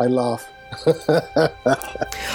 I 0.00 0.06
laugh. 0.06 0.50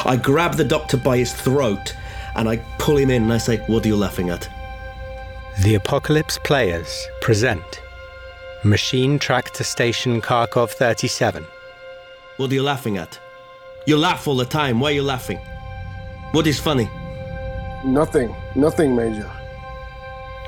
I 0.06 0.20
grab 0.22 0.54
the 0.54 0.64
doctor 0.64 0.98
by 0.98 1.18
his 1.18 1.34
throat 1.34 1.96
and 2.36 2.48
I 2.48 2.58
pull 2.78 2.96
him 2.96 3.10
in 3.10 3.24
and 3.24 3.34
I 3.34 3.40
say, 3.40 3.58
What 3.66 3.84
are 3.84 3.88
you 3.88 3.96
laughing 3.96 4.30
at? 4.30 4.48
The 5.64 5.74
Apocalypse 5.74 6.38
Players 6.44 7.08
present 7.22 7.82
Machine 8.64 9.18
Tractor 9.18 9.64
Station 9.64 10.22
Kharkov 10.22 10.70
37. 10.70 11.44
What 12.38 12.52
are 12.52 12.54
you 12.54 12.62
laughing 12.62 12.98
at? 12.98 13.20
You 13.88 13.98
laugh 13.98 14.28
all 14.28 14.36
the 14.36 14.46
time. 14.46 14.80
Why 14.80 14.90
are 14.90 14.96
you 14.96 15.04
laughing? 15.04 15.40
What 16.34 16.46
is 16.46 16.60
funny? 16.60 16.88
Nothing. 17.84 18.36
Nothing, 18.54 18.96
Major. 18.96 19.32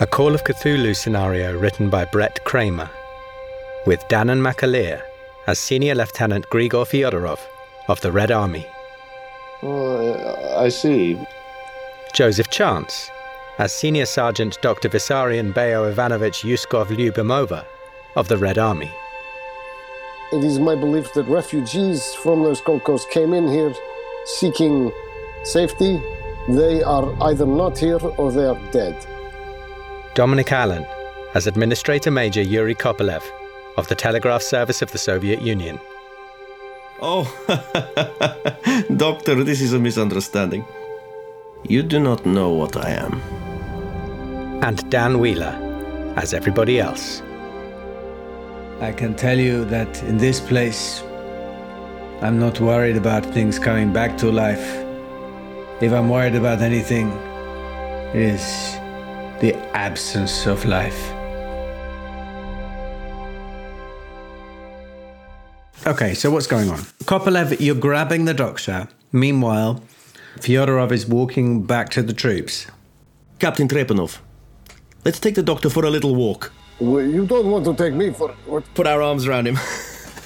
A 0.02 0.06
Call 0.06 0.36
of 0.36 0.44
Cthulhu 0.44 0.96
scenario 0.96 1.58
written 1.58 1.90
by 1.90 2.06
Bret 2.06 2.44
Kramer, 2.44 2.90
with 3.88 4.02
Danann 4.08 4.40
McAleer 4.40 5.02
as 5.48 5.60
Senior 5.60 5.96
Lieutenant 5.96 6.46
Grigor 6.50 6.86
Fyodorov 6.86 7.40
of 7.88 8.00
the 8.02 8.12
Red 8.12 8.32
Army, 8.32 8.66
Uh, 9.64 10.66
I 10.66 10.70
see. 10.70 11.18
Joseph 12.14 12.50
Chance 12.50 13.10
as 13.58 13.72
Senior 13.74 14.06
Sergeant 14.06 14.60
Dr. 14.62 14.88
Vissarion 14.90 15.52
Beo 15.54 15.90
Ivanovich 15.90 16.44
Yuskov 16.44 16.88
Lyubimova 16.88 17.66
of 18.16 18.28
the 18.28 18.38
Red 18.38 18.58
Army, 18.60 18.92
It 20.32 20.44
is 20.44 20.60
my 20.60 20.76
belief 20.76 21.12
that 21.14 21.24
refugees 21.28 22.14
from 22.16 22.44
those 22.44 22.62
Kolkos 22.62 23.10
came 23.10 23.34
in 23.34 23.48
here 23.48 23.74
seeking 24.26 24.92
safety. 25.44 26.02
They 26.50 26.84
are 26.84 27.08
either 27.30 27.46
not 27.46 27.78
here 27.78 28.00
or 28.18 28.32
they 28.32 28.46
are 28.46 28.60
dead. 28.72 28.96
Dominic 30.14 30.52
Allen 30.52 30.86
as 31.34 31.48
Administrator 31.48 32.12
Major 32.12 32.42
Yuri 32.42 32.76
Kopelev 32.76 33.24
of 33.78 33.88
the 33.88 33.96
Telegraph 33.96 34.42
Service 34.42 34.82
of 34.82 34.92
the 34.92 34.98
Soviet 34.98 35.42
Union, 35.42 35.80
Oh, 37.00 37.26
Doctor, 38.98 39.44
this 39.44 39.62
is 39.62 39.74
a 39.74 39.80
misunderstanding. 39.80 40.66
You 41.70 41.84
do 41.84 42.00
not 42.00 42.26
know 42.26 42.50
what 42.50 42.76
I 42.76 42.90
am. 42.90 43.22
and 44.64 44.90
Dan 44.90 45.20
Wheeler 45.20 45.54
as 46.16 46.34
everybody 46.34 46.80
else. 46.80 47.22
I 48.82 48.92
can 48.92 49.16
tell 49.16 49.38
you 49.38 49.64
that 49.66 50.02
in 50.04 50.18
this 50.18 50.40
place, 50.40 51.04
I'm 52.22 52.40
not 52.40 52.60
worried 52.60 52.98
about 52.98 53.24
things 53.26 53.60
coming 53.60 53.94
back 53.94 54.18
to 54.18 54.32
life. 54.32 54.68
If 55.80 55.94
I'm 55.94 56.10
worried 56.10 56.34
about 56.36 56.62
anything, 56.62 57.12
it 58.16 58.22
is 58.36 58.74
the 59.40 59.54
absence 59.76 60.48
of 60.48 60.66
life. 60.66 61.14
Okay, 65.88 66.16
so 66.16 66.30
what's 66.30 66.48
going 66.48 66.70
on? 66.70 66.80
Kopelev, 67.06 67.62
you're 67.62 67.74
grabbing 67.74 68.26
the 68.26 68.34
doctor. 68.34 68.90
Meanwhile, 69.14 69.82
Fyodorov 70.36 70.92
is 70.92 71.08
walking 71.08 71.64
back 71.64 71.88
to 71.92 72.04
the 72.04 72.12
troops. 72.12 72.68
Captain 73.40 73.70
Trepanov, 73.70 74.18
let's 75.06 75.18
take 75.18 75.36
the 75.36 75.44
doctor 75.44 75.70
for 75.70 75.86
a 75.86 75.90
little 75.90 76.14
walk. 76.14 76.52
Well, 76.82 77.06
You 77.06 77.26
don't 77.26 77.50
want 77.50 77.64
to 77.68 77.74
take 77.74 77.94
me 77.94 78.12
for 78.12 78.28
what? 78.48 78.66
Put 78.76 78.86
our 78.86 79.02
arms 79.02 79.26
around 79.26 79.48
him. 79.48 79.58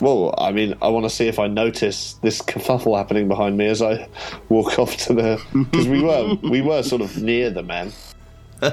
Well, 0.02 0.34
I 0.40 0.52
mean, 0.52 0.74
I 0.82 0.88
want 0.88 1.06
to 1.06 1.12
see 1.12 1.28
if 1.28 1.38
I 1.38 1.46
notice 1.46 2.14
this 2.24 2.42
kerfuffle 2.42 2.98
happening 2.98 3.28
behind 3.28 3.56
me 3.56 3.68
as 3.68 3.84
I 3.84 4.10
walk 4.50 4.80
off 4.80 4.98
to 4.98 5.14
the 5.14 5.40
because 5.54 5.88
we 5.88 6.02
were 6.02 6.38
we 6.42 6.62
were 6.62 6.82
sort 6.82 7.04
of 7.04 7.22
near 7.22 7.52
the 7.52 7.62
man. 7.62 7.94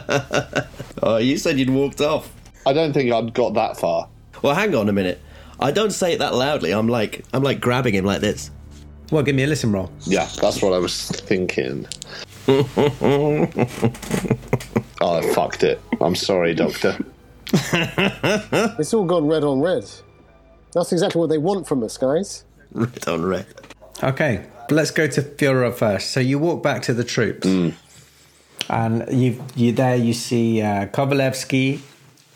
oh, 1.02 1.18
you 1.18 1.36
said 1.36 1.58
you'd 1.58 1.68
walked 1.68 2.00
off. 2.00 2.32
I 2.64 2.72
don't 2.72 2.94
think 2.94 3.12
I'd 3.12 3.34
got 3.34 3.52
that 3.52 3.76
far. 3.76 4.08
Well, 4.40 4.54
hang 4.54 4.74
on 4.74 4.88
a 4.88 4.92
minute. 4.94 5.20
I 5.60 5.70
don't 5.72 5.90
say 5.90 6.12
it 6.14 6.18
that 6.18 6.34
loudly. 6.34 6.72
I'm 6.72 6.88
like, 6.88 7.24
I'm 7.32 7.42
like 7.42 7.60
grabbing 7.60 7.94
him 7.94 8.04
like 8.04 8.20
this. 8.20 8.50
Well, 9.10 9.22
give 9.22 9.34
me 9.34 9.44
a 9.44 9.46
listen 9.46 9.72
roll. 9.72 9.90
Yeah, 10.04 10.28
that's 10.40 10.60
what 10.62 10.72
I 10.72 10.78
was 10.78 11.10
thinking. 11.10 11.86
oh, 12.48 13.48
I 15.00 15.32
fucked 15.34 15.62
it. 15.62 15.80
I'm 16.00 16.14
sorry, 16.14 16.54
Doctor. 16.54 16.98
It's 18.78 18.92
all 18.92 19.04
gone 19.04 19.26
red 19.26 19.42
on 19.42 19.60
red. 19.60 19.84
That's 20.74 20.92
exactly 20.92 21.18
what 21.18 21.30
they 21.30 21.38
want 21.38 21.66
from 21.66 21.82
us, 21.82 21.96
guys. 21.96 22.44
Red 22.72 23.08
on 23.08 23.24
red. 23.24 23.46
Okay, 24.02 24.44
let's 24.70 24.90
go 24.90 25.06
to 25.06 25.22
Fyodorov 25.22 25.74
first. 25.74 26.10
So 26.12 26.20
you 26.20 26.38
walk 26.38 26.62
back 26.62 26.82
to 26.82 26.94
the 26.94 27.04
troops, 27.04 27.46
and 28.68 29.04
you 29.10 29.42
you 29.56 29.72
there 29.72 29.96
you 29.96 30.12
see 30.12 30.60
uh, 30.60 30.86
Kovalevsky 30.86 31.80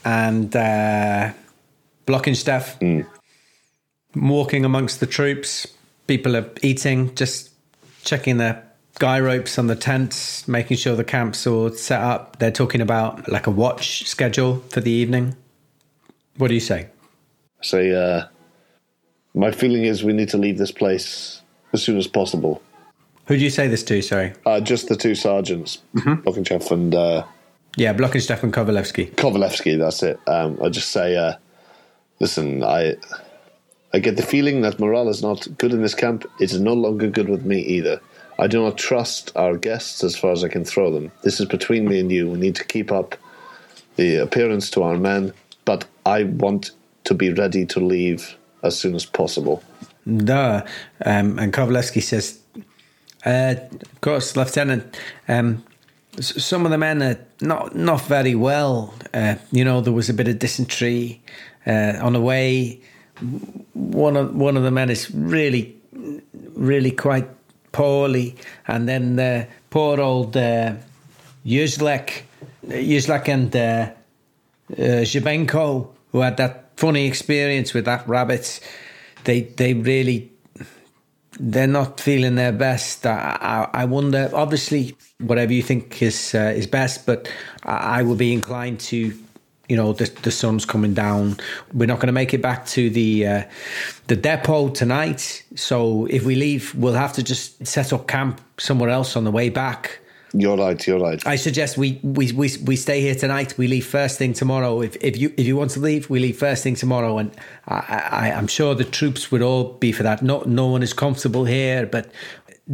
and 0.04 0.54
uh, 0.56 1.32
Blockensteff 2.06 3.06
walking 4.14 4.64
amongst 4.64 5.00
the 5.00 5.06
troops. 5.06 5.66
People 6.06 6.36
are 6.36 6.50
eating, 6.62 7.14
just 7.14 7.50
checking 8.04 8.38
their 8.38 8.62
guy 8.98 9.18
ropes 9.20 9.58
on 9.58 9.66
the 9.68 9.76
tents, 9.76 10.46
making 10.46 10.76
sure 10.76 10.96
the 10.96 11.04
camp's 11.04 11.46
all 11.46 11.70
set 11.70 12.00
up. 12.00 12.38
They're 12.38 12.50
talking 12.50 12.80
about 12.80 13.28
like 13.28 13.46
a 13.46 13.50
watch 13.50 14.06
schedule 14.08 14.62
for 14.70 14.80
the 14.80 14.90
evening. 14.90 15.36
What 16.36 16.48
do 16.48 16.54
you 16.54 16.60
say? 16.60 16.88
Say, 17.62 17.94
uh, 17.94 18.26
my 19.34 19.50
feeling 19.52 19.84
is 19.84 20.02
we 20.04 20.12
need 20.12 20.28
to 20.30 20.38
leave 20.38 20.58
this 20.58 20.72
place 20.72 21.40
as 21.72 21.82
soon 21.82 21.96
as 21.96 22.06
possible. 22.06 22.62
Who 23.26 23.36
do 23.36 23.42
you 23.42 23.50
say 23.50 23.68
this 23.68 23.82
to? 23.84 24.02
Sorry. 24.02 24.32
Uh, 24.44 24.60
just 24.60 24.88
the 24.88 24.96
two 24.96 25.14
sergeants, 25.14 25.78
Bokinchev 25.94 26.70
and 26.70 26.94
uh, 26.94 27.24
Yeah, 27.76 27.94
Blockensteff 27.94 28.42
and 28.42 28.52
Kovalevsky. 28.52 29.14
Kovalevsky. 29.14 29.78
That's 29.78 30.02
it. 30.02 30.18
Um, 30.26 30.58
I 30.62 30.68
just 30.68 30.90
say, 30.90 31.16
uh, 31.16 31.34
listen, 32.18 32.64
I 32.64 32.96
I 33.94 33.98
get 33.98 34.16
the 34.16 34.22
feeling 34.22 34.62
that 34.62 34.80
morale 34.80 35.08
is 35.08 35.22
not 35.22 35.47
good 35.58 35.72
in 35.72 35.82
this 35.82 35.94
camp. 35.94 36.25
It 36.41 36.53
is 36.53 36.60
no 36.60 36.72
longer 36.72 37.08
good 37.08 37.28
with 37.28 37.44
me 37.44 37.60
either. 37.60 38.00
I 38.38 38.47
do 38.47 38.62
not 38.62 38.78
trust 38.78 39.30
our 39.36 39.56
guests 39.56 40.03
as 40.03 40.16
far 40.16 40.32
as 40.32 40.42
I 40.42 40.48
can 40.48 40.64
throw 40.64 40.91
them. 40.91 41.12
This 41.22 41.41
is 41.41 41.47
between 41.47 41.86
me 41.86 42.00
and 42.00 42.10
you. 42.10 42.31
We 42.31 42.38
need 42.38 42.56
to 42.56 42.64
keep 42.64 42.91
up 42.91 43.16
the 43.97 44.16
appearance 44.16 44.70
to 44.70 44.82
our 44.82 44.97
men, 44.97 45.32
but 45.64 45.84
I 46.06 46.25
want 46.25 46.70
to 47.04 47.14
be 47.14 47.32
ready 47.32 47.66
to 47.66 47.81
leave 47.81 48.36
as 48.62 48.78
soon 48.78 48.94
as 48.94 49.04
possible. 49.04 49.62
Duh. 50.06 50.64
Um, 51.04 51.38
and 51.38 51.52
Kovalevsky 51.52 52.02
says, 52.02 52.41
uh, 53.26 53.54
of 53.70 54.00
course, 54.00 54.36
Lieutenant, 54.36 54.97
um, 55.28 55.64
some 56.20 56.64
of 56.64 56.70
the 56.70 56.78
men 56.78 57.02
are 57.02 57.19
not, 57.41 57.75
not 57.76 58.00
very 58.02 58.34
well. 58.34 58.94
Uh, 59.12 59.36
you 59.50 59.64
know, 59.64 59.81
there 59.81 59.92
was 59.92 60.08
a 60.08 60.14
bit 60.14 60.28
of 60.28 60.38
dysentery 60.38 61.20
uh, 61.66 61.94
on 62.00 62.14
the 62.14 62.20
way. 62.20 62.81
One 63.74 64.16
of, 64.16 64.34
one 64.34 64.56
of 64.56 64.62
the 64.62 64.70
men 64.70 64.90
is 64.90 65.10
really, 65.10 65.76
really 66.54 66.90
quite 66.90 67.28
poorly. 67.72 68.36
And 68.66 68.88
then 68.88 69.16
the 69.16 69.48
poor 69.70 70.00
old 70.00 70.36
uh, 70.36 70.74
Yuzlek, 71.44 72.22
and 73.28 73.56
uh, 73.56 73.90
uh, 74.78 75.84
who 76.12 76.20
had 76.20 76.36
that 76.36 76.70
funny 76.76 77.06
experience 77.06 77.74
with 77.74 77.84
that 77.86 78.06
rabbit, 78.08 78.60
they 79.24 79.42
they 79.42 79.74
really 79.74 80.30
they're 81.40 81.66
not 81.66 82.00
feeling 82.00 82.34
their 82.34 82.52
best. 82.52 83.06
I, 83.06 83.68
I, 83.72 83.82
I 83.82 83.84
wonder. 83.86 84.30
Obviously, 84.32 84.96
whatever 85.18 85.52
you 85.52 85.62
think 85.62 86.02
is 86.02 86.34
uh, 86.34 86.52
is 86.54 86.66
best, 86.66 87.06
but 87.06 87.30
I, 87.64 88.00
I 88.00 88.02
would 88.02 88.18
be 88.18 88.32
inclined 88.32 88.80
to. 88.80 89.14
You 89.68 89.76
know, 89.76 89.92
the, 89.92 90.10
the 90.22 90.30
sun's 90.30 90.64
coming 90.64 90.92
down. 90.92 91.38
We're 91.72 91.86
not 91.86 91.98
going 91.98 92.08
to 92.08 92.12
make 92.12 92.34
it 92.34 92.42
back 92.42 92.66
to 92.66 92.90
the 92.90 93.26
uh, 93.26 93.42
the 94.08 94.16
depot 94.16 94.68
tonight. 94.70 95.44
So 95.54 96.06
if 96.06 96.24
we 96.24 96.34
leave, 96.34 96.74
we'll 96.74 96.94
have 96.94 97.12
to 97.14 97.22
just 97.22 97.66
set 97.66 97.92
up 97.92 98.06
camp 98.08 98.40
somewhere 98.58 98.90
else 98.90 99.16
on 99.16 99.24
the 99.24 99.30
way 99.30 99.48
back. 99.48 100.00
You're 100.34 100.56
right. 100.56 100.86
You're 100.86 100.98
right. 100.98 101.24
I 101.26 101.36
suggest 101.36 101.76
we, 101.76 102.00
we, 102.02 102.32
we, 102.32 102.50
we 102.64 102.76
stay 102.76 103.00
here 103.02 103.14
tonight. 103.14 103.58
We 103.58 103.68
leave 103.68 103.84
first 103.84 104.18
thing 104.18 104.32
tomorrow. 104.32 104.80
If, 104.80 104.96
if 105.00 105.16
you 105.16 105.32
if 105.36 105.46
you 105.46 105.56
want 105.56 105.72
to 105.72 105.80
leave, 105.80 106.08
we 106.08 106.20
leave 106.20 106.38
first 106.38 106.62
thing 106.62 106.74
tomorrow. 106.74 107.18
And 107.18 107.32
I, 107.68 108.08
I, 108.10 108.32
I'm 108.32 108.46
sure 108.46 108.74
the 108.74 108.84
troops 108.84 109.31
would 109.31 109.42
all 109.42 109.75
be 109.75 109.92
for 109.92 110.02
that. 110.02 110.22
No 110.22 110.42
no 110.46 110.69
one 110.69 110.82
is 110.82 110.94
comfortable 110.94 111.44
here, 111.44 111.87
but 111.87 112.10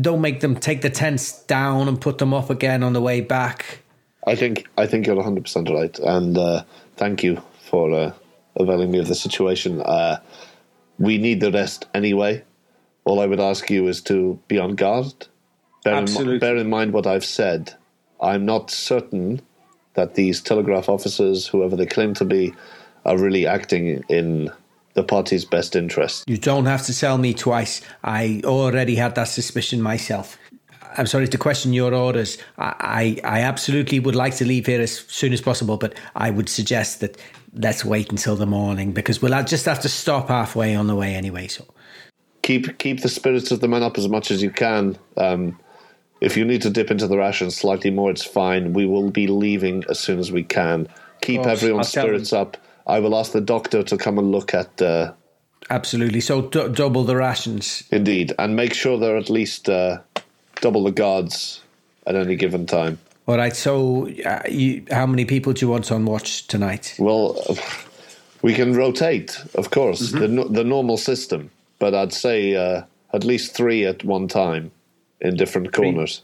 don't 0.01 0.21
make 0.21 0.41
them 0.41 0.55
take 0.55 0.83
the 0.83 0.91
tents 0.91 1.43
down 1.45 1.89
and 1.89 2.01
put 2.01 2.19
them 2.19 2.33
up 2.33 2.51
again 2.51 2.83
on 2.83 2.93
the 2.93 3.01
way 3.01 3.21
back. 3.21 3.81
I 4.29 4.35
think 4.35 4.69
I 4.77 4.87
think 4.87 5.07
you're 5.07 5.17
100 5.17 5.43
percent 5.43 5.71
right, 5.71 5.99
and 5.99 6.37
uh, 6.37 6.65
thank 6.97 7.23
you 7.23 7.43
for 7.61 7.93
uh, 7.93 8.13
availing 8.57 8.91
me 8.91 8.99
of 8.99 9.09
the 9.09 9.15
situation. 9.15 9.81
Uh, 9.81 10.21
we 10.99 11.17
need 11.17 11.41
the 11.41 11.51
rest 11.51 11.87
anyway. 11.95 12.45
All 13.05 13.21
I 13.21 13.27
would 13.27 13.41
ask 13.41 13.71
you 13.71 13.89
is 13.89 14.03
to 14.03 14.39
be 14.47 14.59
on 14.59 14.75
guard. 14.75 15.27
Bear 15.83 15.95
Absolutely. 15.95 16.35
mi- 16.35 16.39
bear 16.41 16.57
in 16.57 16.69
mind 16.69 16.93
what 16.93 17.07
I've 17.07 17.25
said. 17.25 17.73
I'm 18.21 18.45
not 18.45 18.71
certain 18.71 19.41
that 19.95 20.15
these 20.15 20.43
telegraph 20.43 20.89
officers, 20.91 21.47
whoever 21.47 21.75
they 21.75 21.87
claim 21.87 22.13
to 22.15 22.25
be, 22.25 22.53
are 23.07 23.17
really 23.17 23.47
acting 23.47 24.05
in 24.09 24.51
the 24.95 25.05
party's 25.05 25.45
best 25.45 25.77
interest. 25.77 26.29
You 26.29 26.37
don't 26.37 26.67
have 26.67 26.85
to 26.87 26.99
tell 26.99 27.17
me 27.19 27.33
twice. 27.33 27.81
I 28.03 28.43
already 28.45 28.97
had 28.97 29.15
that 29.15 29.29
suspicion 29.29 29.81
myself. 29.81 30.37
I'm 30.97 31.07
sorry 31.07 31.29
to 31.29 31.39
question 31.39 31.73
your 31.73 31.95
orders. 31.95 32.39
I, 32.57 33.19
I, 33.25 33.39
I 33.39 33.41
absolutely 33.43 34.01
would 34.01 34.15
like 34.15 34.37
to 34.37 34.45
leave 34.45 34.67
here 34.67 34.81
as 34.81 34.99
soon 34.99 35.33
as 35.33 35.41
possible, 35.41 35.77
but 35.77 35.95
I 36.17 36.31
would 36.31 36.49
suggest 36.49 37.01
that 37.01 37.17
let's 37.55 37.85
wait 37.85 38.11
until 38.11 38.37
the 38.37 38.47
morning 38.47 38.93
because 38.93 39.21
we'll 39.21 39.43
just 39.45 39.67
have 39.67 39.81
to 39.81 39.89
stop 39.89 40.29
halfway 40.29 40.75
on 40.75 40.87
the 40.87 40.95
way 40.95 41.15
anyway. 41.15 41.49
So 41.49 41.67
keep 42.43 42.79
keep 42.79 43.03
the 43.03 43.09
spirits 43.09 43.51
of 43.51 43.61
the 43.61 43.69
men 43.69 43.83
up 43.83 43.99
as 43.99 44.09
much 44.09 44.31
as 44.31 44.43
you 44.43 44.51
can. 44.51 44.97
Um, 45.17 45.59
if 46.21 46.37
you 46.37 46.45
need 46.45 46.63
to 46.63 46.71
dip 46.71 46.91
into 46.91 47.07
the 47.07 47.19
rations 47.19 47.57
slightly 47.57 47.91
more, 47.91 48.11
it's 48.11 48.25
fine. 48.25 48.73
We 48.73 48.87
will 48.87 49.11
be 49.11 49.27
leaving 49.27 49.85
as 49.89 50.01
soon 50.01 50.19
as 50.19 50.33
we 50.33 50.43
can. 50.43 50.89
Keep 51.21 51.43
course. 51.43 51.63
everyone's 51.63 51.89
spirits 51.89 52.33
up. 52.33 52.57
I 52.87 53.01
will 53.01 53.17
ask 53.17 53.33
the 53.33 53.41
doctor 53.41 53.83
to 53.83 53.97
come 53.97 54.19
and 54.19 54.33
look 54.33 54.55
at. 54.55 54.81
Uh, 54.81 55.13
Absolutely. 55.71 56.21
So 56.21 56.43
d- 56.43 56.69
double 56.71 57.05
the 57.05 57.17
rations. 57.17 57.85
indeed, 57.93 58.33
and 58.39 58.57
make 58.57 58.73
sure 58.73 58.99
they're 58.99 59.19
at 59.19 59.29
least 59.29 59.69
uh, 59.69 59.99
double 60.61 60.85
the 60.85 60.91
guards 60.93 61.63
at 62.07 62.15
any 62.15 62.37
given 62.37 62.67
time. 62.67 62.99
All 63.27 63.37
right. 63.37 63.55
So, 63.55 64.09
uh, 64.25 64.43
you, 64.49 64.85
how 64.91 65.07
many 65.07 65.25
people 65.25 65.53
do 65.53 65.65
you 65.67 65.71
want 65.71 65.93
on 65.93 66.05
watch 66.07 66.47
tonight? 66.47 66.95
Well, 66.99 67.37
we 68.43 68.55
can 68.55 68.75
rotate, 68.75 69.39
of 69.55 69.71
course, 69.71 70.13
the 70.13 70.29
no- 70.29 70.49
the 70.49 70.65
normal 70.65 70.97
system, 70.97 71.51
but 71.79 71.95
I'd 71.95 72.13
say 72.13 72.55
uh, 72.57 72.83
at 73.13 73.25
least 73.25 73.55
three 73.55 73.85
at 73.85 74.05
one 74.05 74.29
time 74.29 74.71
in 75.21 75.37
different 75.37 75.73
corners. 75.73 76.23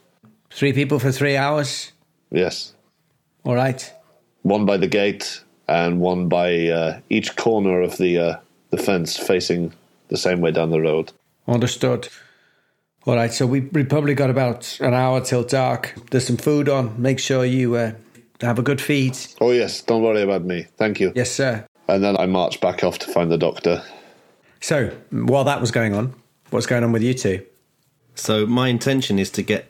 Three 0.51 0.73
people 0.73 0.99
for 0.99 1.13
three 1.13 1.37
hours. 1.37 1.93
Yes, 2.31 2.73
All 3.45 3.55
right. 3.55 3.93
one 4.43 4.65
by 4.65 4.77
the 4.77 4.87
gate 4.89 5.43
and 5.69 6.01
one 6.01 6.29
by 6.29 6.69
uh, 6.69 7.01
each 7.11 7.37
corner 7.37 7.83
of 7.83 7.97
the 7.99 8.19
uh, 8.19 8.37
the 8.71 8.79
fence, 8.79 9.17
facing 9.17 9.73
the 10.09 10.17
same 10.17 10.41
way 10.41 10.53
down 10.53 10.71
the 10.71 10.81
road. 10.81 11.13
Understood. 11.47 12.09
All 13.07 13.17
right. 13.17 13.33
So 13.33 13.47
we 13.47 13.61
we 13.61 13.85
probably 13.85 14.15
got 14.15 14.31
about 14.31 14.79
an 14.81 14.95
hour 14.95 15.21
till 15.21 15.45
dark. 15.45 15.95
There's 16.11 16.27
some 16.27 16.37
food 16.37 16.69
on. 16.69 17.01
Make 17.01 17.19
sure 17.19 17.45
you 17.45 17.77
uh, 17.77 17.93
have 18.41 18.59
a 18.59 18.63
good 18.63 18.81
feed. 18.81 19.17
Oh 19.41 19.51
yes, 19.51 19.83
don't 19.83 20.03
worry 20.03 20.23
about 20.23 20.45
me. 20.45 20.67
Thank 20.77 21.01
you. 21.01 21.13
Yes, 21.15 21.31
sir. 21.31 21.67
And 21.89 22.03
then 22.03 22.17
I 22.17 22.27
march 22.27 22.61
back 22.61 22.83
off 22.83 22.99
to 23.01 23.13
find 23.13 23.31
the 23.31 23.37
doctor. 23.37 23.83
So 24.61 24.91
while 25.11 25.45
that 25.45 25.61
was 25.61 25.71
going 25.71 25.95
on, 25.95 26.15
what's 26.51 26.67
going 26.67 26.83
on 26.83 26.93
with 26.93 27.03
you 27.03 27.13
two? 27.13 27.45
So 28.15 28.47
my 28.47 28.69
intention 28.69 29.19
is 29.19 29.31
to 29.33 29.43
get 29.43 29.67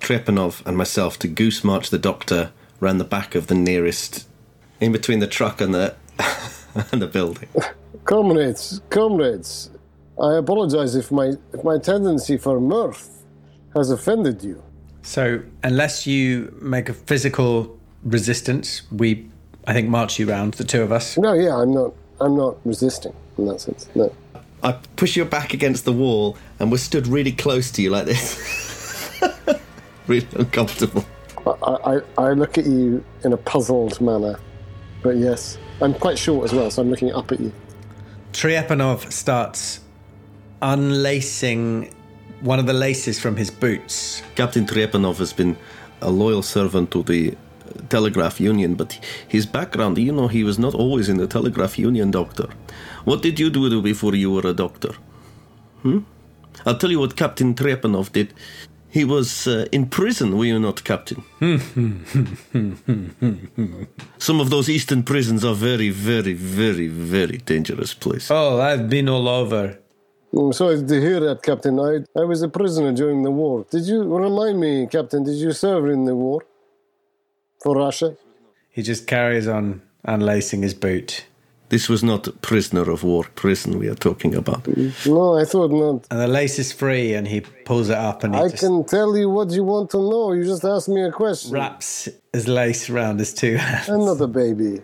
Trepanov 0.00 0.64
and 0.64 0.76
myself 0.76 1.18
to 1.20 1.28
goose 1.28 1.64
march 1.64 1.90
the 1.90 1.98
doctor 1.98 2.52
round 2.78 3.00
the 3.00 3.04
back 3.04 3.34
of 3.34 3.48
the 3.48 3.54
nearest, 3.54 4.28
in 4.80 4.92
between 4.92 5.18
the 5.18 5.26
truck 5.26 5.60
and 5.60 5.74
the 5.74 5.96
and 6.92 7.02
the 7.02 7.06
building. 7.06 7.48
Comrades, 8.04 8.80
comrades, 8.90 9.70
I 10.20 10.36
apologize 10.36 10.94
if 10.94 11.12
my 11.12 11.32
if 11.52 11.62
my 11.62 11.78
tendency 11.78 12.36
for 12.38 12.60
mirth 12.60 13.24
has 13.74 13.90
offended 13.90 14.42
you. 14.42 14.62
So 15.02 15.42
unless 15.62 16.06
you 16.06 16.56
make 16.60 16.88
a 16.88 16.94
physical 16.94 17.78
resistance, 18.02 18.82
we 18.90 19.28
I 19.66 19.72
think 19.74 19.88
march 19.88 20.18
you 20.18 20.28
round 20.28 20.54
the 20.54 20.64
two 20.64 20.82
of 20.82 20.90
us. 20.90 21.18
No, 21.18 21.34
yeah, 21.34 21.56
I'm 21.56 21.72
not 21.72 21.92
I'm 22.20 22.36
not 22.36 22.56
resisting 22.64 23.14
in 23.36 23.46
that 23.46 23.60
sense. 23.60 23.88
No. 23.94 24.12
I 24.62 24.72
push 24.96 25.16
your 25.16 25.26
back 25.26 25.52
against 25.52 25.84
the 25.84 25.92
wall, 25.92 26.38
and 26.58 26.72
we're 26.72 26.78
stood 26.78 27.06
really 27.06 27.32
close 27.32 27.70
to 27.72 27.82
you 27.82 27.90
like 27.90 28.06
this. 28.06 29.20
really 30.06 30.26
uncomfortable. 30.32 31.04
I, 31.46 31.50
I, 31.62 32.00
I 32.18 32.32
look 32.32 32.58
at 32.58 32.66
you 32.66 33.04
in 33.22 33.32
a 33.32 33.36
puzzled 33.36 34.00
manner. 34.00 34.40
But 35.02 35.18
yes, 35.18 35.58
I'm 35.80 35.94
quite 35.94 36.18
short 36.18 36.46
as 36.46 36.52
well, 36.52 36.70
so 36.70 36.82
I'm 36.82 36.90
looking 36.90 37.12
up 37.12 37.30
at 37.30 37.38
you. 37.38 37.52
Triepanov 38.32 39.12
starts 39.12 39.80
unlacing 40.66 41.94
one 42.40 42.58
of 42.58 42.66
the 42.66 42.72
laces 42.72 43.20
from 43.20 43.36
his 43.36 43.50
boots. 43.50 44.22
Captain 44.34 44.66
Trepanov 44.66 45.18
has 45.18 45.32
been 45.32 45.56
a 46.02 46.10
loyal 46.10 46.42
servant 46.42 46.90
to 46.90 47.04
the 47.04 47.36
Telegraph 47.88 48.40
Union, 48.40 48.74
but 48.74 48.98
his 49.28 49.46
background, 49.46 49.96
you 49.96 50.12
know, 50.12 50.28
he 50.28 50.42
was 50.42 50.58
not 50.58 50.74
always 50.74 51.08
in 51.08 51.18
the 51.18 51.26
Telegraph 51.26 51.78
Union, 51.78 52.10
Doctor. 52.10 52.48
What 53.04 53.22
did 53.22 53.38
you 53.38 53.48
do 53.48 53.80
before 53.80 54.16
you 54.16 54.32
were 54.32 54.46
a 54.46 54.52
doctor? 54.52 54.92
Hmm? 55.82 56.00
I'll 56.66 56.76
tell 56.76 56.90
you 56.90 56.98
what 56.98 57.16
Captain 57.16 57.54
Trepanov 57.54 58.10
did. 58.10 58.34
He 58.90 59.04
was 59.04 59.46
uh, 59.46 59.66
in 59.70 59.86
prison, 59.86 60.36
were 60.36 60.46
you 60.46 60.58
not, 60.58 60.82
Captain? 60.82 61.22
Some 64.18 64.40
of 64.40 64.50
those 64.50 64.68
eastern 64.68 65.04
prisons 65.04 65.44
are 65.44 65.54
very, 65.54 65.90
very, 65.90 66.32
very, 66.32 66.88
very 66.88 67.38
dangerous 67.38 67.94
places. 67.94 68.30
Oh, 68.30 68.60
I've 68.60 68.88
been 68.88 69.08
all 69.08 69.28
over. 69.28 69.78
Mm, 70.34 70.46
I'm 70.46 70.52
sorry 70.52 70.82
to 70.82 71.00
hear 71.00 71.20
that, 71.20 71.42
Captain. 71.42 71.78
I, 71.80 72.04
I 72.20 72.24
was 72.24 72.42
a 72.42 72.48
prisoner 72.48 72.92
during 72.92 73.22
the 73.22 73.30
war. 73.30 73.66
Did 73.70 73.86
you 73.86 74.02
remind 74.04 74.60
me, 74.60 74.86
Captain, 74.86 75.24
did 75.24 75.36
you 75.36 75.52
serve 75.52 75.86
in 75.90 76.04
the 76.04 76.14
war? 76.16 76.42
For 77.62 77.76
Russia? 77.76 78.16
He 78.70 78.82
just 78.82 79.06
carries 79.06 79.48
on 79.48 79.82
unlacing 80.04 80.62
his 80.62 80.74
boot. 80.74 81.26
This 81.68 81.88
was 81.88 82.04
not 82.04 82.28
prisoner 82.42 82.88
of 82.90 83.02
war 83.02 83.24
prison 83.34 83.78
we 83.78 83.88
are 83.88 83.96
talking 83.96 84.34
about. 84.36 84.68
No, 85.06 85.36
I 85.36 85.44
thought 85.44 85.72
not. 85.72 86.06
And 86.10 86.20
the 86.20 86.28
lace 86.28 86.60
is 86.60 86.72
free 86.72 87.14
and 87.14 87.26
he 87.26 87.40
pulls 87.40 87.88
it 87.88 87.96
up 87.96 88.22
and 88.22 88.34
he 88.36 88.40
I 88.40 88.48
just 88.48 88.62
can 88.62 88.84
tell 88.84 89.16
you 89.16 89.28
what 89.28 89.50
you 89.50 89.64
want 89.64 89.90
to 89.90 89.98
know. 89.98 90.32
You 90.32 90.44
just 90.44 90.64
asked 90.64 90.88
me 90.88 91.02
a 91.02 91.10
question. 91.10 91.50
wraps 91.52 92.08
his 92.32 92.46
lace 92.46 92.88
around 92.88 93.18
his 93.18 93.34
two 93.34 93.56
hands. 93.56 93.88
I'm 93.88 94.04
not 94.04 94.20
a 94.20 94.28
baby. 94.28 94.82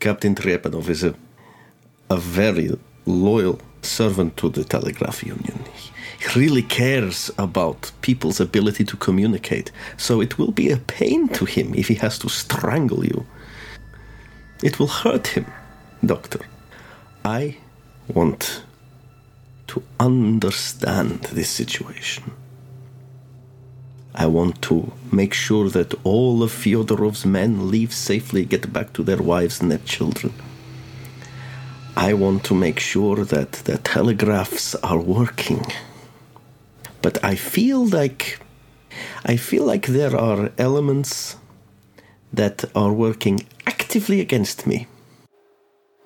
Captain 0.00 0.34
Trepanov 0.34 0.88
is 0.90 1.04
a, 1.04 1.14
a 2.10 2.18
very 2.18 2.78
loyal 3.06 3.58
servant 3.82 4.36
to 4.38 4.48
the 4.48 4.64
Telegraph 4.64 5.24
Union. 5.24 5.64
He 6.18 6.38
really 6.38 6.62
cares 6.62 7.30
about 7.38 7.92
people's 8.02 8.40
ability 8.40 8.84
to 8.84 8.96
communicate, 8.96 9.70
so 9.96 10.20
it 10.20 10.38
will 10.38 10.52
be 10.52 10.70
a 10.70 10.76
pain 10.76 11.28
to 11.28 11.44
him 11.44 11.74
if 11.74 11.88
he 11.88 11.94
has 11.94 12.18
to 12.20 12.28
strangle 12.28 13.04
you. 13.04 13.26
It 14.62 14.78
will 14.78 14.88
hurt 14.88 15.28
him, 15.28 15.46
Doctor. 16.04 16.40
I 17.24 17.56
want 18.08 18.62
to 19.68 19.82
understand 20.00 21.20
this 21.32 21.50
situation. 21.50 22.32
I 24.14 24.26
want 24.26 24.60
to 24.62 24.92
make 25.12 25.32
sure 25.32 25.68
that 25.70 25.94
all 26.04 26.42
of 26.42 26.50
Fyodorov's 26.50 27.24
men 27.24 27.70
leave 27.70 27.92
safely, 27.92 28.44
get 28.44 28.72
back 28.72 28.92
to 28.94 29.04
their 29.04 29.22
wives 29.22 29.60
and 29.60 29.70
their 29.70 29.78
children. 29.78 30.32
I 31.98 32.12
want 32.12 32.44
to 32.44 32.54
make 32.54 32.78
sure 32.78 33.24
that 33.24 33.50
the 33.64 33.78
telegraphs 33.78 34.76
are 34.76 35.00
working. 35.00 35.66
But 37.02 37.18
I 37.24 37.34
feel 37.34 37.84
like 37.84 38.38
I 39.24 39.36
feel 39.36 39.64
like 39.64 39.88
there 39.88 40.14
are 40.16 40.52
elements 40.58 41.36
that 42.32 42.64
are 42.76 42.92
working 42.92 43.40
actively 43.66 44.20
against 44.20 44.64
me. 44.64 44.86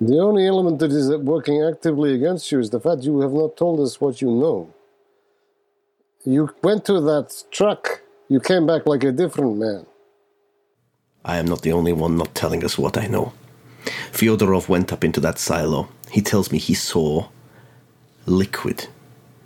The 0.00 0.18
only 0.18 0.46
element 0.46 0.78
that 0.78 0.92
is 0.92 1.14
working 1.18 1.62
actively 1.62 2.14
against 2.14 2.50
you 2.50 2.58
is 2.60 2.70
the 2.70 2.80
fact 2.80 3.02
you 3.02 3.20
have 3.20 3.34
not 3.34 3.58
told 3.58 3.78
us 3.80 4.00
what 4.00 4.22
you 4.22 4.30
know. 4.30 4.72
You 6.24 6.48
went 6.62 6.86
to 6.86 7.02
that 7.02 7.44
truck, 7.50 8.00
you 8.30 8.40
came 8.40 8.66
back 8.66 8.86
like 8.86 9.04
a 9.04 9.12
different 9.12 9.58
man. 9.58 9.84
I 11.22 11.36
am 11.36 11.44
not 11.44 11.60
the 11.60 11.72
only 11.72 11.92
one 11.92 12.16
not 12.16 12.34
telling 12.34 12.64
us 12.64 12.78
what 12.78 12.96
I 12.96 13.08
know. 13.08 13.34
Fyodorov 14.12 14.68
went 14.68 14.92
up 14.92 15.04
into 15.04 15.20
that 15.20 15.38
silo. 15.38 15.88
He 16.10 16.20
tells 16.20 16.52
me 16.52 16.58
he 16.58 16.74
saw 16.74 17.28
liquid. 18.26 18.86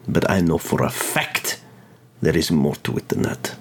But 0.09 0.31
I 0.31 0.41
know 0.41 0.59
for 0.59 0.83
a 0.83 0.91
fact 0.91 1.61
there 2.21 2.37
is 2.37 2.51
more 2.51 2.77
to 2.77 2.97
it 2.97 3.09
than 3.09 3.23
that. 3.23 3.57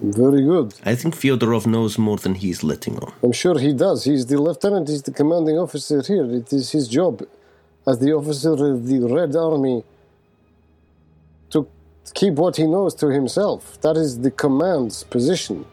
Very 0.00 0.42
good. 0.42 0.74
I 0.84 0.94
think 0.96 1.14
Fyodorov 1.14 1.66
knows 1.66 1.98
more 1.98 2.16
than 2.16 2.34
he's 2.34 2.64
letting 2.64 2.98
on. 2.98 3.12
I'm 3.22 3.32
sure 3.32 3.58
he 3.58 3.72
does. 3.72 4.04
He's 4.04 4.26
the 4.26 4.40
lieutenant, 4.40 4.88
he's 4.88 5.02
the 5.02 5.12
commanding 5.12 5.56
officer 5.58 6.02
here. 6.02 6.24
It 6.30 6.52
is 6.52 6.72
his 6.72 6.88
job 6.88 7.22
as 7.86 7.98
the 8.00 8.12
officer 8.12 8.52
of 8.52 8.86
the 8.86 9.00
Red 9.00 9.36
Army 9.36 9.84
to 11.50 11.68
keep 12.12 12.34
what 12.34 12.56
he 12.56 12.66
knows 12.66 12.94
to 12.96 13.08
himself. 13.08 13.80
That 13.82 13.96
is 13.96 14.20
the 14.20 14.30
command's 14.30 15.04
position. 15.04 15.64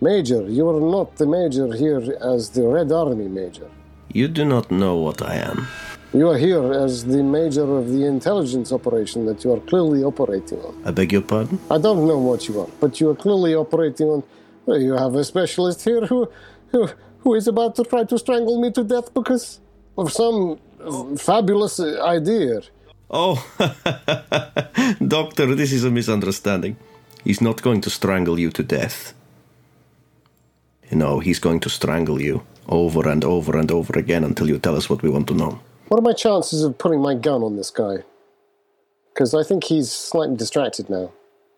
Major, 0.00 0.42
you 0.48 0.68
are 0.68 0.80
not 0.80 1.16
the 1.16 1.26
major 1.26 1.72
here 1.74 2.16
as 2.20 2.50
the 2.50 2.66
Red 2.66 2.90
Army 2.92 3.28
major. 3.28 3.68
You 4.12 4.28
do 4.28 4.44
not 4.44 4.70
know 4.70 4.96
what 4.96 5.20
I 5.20 5.34
am. 5.36 5.66
You 6.14 6.30
are 6.30 6.38
here 6.38 6.72
as 6.72 7.04
the 7.04 7.22
major 7.22 7.76
of 7.76 7.90
the 7.90 8.06
intelligence 8.06 8.72
operation 8.72 9.26
that 9.26 9.44
you 9.44 9.52
are 9.52 9.60
clearly 9.60 10.02
operating 10.02 10.58
on. 10.60 10.80
I 10.86 10.90
beg 10.90 11.12
your 11.12 11.20
pardon? 11.20 11.60
I 11.70 11.76
don't 11.76 12.06
know 12.06 12.18
what 12.18 12.48
you 12.48 12.60
are, 12.60 12.68
but 12.80 12.98
you 13.00 13.10
are 13.10 13.14
clearly 13.14 13.54
operating 13.54 14.06
on. 14.06 14.22
Well, 14.64 14.80
you 14.80 14.94
have 14.94 15.14
a 15.14 15.24
specialist 15.24 15.84
here 15.84 16.06
who, 16.06 16.30
who, 16.72 16.88
who 17.18 17.34
is 17.34 17.46
about 17.46 17.76
to 17.76 17.84
try 17.84 18.04
to 18.04 18.18
strangle 18.18 18.58
me 18.58 18.70
to 18.72 18.84
death 18.84 19.12
because 19.12 19.60
of 19.98 20.10
some 20.10 20.58
fabulous 21.18 21.78
idea. 21.78 22.62
Oh, 23.10 23.36
Doctor, 25.06 25.54
this 25.54 25.72
is 25.72 25.84
a 25.84 25.90
misunderstanding. 25.90 26.76
He's 27.24 27.42
not 27.42 27.60
going 27.60 27.82
to 27.82 27.90
strangle 27.90 28.38
you 28.38 28.50
to 28.52 28.62
death. 28.62 29.12
No, 30.90 31.20
he's 31.20 31.38
going 31.38 31.60
to 31.60 31.68
strangle 31.68 32.22
you 32.22 32.42
over 32.68 33.08
and 33.08 33.24
over 33.24 33.58
and 33.58 33.70
over 33.70 33.98
again 33.98 34.24
until 34.24 34.48
you 34.48 34.58
tell 34.58 34.76
us 34.76 34.88
what 34.90 35.02
we 35.02 35.08
want 35.08 35.28
to 35.28 35.34
know. 35.34 35.60
What 35.88 35.98
are 35.98 36.02
my 36.02 36.12
chances 36.12 36.62
of 36.62 36.76
putting 36.78 37.00
my 37.00 37.14
gun 37.14 37.42
on 37.42 37.56
this 37.56 37.70
guy? 37.70 38.04
Because 39.12 39.34
I 39.34 39.42
think 39.42 39.64
he's 39.64 39.90
slightly 39.90 40.36
distracted 40.36 40.90
now. 40.90 41.12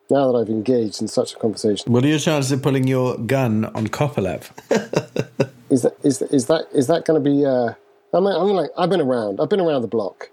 Now 0.09 0.31
that 0.31 0.39
I've 0.39 0.49
engaged 0.49 1.01
in 1.01 1.09
such 1.09 1.35
a 1.35 1.37
conversation, 1.37 1.93
What 1.93 2.05
are 2.05 2.09
your 2.09 2.19
chances 2.19 2.51
of 2.53 2.63
pulling 2.63 2.89
your 2.89 3.17
gun 3.17 3.67
on 3.67 3.87
Kopelev? 3.89 4.51
is 5.71 5.83
that 5.83 5.97
is 6.03 6.21
is 6.23 6.47
that 6.47 6.67
is 6.73 6.87
that 6.89 7.05
going 7.05 7.23
to 7.23 7.31
be? 7.31 7.47
Uh, 7.47 7.75
I 8.13 8.19
mean, 8.21 8.33
I 8.33 8.45
mean, 8.45 8.57
like 8.57 8.71
I've 8.77 8.91
been 8.91 9.01
around. 9.01 9.41
I've 9.41 9.49
been 9.49 9.61
around 9.61 9.83
the 9.83 9.89
block. 9.89 10.31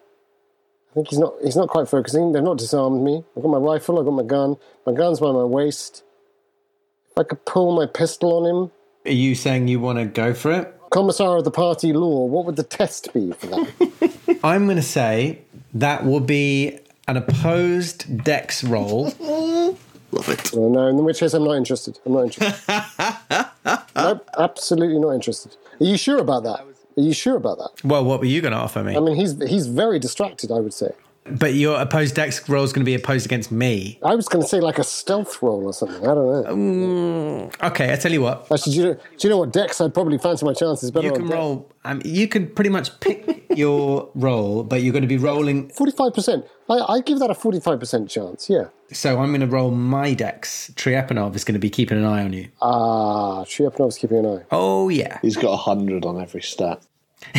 I 0.91 0.93
think 0.95 1.09
he's 1.09 1.19
not 1.19 1.35
he's 1.43 1.55
not 1.55 1.69
quite 1.69 1.87
focusing. 1.87 2.31
They've 2.31 2.41
not 2.41 2.57
disarmed 2.57 3.03
me. 3.03 3.23
I've 3.35 3.43
got 3.43 3.49
my 3.49 3.59
rifle, 3.59 3.99
I've 3.99 4.05
got 4.05 4.11
my 4.11 4.23
gun. 4.23 4.57
My 4.85 4.93
gun's 4.93 5.19
by 5.19 5.31
my 5.31 5.43
waist. 5.43 6.03
If 7.11 7.19
I 7.19 7.23
could 7.23 7.45
pull 7.45 7.75
my 7.75 7.85
pistol 7.85 8.33
on 8.37 8.45
him. 8.49 8.71
Are 9.07 9.11
you 9.11 9.35
saying 9.35 9.69
you 9.69 9.79
want 9.79 9.99
to 9.99 10.05
go 10.05 10.33
for 10.33 10.51
it? 10.51 10.73
Commissar 10.91 11.37
of 11.37 11.45
the 11.45 11.51
party 11.51 11.93
law, 11.93 12.25
what 12.25 12.45
would 12.45 12.57
the 12.57 12.63
test 12.63 13.13
be 13.13 13.31
for 13.31 13.47
that? 13.47 14.39
I'm 14.43 14.65
going 14.65 14.77
to 14.77 14.83
say 14.83 15.41
that 15.73 16.05
will 16.05 16.19
be 16.19 16.79
an 17.07 17.15
opposed 17.15 18.23
dex 18.23 18.63
roll. 18.65 19.05
Love 20.11 20.29
it. 20.29 20.51
oh, 20.53 20.69
no, 20.69 20.87
in 20.87 21.03
which 21.05 21.19
case 21.19 21.33
I'm 21.33 21.45
not 21.45 21.53
interested. 21.53 21.99
I'm 22.05 22.13
not 22.13 22.23
interested. 22.23 22.75
nope, 23.95 24.29
absolutely 24.37 24.99
not 24.99 25.11
interested. 25.11 25.55
Are 25.79 25.85
you 25.85 25.97
sure 25.97 26.19
about 26.19 26.43
that? 26.43 26.65
Are 26.97 27.01
you 27.01 27.13
sure 27.13 27.37
about 27.37 27.59
that? 27.59 27.83
Well, 27.85 28.03
what 28.03 28.19
were 28.19 28.25
you 28.25 28.41
going 28.41 28.53
to 28.53 28.57
offer 28.57 28.83
me? 28.83 28.95
I 28.95 28.99
mean, 28.99 29.15
he's 29.15 29.41
he's 29.47 29.67
very 29.67 29.99
distracted. 29.99 30.51
I 30.51 30.59
would 30.59 30.73
say. 30.73 30.91
But 31.31 31.53
your 31.53 31.79
opposed 31.79 32.15
dex 32.15 32.47
roll 32.49 32.63
is 32.63 32.73
going 32.73 32.81
to 32.83 32.89
be 32.89 32.95
opposed 32.95 33.25
against 33.25 33.51
me. 33.51 33.99
I 34.03 34.15
was 34.15 34.27
going 34.27 34.43
to 34.43 34.47
say 34.47 34.59
like 34.59 34.77
a 34.79 34.83
stealth 34.83 35.41
roll 35.41 35.65
or 35.65 35.73
something. 35.73 36.01
I 36.01 36.13
don't 36.13 36.45
know. 36.57 37.51
Okay, 37.63 37.91
I 37.91 37.95
tell 37.95 38.11
you 38.11 38.21
what. 38.21 38.47
Actually, 38.51 38.73
do 38.73 38.79
you 38.79 38.85
know, 38.85 38.93
do 38.93 39.27
you 39.27 39.29
know 39.29 39.37
what 39.39 39.53
Dex? 39.53 39.79
I'd 39.81 39.93
probably 39.93 40.17
fancy 40.17 40.45
my 40.45 40.53
chances 40.53 40.91
better. 40.91 41.07
You 41.07 41.13
can 41.13 41.23
Dex. 41.23 41.33
roll. 41.33 41.71
Um, 41.85 42.01
you 42.03 42.27
can 42.27 42.47
pretty 42.49 42.69
much 42.69 42.99
pick 42.99 43.45
your 43.55 44.09
roll, 44.15 44.63
but 44.63 44.81
you're 44.81 44.91
going 44.91 45.03
to 45.03 45.07
be 45.07 45.17
rolling. 45.17 45.69
Forty-five 45.69 46.13
percent. 46.13 46.45
I 46.69 46.79
I 46.95 46.99
give 47.01 47.19
that 47.19 47.29
a 47.29 47.35
forty-five 47.35 47.79
percent 47.79 48.09
chance. 48.09 48.49
Yeah. 48.49 48.65
So 48.91 49.19
I'm 49.19 49.29
going 49.29 49.41
to 49.41 49.47
roll 49.47 49.71
my 49.71 50.13
dex. 50.13 50.71
Triepanov 50.75 51.35
is 51.35 51.43
going 51.43 51.53
to 51.53 51.59
be 51.59 51.69
keeping 51.69 51.97
an 51.97 52.05
eye 52.05 52.23
on 52.23 52.33
you. 52.33 52.49
Ah, 52.61 53.43
Triepanov's 53.43 53.97
keeping 53.97 54.19
an 54.19 54.25
eye. 54.39 54.43
Oh 54.51 54.89
yeah. 54.89 55.19
He's 55.21 55.35
got 55.37 55.51
a 55.53 55.57
hundred 55.57 56.05
on 56.05 56.21
every 56.21 56.41
stat. 56.41 56.81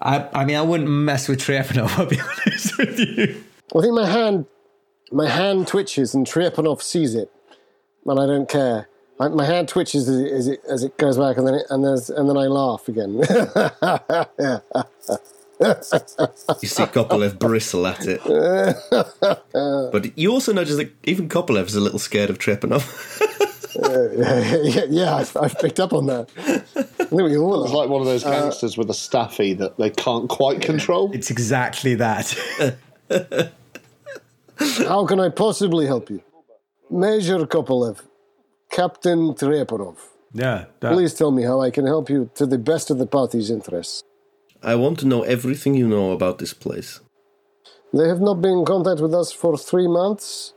I, 0.00 0.28
I 0.32 0.44
mean, 0.44 0.56
I 0.56 0.62
wouldn't 0.62 0.88
mess 0.88 1.28
with 1.28 1.40
Triepanov. 1.40 1.90
I'll 1.98 2.06
be 2.06 2.20
honest 2.20 2.78
with 2.78 2.98
you. 2.98 3.42
I 3.76 3.80
think 3.80 3.94
my 3.94 4.06
hand, 4.06 4.46
my 5.12 5.28
hand 5.28 5.66
twitches, 5.66 6.14
and 6.14 6.26
Triepanov 6.26 6.82
sees 6.82 7.14
it, 7.14 7.30
and 8.06 8.20
I 8.20 8.26
don't 8.26 8.48
care. 8.48 8.88
I, 9.20 9.28
my 9.28 9.44
hand 9.44 9.68
twitches 9.68 10.08
as 10.08 10.20
it, 10.20 10.32
as 10.32 10.48
it 10.48 10.60
as 10.68 10.82
it 10.82 10.96
goes 10.98 11.16
back, 11.16 11.36
and 11.36 11.46
then 11.46 11.54
it, 11.54 11.66
and 11.70 11.84
there's 11.84 12.10
and 12.10 12.28
then 12.28 12.36
I 12.36 12.46
laugh 12.46 12.88
again. 12.88 13.22
You 15.60 16.68
see 16.68 16.82
Kopolev 16.84 17.38
bristle 17.38 17.86
at 17.86 18.04
it. 18.06 18.20
but 19.92 20.18
you 20.18 20.32
also 20.32 20.52
notice 20.52 20.76
that 20.76 20.92
even 21.04 21.28
Kopolev's 21.28 21.76
a 21.76 21.80
little 21.80 22.00
scared 22.00 22.28
of 22.28 22.38
Trepanov. 23.74 24.74
yeah, 24.74 24.84
yeah, 24.88 25.14
I've, 25.16 25.36
I've 25.36 25.58
picked 25.58 25.80
up 25.80 25.92
on 25.92 26.06
that. 26.06 26.28
I 26.76 27.04
think 27.04 27.12
we 27.12 27.36
all 27.36 27.64
It's 27.64 27.72
like 27.72 27.88
one 27.88 28.00
of 28.00 28.06
those 28.06 28.24
gangsters 28.24 28.76
with 28.78 28.88
a 28.90 28.94
staffy 28.94 29.54
that 29.54 29.76
they 29.76 29.90
can't 29.90 30.28
quite 30.28 30.60
control. 30.62 31.10
It's 31.12 31.30
exactly 31.30 31.94
that. 31.96 32.34
How 34.88 35.04
can 35.06 35.20
I 35.20 35.28
possibly 35.30 35.86
help 35.86 36.10
you, 36.10 36.22
Major 36.90 37.38
Kopolev, 37.46 38.00
Captain 38.70 39.34
Trepanov? 39.34 39.96
yeah. 40.32 40.66
that- 40.80 40.92
Please 40.92 41.14
tell 41.14 41.30
me 41.30 41.42
how 41.42 41.60
I 41.60 41.70
can 41.70 41.86
help 41.86 42.08
you 42.08 42.30
to 42.36 42.46
the 42.46 42.58
best 42.58 42.90
of 42.90 42.98
the 42.98 43.06
party's 43.06 43.50
interests. 43.50 44.02
I 44.62 44.76
want 44.76 44.98
to 45.00 45.06
know 45.06 45.22
everything 45.22 45.74
you 45.74 45.86
know 45.88 46.12
about 46.12 46.38
this 46.38 46.54
place. 46.54 47.00
They 47.92 48.08
have 48.08 48.20
not 48.20 48.40
been 48.40 48.58
in 48.60 48.64
contact 48.64 49.00
with 49.00 49.14
us 49.14 49.30
for 49.32 49.56
three 49.58 49.86
months. 49.86 50.54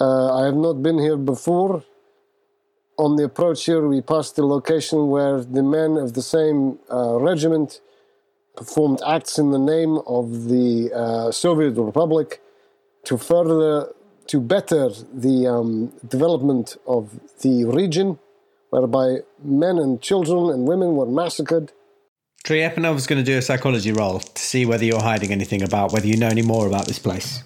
Uh, 0.00 0.40
I 0.40 0.46
have 0.46 0.54
not 0.56 0.82
been 0.82 0.98
here 0.98 1.16
before. 1.16 1.84
On 2.98 3.14
the 3.14 3.24
approach 3.24 3.64
here, 3.64 3.86
we 3.86 4.00
passed 4.00 4.34
the 4.34 4.44
location 4.44 5.08
where 5.08 5.40
the 5.40 5.62
men 5.62 5.96
of 5.96 6.14
the 6.14 6.22
same 6.22 6.78
uh, 6.92 7.16
regiment 7.20 7.80
performed 8.56 9.00
acts 9.06 9.38
in 9.38 9.52
the 9.52 9.58
name 9.58 9.98
of 10.06 10.48
the 10.48 10.90
uh, 10.92 11.30
Soviet 11.30 11.80
Republic 11.80 12.42
to 13.04 13.16
further, 13.16 13.92
to 14.26 14.40
better 14.40 14.90
the 15.14 15.46
um, 15.46 15.92
development 16.08 16.76
of 16.88 17.20
the 17.42 17.64
region, 17.64 18.18
whereby 18.70 19.18
men 19.44 19.78
and 19.78 20.02
children 20.02 20.50
and 20.50 20.66
women 20.66 20.96
were 20.96 21.06
massacred. 21.06 21.70
Triepanov 22.44 22.96
is 22.96 23.06
going 23.06 23.22
to 23.24 23.30
do 23.32 23.38
a 23.38 23.42
psychology 23.42 23.92
roll 23.92 24.18
to 24.18 24.42
see 24.42 24.66
whether 24.66 24.84
you're 24.84 25.02
hiding 25.02 25.30
anything 25.30 25.62
about 25.62 25.92
whether 25.92 26.06
you 26.06 26.16
know 26.16 26.28
any 26.28 26.42
more 26.42 26.66
about 26.66 26.86
this 26.86 26.98
place. 26.98 27.44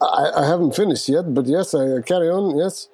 I, 0.00 0.30
I 0.36 0.46
haven't 0.46 0.74
finished 0.74 1.08
yet, 1.08 1.32
but 1.32 1.46
yes, 1.46 1.74
I 1.74 2.00
carry 2.02 2.28
on. 2.28 2.58
Yes, 2.58 2.88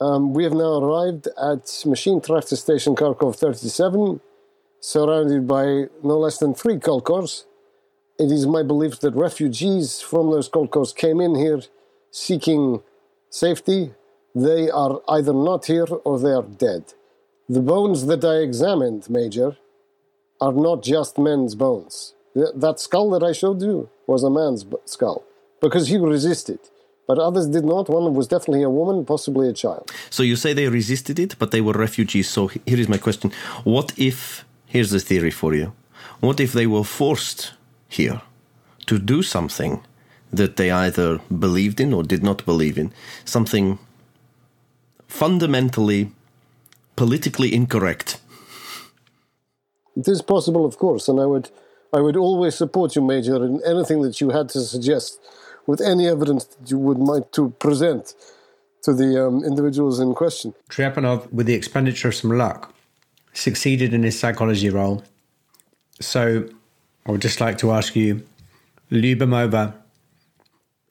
um, 0.00 0.34
we 0.34 0.44
have 0.44 0.52
now 0.52 0.78
arrived 0.78 1.28
at 1.40 1.82
Machine 1.86 2.20
Tractor 2.20 2.56
Station 2.56 2.94
Kharkov 2.94 3.36
37, 3.36 4.20
surrounded 4.80 5.46
by 5.46 5.86
no 6.02 6.18
less 6.18 6.38
than 6.38 6.54
three 6.54 6.76
Kolkors. 6.76 7.44
It 8.18 8.30
is 8.30 8.46
my 8.46 8.62
belief 8.62 9.00
that 9.00 9.14
refugees 9.14 10.00
from 10.00 10.30
those 10.30 10.48
Kolkors 10.48 10.94
came 10.94 11.20
in 11.20 11.34
here 11.34 11.60
seeking 12.10 12.82
safety. 13.30 13.92
They 14.34 14.70
are 14.70 15.00
either 15.08 15.32
not 15.32 15.66
here 15.66 15.86
or 16.04 16.18
they 16.18 16.32
are 16.32 16.42
dead. 16.42 16.92
The 17.48 17.60
bones 17.60 18.06
that 18.06 18.24
I 18.24 18.36
examined, 18.36 19.08
Major, 19.08 19.56
are 20.40 20.52
not 20.52 20.82
just 20.82 21.16
men's 21.18 21.54
bones. 21.54 22.14
That 22.34 22.80
skull 22.80 23.10
that 23.10 23.22
I 23.22 23.32
showed 23.32 23.62
you 23.62 23.88
was 24.06 24.22
a 24.22 24.30
man's 24.30 24.66
skull 24.84 25.24
because 25.60 25.88
he 25.88 25.96
resisted. 25.96 26.58
But 27.06 27.18
others 27.18 27.46
did 27.46 27.64
not. 27.64 27.88
One 27.88 28.14
was 28.14 28.26
definitely 28.26 28.62
a 28.62 28.70
woman, 28.70 29.04
possibly 29.04 29.48
a 29.48 29.52
child. 29.52 29.92
So 30.10 30.22
you 30.22 30.36
say 30.36 30.52
they 30.52 30.68
resisted 30.68 31.18
it, 31.18 31.36
but 31.38 31.50
they 31.50 31.60
were 31.60 31.72
refugees. 31.72 32.28
So 32.28 32.48
here 32.48 32.80
is 32.80 32.88
my 32.88 32.98
question. 32.98 33.32
What 33.64 33.92
if, 33.96 34.44
here's 34.66 34.90
the 34.90 35.00
theory 35.00 35.30
for 35.30 35.54
you, 35.54 35.72
what 36.20 36.40
if 36.40 36.52
they 36.52 36.66
were 36.66 36.84
forced 36.84 37.52
here 37.88 38.22
to 38.86 38.98
do 38.98 39.22
something 39.22 39.84
that 40.32 40.56
they 40.56 40.70
either 40.70 41.20
believed 41.38 41.80
in 41.80 41.92
or 41.92 42.02
did 42.02 42.22
not 42.22 42.44
believe 42.44 42.76
in? 42.76 42.92
Something 43.24 43.78
fundamentally 45.06 46.10
politically 46.96 47.54
incorrect. 47.54 48.18
It 49.96 50.08
is 50.08 50.22
possible, 50.22 50.64
of 50.64 50.78
course, 50.78 51.08
and 51.08 51.20
I 51.20 51.26
would, 51.26 51.50
I 51.92 52.00
would 52.00 52.16
always 52.16 52.54
support 52.54 52.96
you, 52.96 53.02
Major, 53.02 53.36
in 53.44 53.62
anything 53.64 54.02
that 54.02 54.20
you 54.20 54.30
had 54.30 54.48
to 54.50 54.60
suggest, 54.60 55.20
with 55.66 55.80
any 55.80 56.08
evidence 56.08 56.44
that 56.44 56.70
you 56.70 56.78
would 56.78 56.98
mind 56.98 57.24
to 57.32 57.50
present 57.50 58.14
to 58.82 58.92
the 58.92 59.26
um, 59.26 59.44
individuals 59.44 60.00
in 60.00 60.14
question. 60.14 60.54
Triepanov, 60.70 61.32
with 61.32 61.46
the 61.46 61.54
expenditure 61.54 62.08
of 62.08 62.14
some 62.14 62.30
luck, 62.30 62.72
succeeded 63.32 63.92
in 63.92 64.02
his 64.02 64.18
psychology 64.18 64.70
roll. 64.70 65.02
So 66.00 66.48
I 67.06 67.12
would 67.12 67.22
just 67.22 67.40
like 67.40 67.58
to 67.58 67.72
ask 67.72 67.96
you, 67.96 68.24
Lyubimova, 68.90 69.74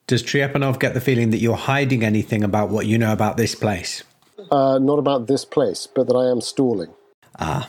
does 0.07 0.23
Triepanov 0.23 0.79
get 0.79 0.93
the 0.93 1.01
feeling 1.01 1.31
that 1.31 1.37
you're 1.37 1.55
hiding 1.55 2.03
anything 2.03 2.43
about 2.43 2.69
what 2.69 2.85
you 2.85 2.97
know 2.97 3.13
about 3.13 3.37
this 3.37 3.55
place? 3.55 4.03
Uh, 4.51 4.77
not 4.77 4.99
about 4.99 5.27
this 5.27 5.45
place, 5.45 5.87
but 5.87 6.07
that 6.07 6.15
I 6.15 6.29
am 6.29 6.41
stalling. 6.41 6.93
Ah, 7.39 7.67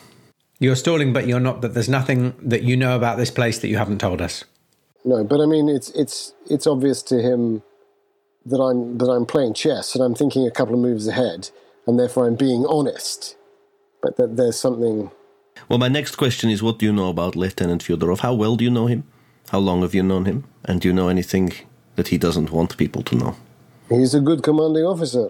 You're 0.59 0.75
stalling, 0.75 1.13
but 1.13 1.27
you're 1.27 1.39
not. 1.39 1.61
But 1.61 1.73
there's 1.73 1.89
nothing 1.89 2.35
that 2.41 2.63
you 2.63 2.77
know 2.77 2.95
about 2.95 3.17
this 3.17 3.31
place 3.31 3.59
that 3.59 3.67
you 3.67 3.77
haven't 3.77 3.99
told 3.99 4.21
us. 4.21 4.43
No, 5.07 5.23
but 5.23 5.39
I 5.39 5.45
mean, 5.45 5.69
it's 5.69 5.89
it's 5.91 6.33
it's 6.49 6.67
obvious 6.67 7.01
to 7.03 7.21
him 7.21 7.63
that 8.45 8.61
I'm 8.67 8.97
that 8.99 9.09
I'm 9.15 9.25
playing 9.25 9.53
chess 9.53 9.95
and 9.95 10.03
I'm 10.03 10.15
thinking 10.21 10.45
a 10.45 10.51
couple 10.51 10.73
of 10.75 10.81
moves 10.81 11.07
ahead, 11.07 11.49
and 11.87 11.97
therefore 11.99 12.27
I'm 12.27 12.35
being 12.35 12.65
honest. 12.77 13.37
But 14.03 14.17
that 14.17 14.35
there's 14.37 14.59
something. 14.59 15.09
Well, 15.69 15.79
my 15.79 15.87
next 15.87 16.17
question 16.17 16.49
is 16.49 16.61
what 16.61 16.77
do 16.79 16.85
you 16.85 16.93
know 16.93 17.09
about 17.09 17.35
Lieutenant 17.35 17.83
Fyodorov? 17.85 18.19
How 18.19 18.33
well 18.33 18.55
do 18.57 18.63
you 18.65 18.69
know 18.71 18.87
him? 18.87 19.03
How 19.53 19.59
long 19.59 19.81
have 19.81 19.95
you 19.95 20.03
known 20.03 20.25
him? 20.25 20.43
And 20.65 20.81
do 20.81 20.87
you 20.89 20.93
know 20.93 21.07
anything 21.09 21.53
that 21.95 22.09
he 22.09 22.17
doesn't 22.17 22.51
want 22.51 22.77
people 22.77 23.01
to 23.03 23.15
know? 23.15 23.35
He's 23.89 24.13
a 24.13 24.19
good 24.19 24.43
commanding 24.43 24.83
officer, 24.83 25.29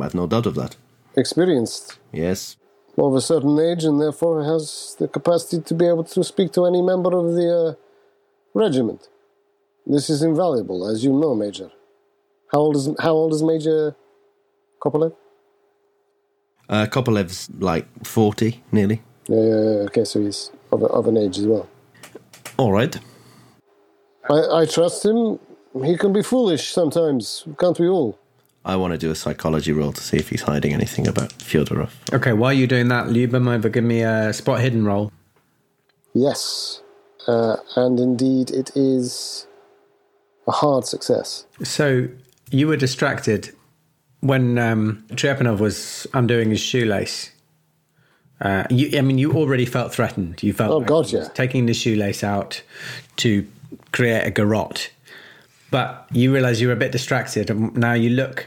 I 0.00 0.04
have 0.04 0.14
no 0.14 0.26
doubt 0.26 0.46
of 0.46 0.54
that. 0.54 0.76
experienced, 1.16 1.98
Yes. 2.12 2.56
of 2.98 3.14
a 3.14 3.20
certain 3.20 3.58
age, 3.60 3.84
and 3.84 4.00
therefore 4.00 4.42
has 4.44 4.96
the 4.98 5.06
capacity 5.08 5.62
to 5.62 5.74
be 5.74 5.86
able 5.86 6.04
to 6.04 6.24
speak 6.24 6.52
to 6.52 6.64
any 6.66 6.82
member 6.82 7.12
of 7.16 7.34
the 7.34 7.48
uh, 7.60 7.74
regiment. 8.56 9.08
This 9.86 10.10
is 10.10 10.22
invaluable, 10.22 10.88
as 10.88 11.04
you 11.04 11.12
know, 11.12 11.34
Major. 11.34 11.70
How 12.52 12.58
old 12.58 12.76
is 12.76 12.88
How 12.98 13.12
old 13.12 13.32
is 13.32 13.42
Major 13.42 13.94
Kopolev? 14.82 15.14
Uh, 16.68 16.86
Kopolev's 16.86 17.48
like 17.58 17.86
40, 18.04 18.62
nearly. 18.72 19.02
Yeah, 19.28 19.36
yeah, 19.36 19.42
yeah, 19.44 19.88
okay, 19.88 20.04
so 20.04 20.20
he's 20.20 20.50
of, 20.72 20.82
a, 20.82 20.86
of 20.86 21.06
an 21.06 21.16
age 21.16 21.38
as 21.38 21.46
well. 21.46 21.68
All 22.56 22.72
right. 22.72 22.98
I, 24.28 24.62
I 24.62 24.66
trust 24.66 25.04
him. 25.04 25.38
He 25.84 25.96
can 25.96 26.12
be 26.12 26.22
foolish 26.22 26.72
sometimes, 26.72 27.46
can't 27.60 27.78
we 27.78 27.88
all? 27.88 28.18
I 28.64 28.74
want 28.74 28.92
to 28.92 28.98
do 28.98 29.12
a 29.12 29.14
psychology 29.14 29.70
roll 29.70 29.92
to 29.92 30.02
see 30.02 30.16
if 30.16 30.30
he's 30.30 30.42
hiding 30.42 30.72
anything 30.72 31.06
about 31.06 31.30
Fyodorov. 31.38 31.90
Okay, 32.12 32.32
while 32.32 32.52
you're 32.52 32.66
doing 32.66 32.88
that, 32.88 33.06
Lyubimova, 33.06 33.70
give 33.70 33.84
me 33.84 34.02
a 34.02 34.32
spot 34.32 34.60
hidden 34.60 34.84
roll. 34.84 35.12
Yes, 36.14 36.82
uh, 37.26 37.56
and 37.76 37.98
indeed 38.00 38.50
it 38.50 38.70
is 38.76 39.46
a 40.46 40.52
hard 40.52 40.86
success. 40.86 41.46
So 41.62 42.08
you 42.50 42.68
were 42.68 42.76
distracted 42.76 43.54
when 44.20 44.58
um, 44.58 45.04
Trepanov 45.10 45.58
was 45.58 46.06
undoing 46.14 46.50
his 46.50 46.60
shoelace. 46.60 47.30
Uh, 48.40 48.64
you, 48.70 48.98
I 48.98 49.00
mean, 49.02 49.18
you 49.18 49.32
already 49.32 49.64
felt 49.66 49.92
threatened. 49.94 50.42
You 50.42 50.52
felt 50.52 50.70
Oh, 50.70 50.78
like 50.78 50.86
God, 50.86 51.10
yeah. 51.10 51.28
taking 51.34 51.66
the 51.66 51.74
shoelace 51.74 52.22
out 52.22 52.62
to 53.16 53.46
create 53.92 54.22
a 54.26 54.30
garrote. 54.30 54.90
But 55.70 56.06
you 56.12 56.32
realize 56.32 56.60
you 56.60 56.68
were 56.68 56.74
a 56.74 56.76
bit 56.78 56.92
distracted, 56.92 57.50
and 57.50 57.76
now 57.76 57.94
you 57.94 58.10
look 58.10 58.46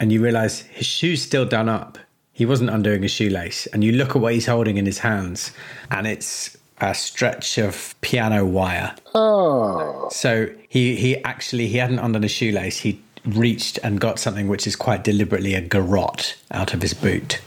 and 0.00 0.12
you 0.12 0.22
realize 0.22 0.60
his 0.60 0.86
shoe's 0.86 1.22
still 1.22 1.44
done 1.44 1.68
up. 1.68 1.98
He 2.32 2.46
wasn't 2.46 2.70
undoing 2.70 3.04
a 3.04 3.08
shoelace. 3.08 3.66
And 3.68 3.82
you 3.84 3.92
look 3.92 4.10
at 4.10 4.22
what 4.22 4.32
he's 4.32 4.46
holding 4.46 4.76
in 4.76 4.86
his 4.86 4.98
hands, 4.98 5.52
and 5.90 6.06
it's 6.06 6.56
a 6.80 6.94
stretch 6.94 7.58
of 7.58 7.94
piano 8.00 8.44
wire. 8.44 8.94
Oh, 9.14 10.08
So 10.10 10.48
he, 10.68 10.96
he 10.96 11.22
actually 11.24 11.68
he 11.68 11.78
hadn't 11.78 11.98
undone 11.98 12.24
a 12.24 12.28
shoelace. 12.28 12.78
He 12.78 13.00
reached 13.24 13.78
and 13.82 14.00
got 14.00 14.18
something 14.18 14.48
which 14.48 14.66
is 14.66 14.76
quite 14.76 15.04
deliberately 15.04 15.54
a 15.54 15.60
garrote 15.60 16.36
out 16.50 16.74
of 16.74 16.82
his 16.82 16.94
boot. 16.94 17.40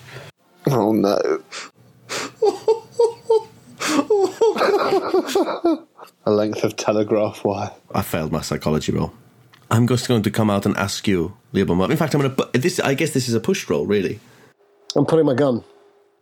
Oh 0.67 0.91
no. 0.91 1.41
a 6.25 6.31
length 6.31 6.63
of 6.63 6.75
telegraph 6.75 7.43
wire. 7.43 7.71
I 7.93 8.01
failed 8.01 8.31
my 8.31 8.41
psychology 8.41 8.91
roll. 8.91 9.13
I'm 9.69 9.87
just 9.87 10.07
going 10.07 10.23
to 10.23 10.31
come 10.31 10.49
out 10.49 10.65
and 10.65 10.75
ask 10.77 11.07
you, 11.07 11.37
Lieberman. 11.53 11.91
In 11.91 11.97
fact, 11.97 12.13
I'm 12.13 12.21
going 12.21 12.35
to. 12.35 12.59
This, 12.59 12.79
I 12.81 12.93
guess, 12.93 13.13
this 13.13 13.29
is 13.29 13.33
a 13.33 13.39
push 13.39 13.69
roll, 13.69 13.85
really. 13.85 14.19
I'm 14.95 15.05
putting 15.05 15.25
my 15.25 15.33
gun 15.33 15.63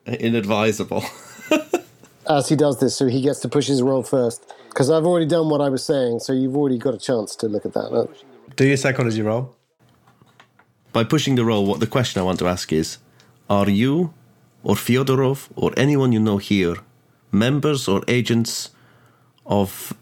Inadvisable. 0.06 1.04
as 2.30 2.48
he 2.48 2.56
does 2.56 2.80
this, 2.80 2.96
so 2.96 3.08
he 3.08 3.22
gets 3.22 3.40
to 3.42 3.50
push 3.50 3.68
his 3.68 3.82
roll 3.82 4.04
first. 4.04 4.54
Because 4.70 4.90
I've 4.90 5.06
already 5.06 5.26
done 5.26 5.50
what 5.50 5.62
I 5.62 5.70
was 5.70 5.84
saying, 5.84 6.20
so 6.20 6.32
you've 6.32 6.56
already 6.56 6.78
got 6.78 6.94
a 6.94 6.98
chance 7.00 7.36
to 7.38 7.48
look 7.48 7.66
at 7.66 7.74
that. 7.74 8.08
Do 8.56 8.68
your 8.68 8.78
psychology 8.78 9.22
roll. 9.22 9.56
By 10.94 11.04
pushing 11.04 11.36
the 11.36 11.46
roll, 11.46 11.66
what 11.66 11.80
the 11.80 11.88
question 11.88 12.22
I 12.22 12.24
want 12.24 12.40
to 12.40 12.48
ask 12.48 12.72
is: 12.72 12.98
Are 13.50 13.70
you, 13.70 14.14
or 14.64 14.76
Fyodorov, 14.76 15.50
or 15.56 15.72
anyone 15.78 16.12
you 16.12 16.20
know 16.20 16.38
here, 16.38 16.76
members 17.32 17.88
or 17.88 18.04
agents 18.08 18.70
of 19.46 19.94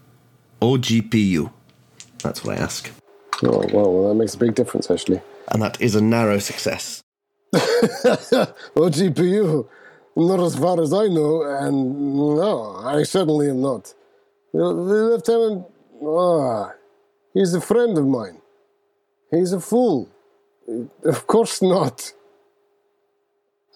OGPU? 0.60 1.50
That's 2.22 2.44
what 2.44 2.58
I 2.58 2.62
ask, 2.62 2.90
Oh, 3.44 3.64
well, 3.72 3.92
well, 3.94 4.08
that 4.08 4.14
makes 4.16 4.34
a 4.34 4.38
big 4.38 4.54
difference, 4.54 4.90
actually. 4.90 5.20
and 5.52 5.62
that 5.62 5.80
is 5.80 5.94
a 5.94 6.00
narrow 6.00 6.38
success. 6.38 7.02
Well, 8.74 8.90
GPU, 8.90 9.66
not 10.26 10.40
as 10.40 10.56
far 10.56 10.80
as 10.82 10.92
I 10.92 11.06
know, 11.06 11.42
and 11.42 12.16
no, 12.16 12.76
I 12.84 13.02
certainly 13.04 13.50
am 13.50 13.60
not. 13.60 13.94
The, 14.52 14.58
the 14.58 14.98
lieutenant, 15.14 15.66
ah, 16.02 16.72
he's 17.34 17.54
a 17.54 17.60
friend 17.60 17.96
of 17.96 18.06
mine. 18.06 18.40
He's 19.30 19.52
a 19.52 19.60
fool. 19.60 20.08
Of 21.04 21.26
course 21.26 21.62
not. 21.62 22.12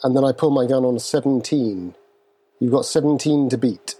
And 0.02 0.16
then 0.16 0.24
I 0.24 0.32
pull 0.32 0.50
my 0.50 0.66
gun 0.66 0.84
on 0.84 0.98
17. 0.98 1.94
You've 2.58 2.72
got 2.72 2.84
17 2.86 3.48
to 3.50 3.58
beat. 3.58 3.94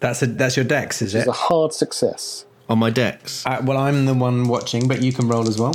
That's 0.00 0.22
a 0.22 0.26
that's 0.26 0.56
your 0.56 0.64
dex, 0.64 1.00
is 1.00 1.14
it? 1.14 1.20
It's 1.20 1.28
a 1.28 1.32
hard 1.32 1.72
success. 1.72 2.44
On 2.68 2.78
my 2.78 2.90
dex, 2.90 3.44
Uh, 3.46 3.60
well, 3.64 3.78
I'm 3.78 4.06
the 4.06 4.14
one 4.14 4.48
watching, 4.48 4.88
but 4.88 5.02
you 5.02 5.12
can 5.12 5.28
roll 5.28 5.48
as 5.48 5.58
well. 5.58 5.74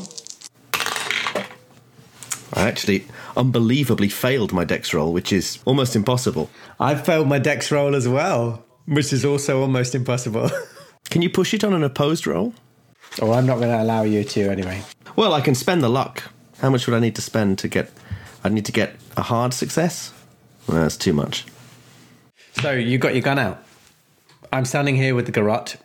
I 2.54 2.68
actually 2.68 3.06
unbelievably 3.36 4.10
failed 4.10 4.54
my 4.54 4.64
dex 4.64 4.94
roll, 4.94 5.14
which 5.14 5.34
is 5.34 5.60
almost 5.66 5.96
impossible. 5.96 6.50
I 6.80 6.96
failed 6.96 7.28
my 7.28 7.40
dex 7.40 7.72
roll 7.72 7.96
as 7.96 8.08
well, 8.08 8.66
which 8.86 9.12
is 9.12 9.26
also 9.26 9.62
almost 9.62 9.96
impossible. 9.96 10.50
Can 11.10 11.22
you 11.22 11.30
push 11.30 11.54
it 11.54 11.64
on 11.64 11.74
an 11.74 11.84
opposed 11.84 12.28
roll? 12.28 12.54
oh, 13.22 13.32
I'm 13.32 13.46
not 13.46 13.58
going 13.58 13.70
to 13.70 13.82
allow 13.82 14.04
you 14.04 14.24
to 14.24 14.50
anyway. 14.50 14.82
Well, 15.16 15.34
I 15.34 15.42
can 15.42 15.56
spend 15.56 15.82
the 15.82 15.90
luck. 15.90 16.24
How 16.60 16.70
much 16.70 16.86
would 16.88 16.96
I 16.96 17.00
need 17.00 17.16
to 17.16 17.22
spend 17.22 17.58
to 17.60 17.68
get? 17.68 17.92
I 18.44 18.50
need 18.50 18.66
to 18.66 18.72
get 18.72 18.96
a 19.16 19.22
hard 19.22 19.54
success. 19.54 20.14
Well, 20.68 20.82
that's 20.82 20.98
too 20.98 21.14
much. 21.14 21.46
So 22.62 22.72
you 22.72 22.98
got 22.98 23.14
your 23.14 23.22
gun 23.22 23.40
out. 23.40 23.64
I'm 24.52 24.66
standing 24.66 24.96
here 24.96 25.16
with 25.16 25.26
the 25.26 25.32
garrote. 25.32 25.78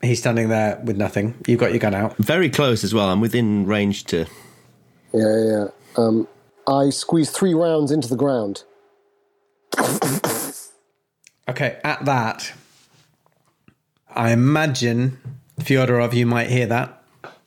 He's 0.00 0.20
standing 0.20 0.48
there 0.48 0.80
with 0.84 0.96
nothing. 0.96 1.34
You've 1.46 1.60
got 1.60 1.70
your 1.70 1.80
gun 1.80 1.94
out. 1.94 2.16
Very 2.16 2.50
close 2.50 2.84
as 2.84 2.94
well. 2.94 3.08
I'm 3.10 3.20
within 3.20 3.66
range 3.66 4.04
to. 4.06 4.26
Yeah, 5.12 5.20
yeah, 5.20 5.44
yeah. 5.44 5.66
Um, 5.96 6.28
I 6.66 6.90
squeeze 6.90 7.30
three 7.30 7.54
rounds 7.54 7.90
into 7.90 8.08
the 8.08 8.16
ground. 8.16 8.64
Okay, 11.48 11.78
at 11.82 12.04
that, 12.04 12.52
I 14.14 14.32
imagine 14.32 15.18
Fyodorov, 15.60 16.12
you 16.12 16.26
might 16.26 16.50
hear 16.50 16.66
that. 16.66 17.02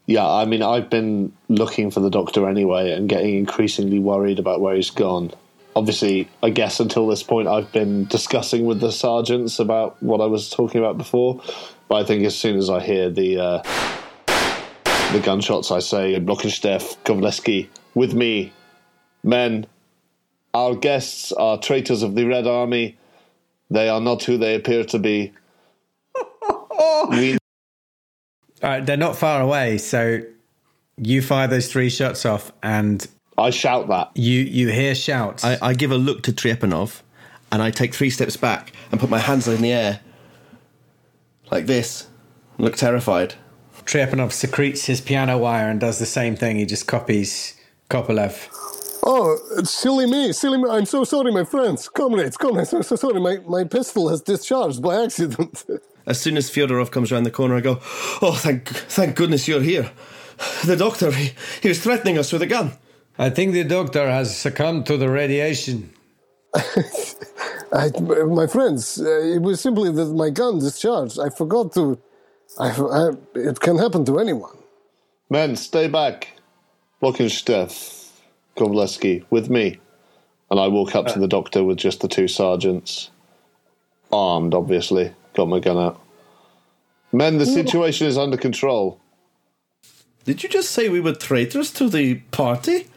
Yeah, 0.08 0.28
I 0.28 0.45
mean, 0.45 0.63
I've 0.63 0.89
been 0.89 1.32
looking 1.47 1.91
for 1.91 2.00
the 2.00 2.10
doctor 2.10 2.50
anyway 2.50 2.91
and 2.91 3.08
getting 3.08 3.38
increasingly 3.38 4.00
worried 4.00 4.39
about 4.39 4.60
where 4.60 4.76
he's 4.76 4.89
gone. 4.89 5.32
Obviously, 5.76 6.28
I 6.41 6.50
guess 6.50 6.80
until 6.80 7.08
this 7.08 7.24
point, 7.24 7.47
I've 7.47 7.71
been 7.71 8.06
discussing 8.06 8.65
with 8.65 8.82
the 8.82 8.91
sergeants 8.91 9.60
about 9.60 10.02
what 10.02 10.19
I 10.19 10.26
was 10.26 10.50
talking 10.50 10.82
about 10.82 10.97
before. 10.97 11.41
But 11.88 11.95
I 11.95 12.04
think 12.04 12.26
as 12.26 12.36
soon 12.36 12.58
as 12.58 12.69
I 12.69 12.82
hear 12.82 13.10
the 13.10 13.39
uh, 13.39 13.63
the 15.12 15.19
gunshots, 15.19 15.71
I 15.71 15.80
say, 15.80 16.17
Blockensteff, 16.19 16.97
Kovleski, 17.04 17.67
with 17.95 18.13
me, 18.13 18.54
men. 19.24 19.65
Our 20.54 20.76
guests 20.76 21.34
are 21.34 21.58
traitors 21.58 22.02
of 22.02 22.15
the 22.15 22.26
Red 22.26 22.47
Army. 22.47 22.97
They 23.69 23.89
are 23.89 24.00
not 24.00 24.24
who 24.24 24.38
they 24.38 24.56
appear 24.56 24.86
to 24.86 25.00
be. 25.00 25.34
we 27.10 27.38
Uh, 28.62 28.80
they're 28.82 28.95
not 28.95 29.17
far 29.17 29.41
away, 29.41 29.78
so 29.78 30.21
you 30.97 31.21
fire 31.21 31.47
those 31.47 31.69
three 31.69 31.89
shots 31.89 32.26
off, 32.26 32.54
and 32.63 33.06
I 33.38 33.50
shout 33.50 33.89
that. 33.89 34.12
you 34.15 34.41
you 34.41 34.69
hear 34.69 34.95
shouts. 34.95 35.43
I, 35.43 35.58
I 35.62 35.74
give 35.74 35.91
a 35.91 35.97
look 35.97 36.24
to 36.24 36.32
Trepanov, 36.32 37.02
and 37.52 37.62
I 37.62 37.71
take 37.71 37.93
three 37.93 38.10
steps 38.10 38.38
back 38.38 38.71
and 38.91 39.00
put 39.00 39.10
my 39.10 39.19
hands 39.19 39.47
in 39.47 39.62
the 39.62 39.74
air, 39.74 40.00
like 41.52 41.65
this. 41.65 42.08
Look 42.58 42.78
terrified. 42.78 43.36
Trepanov 43.91 44.32
secretes 44.32 44.86
his 44.86 45.01
piano 45.01 45.38
wire 45.38 45.69
and 45.69 45.77
does 45.77 45.99
the 45.99 46.06
same 46.06 46.38
thing. 46.38 46.56
He 46.56 46.65
just 46.65 46.88
copies 46.88 47.56
Kopolev. 47.89 48.47
Oh, 49.04 49.38
silly 49.65 50.06
me, 50.06 50.32
silly 50.32 50.60
me. 50.60 50.69
I'm 50.69 50.86
so 50.86 51.04
sorry, 51.04 51.30
my 51.30 51.43
friends. 51.43 51.89
Comrades, 51.89 52.38
comrades, 52.38 52.71
I'm 52.71 52.84
so 52.84 52.95
sorry. 52.95 53.19
My, 53.19 53.39
my 53.45 53.65
pistol 53.65 54.08
has 54.08 54.21
discharged 54.21 54.82
by 54.82 55.04
accident. 55.04 55.65
As 56.08 56.21
soon 56.21 56.38
as 56.38 56.49
Fyodorov 56.49 56.91
comes 56.91 57.12
around 57.12 57.23
the 57.23 57.32
corner, 57.32 57.56
I 57.58 57.60
go, 57.60 57.80
"Oh, 58.21 58.38
thank, 58.39 58.69
thank 58.69 59.17
goodness 59.17 59.47
you're 59.47 59.62
here." 59.62 59.91
The 60.65 60.77
doctor, 60.77 61.12
he, 61.12 61.34
he 61.62 61.67
was 61.67 61.84
threatening 61.84 62.17
us 62.17 62.32
with 62.32 62.41
a 62.41 62.47
gun. 62.47 62.71
I 63.19 63.30
think 63.30 63.51
the 63.51 63.65
doctor 63.65 64.10
has 64.10 64.36
succumbed 64.36 64.86
to 64.86 64.95
the 64.95 65.10
radiation. 65.10 65.91
I, 67.73 67.91
my 68.25 68.47
friends, 68.47 69.01
uh, 69.01 69.19
it 69.19 69.41
was 69.41 69.60
simply 69.60 69.91
that 69.91 70.06
my 70.13 70.30
gun 70.30 70.60
discharged. 70.60 71.19
I 71.19 71.30
forgot 71.30 71.73
to. 71.73 71.99
I, 72.60 72.70
I, 72.70 73.10
it 73.36 73.60
can 73.60 73.78
happen 73.78 74.06
to 74.06 74.20
anyone. 74.20 74.58
Men, 75.30 75.56
stay 75.56 75.88
back. 75.88 76.34
Blockensteff, 77.02 78.10
Kovleski, 78.58 79.26
with 79.30 79.50
me. 79.50 79.80
And 80.50 80.60
I 80.60 80.68
walk 80.68 80.96
up 80.96 81.08
to 81.08 81.20
the 81.20 81.28
doctor 81.28 81.64
with 81.64 81.78
just 81.78 82.02
the 82.02 82.08
two 82.08 82.28
sergeants. 82.28 83.10
Armed, 84.12 84.54
obviously. 84.54 85.14
Got 85.34 85.48
my 85.48 85.60
gun 85.60 85.78
out. 85.78 86.02
Men, 87.14 87.38
the 87.38 87.46
situation 87.46 88.08
is 88.08 88.18
under 88.18 88.38
control. 88.38 89.00
Did 90.26 90.44
you 90.44 90.50
just 90.50 90.72
say 90.72 90.90
we 90.90 91.00
were 91.00 91.16
traitors 91.16 91.72
to 91.74 91.90
the 91.90 92.16
party? 92.32 92.88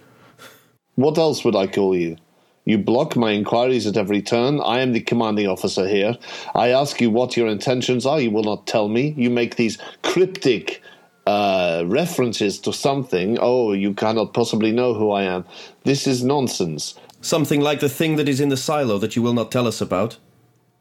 What 0.96 1.16
else 1.16 1.44
would 1.44 1.56
I 1.56 1.66
call 1.66 1.96
you? 1.96 2.16
You 2.64 2.78
block 2.78 3.14
my 3.14 3.32
inquiries 3.32 3.86
at 3.86 3.96
every 3.96 4.22
turn. 4.22 4.60
I 4.60 4.80
am 4.80 4.92
the 4.92 5.00
commanding 5.00 5.46
officer 5.46 5.86
here. 5.86 6.16
I 6.54 6.68
ask 6.68 7.00
you 7.00 7.10
what 7.10 7.36
your 7.36 7.48
intentions 7.48 8.06
are. 8.06 8.20
You 8.20 8.30
will 8.30 8.44
not 8.44 8.66
tell 8.66 8.88
me. 8.88 9.14
You 9.18 9.28
make 9.28 9.56
these 9.56 9.76
cryptic 10.02 10.82
uh, 11.26 11.84
references 11.86 12.58
to 12.60 12.72
something. 12.72 13.38
Oh, 13.40 13.72
you 13.72 13.92
cannot 13.92 14.32
possibly 14.32 14.72
know 14.72 14.94
who 14.94 15.10
I 15.10 15.24
am. 15.24 15.44
This 15.84 16.06
is 16.06 16.24
nonsense. 16.24 16.94
Something 17.20 17.60
like 17.60 17.80
the 17.80 17.88
thing 17.88 18.16
that 18.16 18.28
is 18.28 18.40
in 18.40 18.48
the 18.48 18.56
silo 18.56 18.98
that 18.98 19.14
you 19.14 19.22
will 19.22 19.34
not 19.34 19.50
tell 19.50 19.66
us 19.66 19.80
about. 19.80 20.16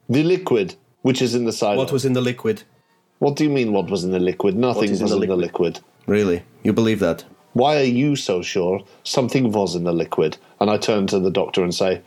The 0.08 0.22
liquid, 0.22 0.76
which 1.02 1.20
is 1.20 1.34
in 1.34 1.44
the 1.44 1.52
silo. 1.52 1.76
What 1.76 1.92
was 1.92 2.04
in 2.04 2.14
the 2.14 2.20
liquid? 2.20 2.62
What 3.18 3.36
do 3.36 3.44
you 3.44 3.50
mean? 3.50 3.72
What 3.72 3.90
was 3.90 4.04
in 4.04 4.10
the 4.10 4.18
liquid? 4.18 4.56
Nothing 4.56 4.90
was 4.90 5.00
in 5.00 5.06
in 5.06 5.20
the 5.20 5.26
the 5.26 5.36
liquid. 5.36 5.80
Really? 6.06 6.42
You 6.62 6.72
believe 6.72 7.00
that? 7.00 7.24
Why 7.54 7.76
are 7.76 7.84
you 7.84 8.16
so 8.16 8.42
sure 8.42 8.84
something 9.04 9.52
was 9.52 9.76
in 9.76 9.84
the 9.84 9.92
liquid? 9.92 10.36
And 10.60 10.70
I 10.70 10.76
turn 10.78 11.06
to 11.08 11.18
the 11.18 11.30
doctor 11.30 11.62
and 11.62 11.74
say, 11.74 12.02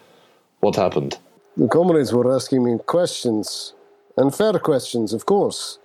"What 0.59 0.75
happened?" 0.75 1.17
The 1.55 1.67
comrades 1.67 2.13
were 2.13 2.33
asking 2.35 2.63
me 2.63 2.77
questions, 2.85 3.73
and 4.15 4.33
fair 4.33 4.53
questions, 4.59 5.13
of 5.13 5.25
course, 5.25 5.79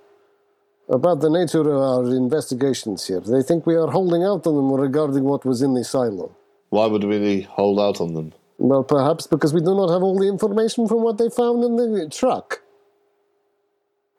about 0.88 1.20
the 1.20 1.30
nature 1.30 1.60
of 1.60 1.80
our 1.90 2.04
investigations 2.14 3.06
here. 3.06 3.20
They 3.20 3.42
think 3.42 3.66
we 3.66 3.76
are 3.76 3.90
holding 3.90 4.22
out 4.22 4.46
on 4.46 4.54
them 4.56 4.72
regarding 4.72 5.24
what 5.24 5.44
was 5.44 5.62
in 5.62 5.74
the 5.74 5.84
silo. 5.84 6.30
Why 6.70 6.86
would 6.86 7.04
we 7.04 7.42
hold 7.42 7.78
out 7.80 8.00
on 8.00 8.14
them? 8.14 8.32
Well, 8.58 8.84
perhaps 8.84 9.26
because 9.26 9.52
we 9.52 9.60
do 9.60 9.74
not 9.74 9.90
have 9.90 10.02
all 10.02 10.18
the 10.18 10.28
information 10.28 10.86
from 10.86 11.02
what 11.02 11.18
they 11.18 11.28
found 11.28 11.64
in 11.64 11.76
the 11.76 12.08
truck. 12.08 12.62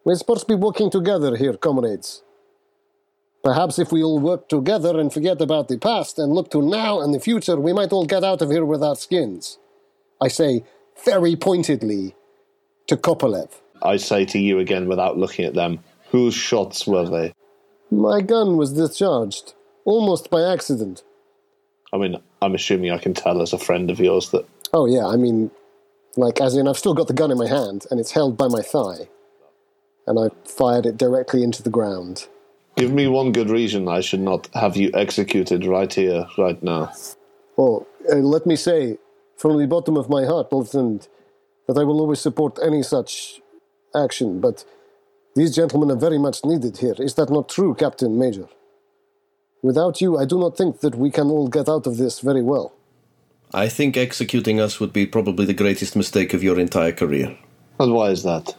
We're 0.05 0.15
supposed 0.15 0.41
to 0.41 0.47
be 0.47 0.55
working 0.55 0.89
together 0.89 1.35
here, 1.35 1.53
comrades. 1.53 2.23
Perhaps 3.43 3.77
if 3.77 3.91
we 3.91 4.01
all 4.01 4.19
work 4.19 4.47
together 4.47 4.97
and 4.97 5.11
forget 5.11 5.41
about 5.41 5.67
the 5.67 5.77
past 5.77 6.17
and 6.17 6.33
look 6.33 6.49
to 6.51 6.61
now 6.61 7.01
and 7.01 7.13
the 7.13 7.19
future, 7.19 7.59
we 7.59 7.73
might 7.73 7.91
all 7.91 8.05
get 8.05 8.23
out 8.23 8.41
of 8.41 8.49
here 8.49 8.63
with 8.63 8.81
our 8.81 8.95
skins. 8.95 9.59
I 10.21 10.29
say 10.29 10.63
very 11.03 11.35
pointedly 11.35 12.15
to 12.87 12.95
Kopolev. 12.95 13.49
I 13.81 13.97
say 13.97 14.23
to 14.25 14.39
you 14.39 14.59
again 14.59 14.87
without 14.87 15.17
looking 15.17 15.43
at 15.45 15.55
them, 15.55 15.79
Whose 16.11 16.35
shots 16.35 16.87
were 16.87 17.09
they? 17.09 17.33
My 17.91 18.21
gun 18.21 18.55
was 18.55 18.73
discharged, 18.73 19.55
almost 19.83 20.29
by 20.29 20.43
accident. 20.43 21.03
I 21.91 21.97
mean, 21.97 22.21
I'm 22.41 22.55
assuming 22.55 22.91
I 22.91 22.97
can 22.97 23.13
tell 23.13 23.41
as 23.41 23.51
a 23.51 23.57
friend 23.57 23.91
of 23.91 23.99
yours 23.99 24.29
that 24.29 24.47
Oh, 24.73 24.85
yeah, 24.85 25.05
I 25.05 25.17
mean, 25.17 25.51
like, 26.15 26.39
as 26.39 26.55
in, 26.55 26.67
I've 26.67 26.77
still 26.77 26.93
got 26.93 27.07
the 27.07 27.13
gun 27.13 27.29
in 27.29 27.37
my 27.37 27.47
hand, 27.47 27.85
and 27.91 27.99
it's 27.99 28.11
held 28.11 28.37
by 28.37 28.47
my 28.47 28.61
thigh. 28.61 29.09
And 30.07 30.19
I 30.19 30.29
fired 30.47 30.85
it 30.85 30.97
directly 30.97 31.43
into 31.43 31.61
the 31.61 31.69
ground. 31.69 32.27
Give 32.75 32.91
me 32.91 33.07
one 33.07 33.31
good 33.31 33.49
reason 33.49 33.87
I 33.87 34.01
should 34.01 34.19
not 34.19 34.49
have 34.53 34.75
you 34.75 34.89
executed 34.93 35.65
right 35.65 35.93
here, 35.93 36.25
right 36.37 36.61
now. 36.63 36.91
Well, 37.55 37.85
uh, 38.11 38.15
let 38.15 38.45
me 38.45 38.55
say, 38.55 38.97
from 39.37 39.59
the 39.59 39.67
bottom 39.67 39.95
of 39.95 40.09
my 40.09 40.25
heart, 40.25 40.51
Lieutenant, 40.51 41.07
that 41.67 41.77
I 41.77 41.83
will 41.83 41.99
always 41.99 42.19
support 42.19 42.57
any 42.63 42.81
such 42.81 43.41
action, 43.95 44.39
but 44.39 44.65
these 45.35 45.55
gentlemen 45.55 45.91
are 45.91 45.99
very 45.99 46.17
much 46.17 46.43
needed 46.43 46.77
here. 46.77 46.95
Is 46.97 47.13
that 47.15 47.29
not 47.29 47.49
true, 47.49 47.75
Captain 47.75 48.17
Major? 48.17 48.47
Without 49.61 50.01
you, 50.01 50.17
I 50.17 50.25
do 50.25 50.39
not 50.39 50.57
think 50.57 50.81
that 50.81 50.95
we 50.95 51.09
can 51.09 51.29
all 51.29 51.47
get 51.47 51.69
out 51.69 51.87
of 51.87 51.97
this 51.97 52.19
very 52.19 52.41
well. 52.41 52.73
I 53.53 53.69
think 53.69 53.95
executing 53.95 54.59
us 54.59 54.79
would 54.79 54.91
be 54.91 55.05
probably 55.05 55.45
the 55.45 55.53
greatest 55.53 55.95
mistake 55.95 56.33
of 56.33 56.43
your 56.43 56.59
entire 56.59 56.91
career. 56.91 57.37
And 57.79 57.93
why 57.93 58.09
is 58.09 58.23
that? 58.23 58.55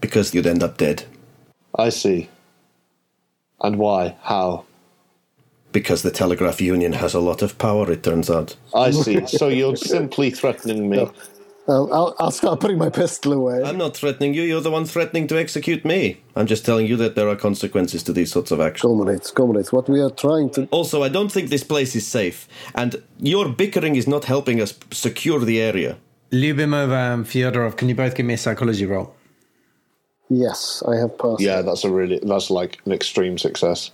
Because 0.00 0.32
you'd 0.34 0.46
end 0.46 0.62
up 0.62 0.78
dead. 0.78 1.04
I 1.74 1.88
see. 1.88 2.28
And 3.60 3.78
why? 3.78 4.16
How? 4.22 4.64
Because 5.72 6.02
the 6.02 6.10
Telegraph 6.10 6.60
Union 6.60 6.94
has 6.94 7.14
a 7.14 7.20
lot 7.20 7.42
of 7.42 7.58
power, 7.58 7.90
it 7.90 8.02
turns 8.02 8.30
out. 8.30 8.56
I 8.74 8.90
see. 8.90 9.26
so 9.26 9.48
you're 9.48 9.76
simply 9.76 10.30
threatening 10.30 10.88
me. 10.88 11.08
I'll, 11.68 11.92
I'll, 11.92 12.16
I'll 12.18 12.30
start 12.30 12.60
putting 12.60 12.78
my 12.78 12.90
pistol 12.90 13.32
away. 13.32 13.62
I'm 13.62 13.76
not 13.76 13.96
threatening 13.96 14.34
you, 14.34 14.42
you're 14.42 14.60
the 14.60 14.70
one 14.70 14.84
threatening 14.84 15.26
to 15.28 15.38
execute 15.38 15.84
me. 15.84 16.22
I'm 16.36 16.46
just 16.46 16.64
telling 16.64 16.86
you 16.86 16.96
that 16.96 17.16
there 17.16 17.28
are 17.28 17.36
consequences 17.36 18.02
to 18.04 18.12
these 18.12 18.30
sorts 18.30 18.50
of 18.52 18.60
actions. 18.60 18.82
Comrades, 18.82 19.30
comrades, 19.32 19.72
what 19.72 19.88
we 19.88 20.00
are 20.00 20.10
trying 20.10 20.50
to. 20.50 20.66
Also, 20.70 21.02
I 21.02 21.08
don't 21.08 21.32
think 21.32 21.50
this 21.50 21.64
place 21.64 21.96
is 21.96 22.06
safe, 22.06 22.46
and 22.74 23.02
your 23.18 23.48
bickering 23.48 23.96
is 23.96 24.06
not 24.06 24.24
helping 24.24 24.60
us 24.60 24.78
secure 24.92 25.40
the 25.40 25.60
area. 25.60 25.98
Lyubimova 26.30 27.14
and 27.14 27.26
Fyodorov, 27.26 27.76
can 27.76 27.88
you 27.88 27.94
both 27.94 28.14
give 28.14 28.26
me 28.26 28.34
a 28.34 28.38
psychology 28.38 28.86
roll? 28.86 29.14
Yes, 30.28 30.82
I 30.86 30.96
have 30.96 31.16
passed. 31.18 31.40
Yeah, 31.40 31.62
that's 31.62 31.84
a 31.84 31.90
really 31.90 32.18
that's 32.22 32.50
like 32.50 32.78
an 32.84 32.92
extreme 32.92 33.38
success. 33.38 33.90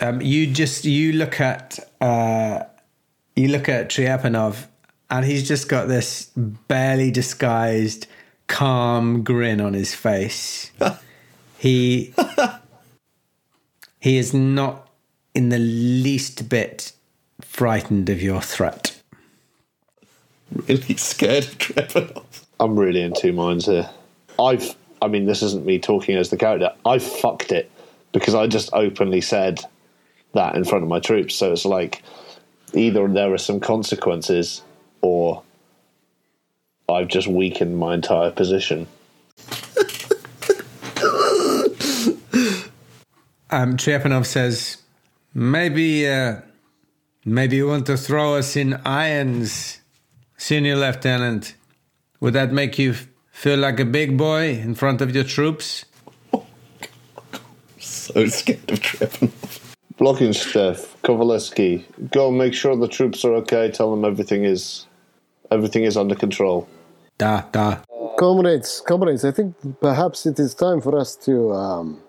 Um, 0.00 0.22
you 0.22 0.46
just 0.46 0.84
you 0.84 1.12
look 1.12 1.40
at 1.40 1.78
uh, 2.00 2.64
you 3.36 3.48
look 3.48 3.68
at 3.68 3.90
Tryapanov, 3.90 4.66
and 5.10 5.24
he's 5.24 5.46
just 5.46 5.68
got 5.68 5.88
this 5.88 6.30
barely 6.36 7.10
disguised 7.10 8.06
calm 8.46 9.22
grin 9.22 9.60
on 9.60 9.74
his 9.74 9.94
face. 9.94 10.70
he 11.58 12.14
he 14.00 14.16
is 14.16 14.32
not 14.32 14.88
in 15.34 15.50
the 15.50 15.58
least 15.58 16.48
bit 16.48 16.92
frightened 17.42 18.08
of 18.08 18.22
your 18.22 18.40
threat. 18.40 19.00
Really 20.66 20.96
scared 20.96 21.44
of 21.44 21.58
Trepanov. 21.58 22.44
I'm 22.58 22.78
really 22.78 23.02
in 23.02 23.12
two 23.12 23.32
minds 23.34 23.66
here. 23.66 23.90
I've 24.38 24.74
I 25.00 25.08
mean 25.08 25.26
this 25.26 25.42
isn't 25.42 25.64
me 25.64 25.78
talking 25.78 26.16
as 26.16 26.30
the 26.30 26.36
character. 26.36 26.72
I 26.84 26.98
fucked 26.98 27.52
it 27.52 27.70
because 28.12 28.34
I 28.34 28.46
just 28.46 28.70
openly 28.72 29.20
said 29.20 29.60
that 30.34 30.54
in 30.54 30.64
front 30.64 30.82
of 30.82 30.88
my 30.88 31.00
troops. 31.00 31.34
So 31.34 31.52
it's 31.52 31.64
like 31.64 32.02
either 32.74 33.06
there 33.08 33.32
are 33.32 33.38
some 33.38 33.60
consequences 33.60 34.62
or 35.00 35.42
I've 36.88 37.08
just 37.08 37.28
weakened 37.28 37.78
my 37.78 37.94
entire 37.94 38.30
position. 38.30 38.86
Um, 43.50 43.78
Trepanov 43.78 44.26
says, 44.26 44.76
maybe 45.32 46.06
uh, 46.06 46.40
maybe 47.24 47.56
you 47.56 47.66
want 47.66 47.86
to 47.86 47.96
throw 47.96 48.34
us 48.34 48.56
in 48.56 48.74
irons, 48.84 49.80
senior 50.36 50.76
lieutenant. 50.76 51.54
Would 52.20 52.34
that 52.34 52.52
make 52.52 52.78
you 52.78 52.94
feel 53.38 53.58
like 53.58 53.78
a 53.78 53.84
big 53.84 54.16
boy 54.16 54.48
in 54.50 54.74
front 54.74 55.00
of 55.00 55.14
your 55.14 55.24
troops? 55.24 55.84
So 57.80 58.26
scared 58.26 58.70
of 58.70 58.80
tripping. 58.80 59.32
Blockensteff, 59.98 60.78
Kovaleski, 61.04 61.84
go 62.10 62.30
make 62.30 62.54
sure 62.54 62.74
the 62.76 62.88
troops 62.88 63.24
are 63.24 63.34
okay. 63.42 63.70
Tell 63.70 63.90
them 63.90 64.04
everything 64.04 64.44
is 64.44 64.86
everything 65.50 65.84
is 65.84 65.96
under 65.96 66.14
control. 66.14 66.68
Da, 67.18 67.42
da. 67.52 67.78
Comrades, 68.18 68.82
comrades, 68.86 69.24
I 69.24 69.30
think 69.30 69.54
perhaps 69.80 70.26
it 70.26 70.38
is 70.38 70.54
time 70.54 70.80
for 70.80 70.98
us 70.98 71.14
to 71.26 71.52
um, 71.52 72.00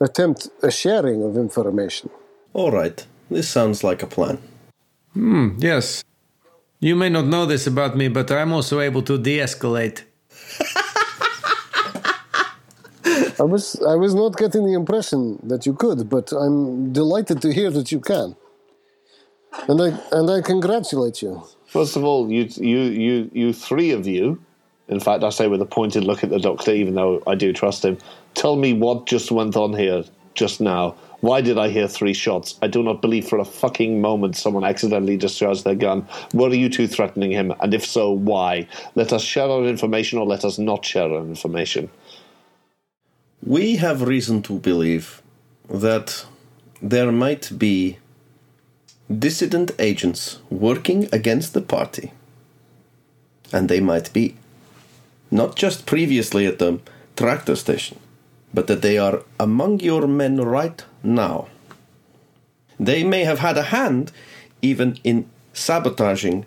attempt 0.00 0.48
a 0.62 0.70
sharing 0.70 1.22
of 1.24 1.36
information. 1.36 2.10
All 2.52 2.70
right, 2.70 3.04
this 3.30 3.48
sounds 3.48 3.82
like 3.82 4.02
a 4.02 4.06
plan. 4.06 4.38
Hmm, 5.14 5.48
yes. 5.58 6.04
You 6.78 6.94
may 6.94 7.08
not 7.08 7.26
know 7.26 7.44
this 7.46 7.66
about 7.66 7.96
me, 7.96 8.08
but 8.08 8.30
I'm 8.30 8.52
also 8.52 8.80
able 8.80 9.02
to 9.02 9.18
de 9.18 9.38
escalate. 9.38 10.04
I 13.40 13.42
was 13.42 13.80
I 13.86 13.94
was 13.94 14.14
not 14.14 14.36
getting 14.36 14.66
the 14.66 14.74
impression 14.74 15.38
that 15.44 15.66
you 15.66 15.72
could, 15.74 16.08
but 16.08 16.32
I'm 16.32 16.92
delighted 16.92 17.40
to 17.42 17.52
hear 17.52 17.70
that 17.70 17.90
you 17.90 18.00
can. 18.00 18.36
And 19.68 19.80
I 19.80 19.98
and 20.12 20.30
I 20.30 20.40
congratulate 20.42 21.22
you. 21.22 21.42
First 21.66 21.96
of 21.96 22.04
all, 22.04 22.30
you 22.30 22.48
you 22.56 22.80
you 22.80 23.30
you 23.32 23.52
three 23.52 23.90
of 23.92 24.06
you, 24.06 24.40
in 24.88 25.00
fact, 25.00 25.22
I 25.22 25.30
say 25.30 25.46
with 25.46 25.62
a 25.62 25.66
pointed 25.66 26.04
look 26.04 26.24
at 26.24 26.30
the 26.30 26.38
doctor, 26.38 26.72
even 26.72 26.94
though 26.94 27.22
I 27.26 27.34
do 27.34 27.52
trust 27.52 27.84
him. 27.84 27.96
Tell 28.34 28.56
me 28.56 28.72
what 28.74 29.06
just 29.06 29.30
went 29.30 29.56
on 29.56 29.72
here 29.72 30.04
just 30.34 30.60
now. 30.60 30.96
Why 31.20 31.42
did 31.42 31.58
I 31.58 31.68
hear 31.68 31.86
three 31.86 32.14
shots? 32.14 32.58
I 32.62 32.66
do 32.66 32.82
not 32.82 33.02
believe 33.02 33.28
for 33.28 33.38
a 33.38 33.44
fucking 33.44 34.00
moment 34.00 34.36
someone 34.36 34.64
accidentally 34.64 35.18
discharged 35.18 35.64
their 35.64 35.74
gun. 35.74 36.08
Were 36.32 36.54
you 36.54 36.70
two 36.70 36.86
threatening 36.86 37.30
him? 37.30 37.52
And 37.60 37.74
if 37.74 37.84
so, 37.84 38.10
why? 38.10 38.66
Let 38.94 39.12
us 39.12 39.22
share 39.22 39.48
our 39.48 39.64
information 39.64 40.18
or 40.18 40.26
let 40.26 40.44
us 40.44 40.58
not 40.58 40.84
share 40.84 41.12
our 41.12 41.20
information. 41.20 41.90
We 43.44 43.76
have 43.76 44.02
reason 44.02 44.42
to 44.42 44.58
believe 44.58 45.22
that 45.68 46.24
there 46.80 47.12
might 47.12 47.58
be 47.58 47.98
dissident 49.10 49.72
agents 49.78 50.38
working 50.48 51.08
against 51.12 51.52
the 51.52 51.60
party. 51.60 52.12
And 53.52 53.68
they 53.68 53.80
might 53.80 54.12
be 54.12 54.36
not 55.30 55.54
just 55.56 55.84
previously 55.84 56.46
at 56.46 56.58
the 56.58 56.80
tractor 57.16 57.56
station, 57.56 57.98
but 58.54 58.68
that 58.68 58.82
they 58.82 58.96
are 58.96 59.22
among 59.38 59.80
your 59.80 60.06
men 60.06 60.40
right 60.40 60.84
now. 61.02 61.48
They 62.78 63.04
may 63.04 63.24
have 63.24 63.40
had 63.40 63.58
a 63.58 63.64
hand 63.64 64.12
even 64.62 64.98
in 65.04 65.28
sabotaging 65.52 66.46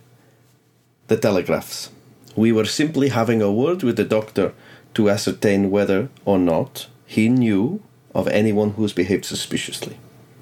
the 1.07 1.17
telegraphs. 1.17 1.89
We 2.35 2.51
were 2.51 2.65
simply 2.65 3.09
having 3.09 3.41
a 3.41 3.51
word 3.51 3.83
with 3.83 3.97
the 3.97 4.03
doctor 4.03 4.53
to 4.95 5.09
ascertain 5.09 5.71
whether 5.71 6.09
or 6.25 6.39
not 6.39 6.87
he 7.05 7.29
knew 7.29 7.81
of 8.15 8.27
anyone 8.27 8.71
who's 8.71 8.93
behaved 8.93 9.25
suspiciously. 9.25 9.97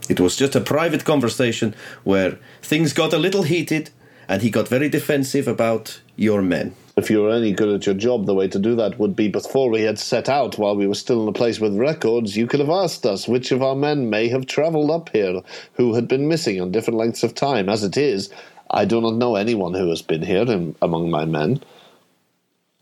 It 0.10 0.20
was 0.20 0.36
just 0.36 0.56
a 0.56 0.62
private 0.62 1.06
conversation 1.06 1.76
where 2.04 2.38
things 2.62 2.94
got 2.94 3.14
a 3.14 3.18
little 3.18 3.44
heated 3.44 3.90
and 4.28 4.42
he 4.42 4.50
got 4.50 4.68
very 4.68 4.90
defensive 4.90 5.48
about 5.48 6.02
your 6.16 6.42
men. 6.42 6.76
If 6.98 7.10
you 7.10 7.22
were 7.22 7.32
any 7.32 7.54
good 7.54 7.70
at 7.70 7.86
your 7.86 7.96
job, 7.96 8.26
the 8.26 8.34
way 8.34 8.48
to 8.50 8.60
do 8.60 8.76
that 8.76 9.00
would 9.00 9.16
be 9.16 9.30
before 9.30 9.70
we 9.70 9.82
had 9.84 9.98
set 9.98 10.28
out 10.28 10.58
while 10.58 10.76
we 10.76 10.88
were 10.88 10.96
still 10.96 11.24
in 11.24 11.30
a 11.30 11.34
place 11.34 11.60
with 11.60 11.78
records, 11.78 12.36
you 12.36 12.48
could 12.48 12.60
have 12.60 12.70
asked 12.70 13.06
us 13.06 13.28
which 13.28 13.52
of 13.52 13.62
our 13.62 13.76
men 13.76 14.10
may 14.10 14.28
have 14.28 14.46
travelled 14.46 14.92
up 14.92 15.10
here 15.10 15.42
who 15.74 15.94
had 15.96 16.08
been 16.08 16.28
missing 16.28 16.60
on 16.60 16.72
different 16.72 17.00
lengths 17.00 17.24
of 17.24 17.34
time. 17.34 17.70
As 17.70 17.84
it 17.84 17.96
is, 17.96 18.30
I 18.70 18.86
do 18.86 19.00
not 19.00 19.16
know 19.16 19.36
anyone 19.36 19.74
who 19.74 19.90
has 19.90 20.02
been 20.02 20.22
here 20.22 20.44
in, 20.44 20.76
among 20.82 21.10
my 21.10 21.24
men. 21.24 21.62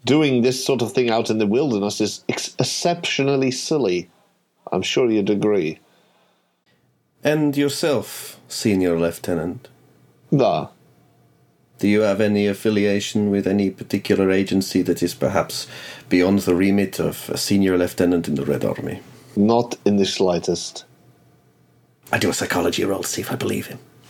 Doing 0.06 0.42
this 0.42 0.64
sort 0.64 0.82
of 0.82 0.92
thing 0.92 1.10
out 1.10 1.30
in 1.30 1.38
the 1.38 1.46
wilderness 1.46 2.02
is 2.02 2.24
ex- 2.28 2.56
exceptionally 2.58 3.52
silly. 3.52 4.10
I'm 4.72 4.82
sure 4.82 5.10
you'd 5.10 5.30
agree. 5.30 5.80
And 7.24 7.56
yourself, 7.56 8.40
Senior 8.48 8.98
Lieutenant, 8.98 9.68
Da. 10.36 10.70
Do 11.80 11.88
you 11.88 12.02
have 12.02 12.20
any 12.22 12.46
affiliation 12.46 13.32
with 13.32 13.48
any 13.48 13.72
particular 13.72 14.30
agency 14.30 14.82
that 14.82 15.02
is 15.02 15.16
perhaps 15.16 15.66
beyond 16.10 16.40
the 16.40 16.54
remit 16.54 17.00
of 17.00 17.30
a 17.30 17.38
Senior 17.38 17.78
Lieutenant 17.78 18.28
in 18.28 18.36
the 18.36 18.46
Red 18.46 18.66
Army? 18.66 19.00
Not 19.36 19.78
in 19.86 19.96
the 19.96 20.06
slightest. 20.06 20.84
I 22.12 22.20
do 22.20 22.30
a 22.30 22.34
psychology 22.34 22.84
roll 22.84 23.04
to 23.04 23.08
see 23.08 23.22
if 23.22 23.32
I 23.32 23.36
believe 23.36 23.68
him. 23.68 23.80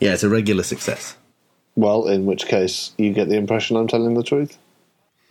yeah, 0.00 0.14
it's 0.14 0.22
a 0.22 0.30
regular 0.30 0.62
success. 0.62 1.16
Well, 1.76 2.08
in 2.08 2.24
which 2.24 2.46
case, 2.46 2.92
you 2.96 3.12
get 3.12 3.28
the 3.28 3.36
impression 3.36 3.76
I'm 3.76 3.88
telling 3.88 4.14
the 4.14 4.22
truth. 4.22 4.56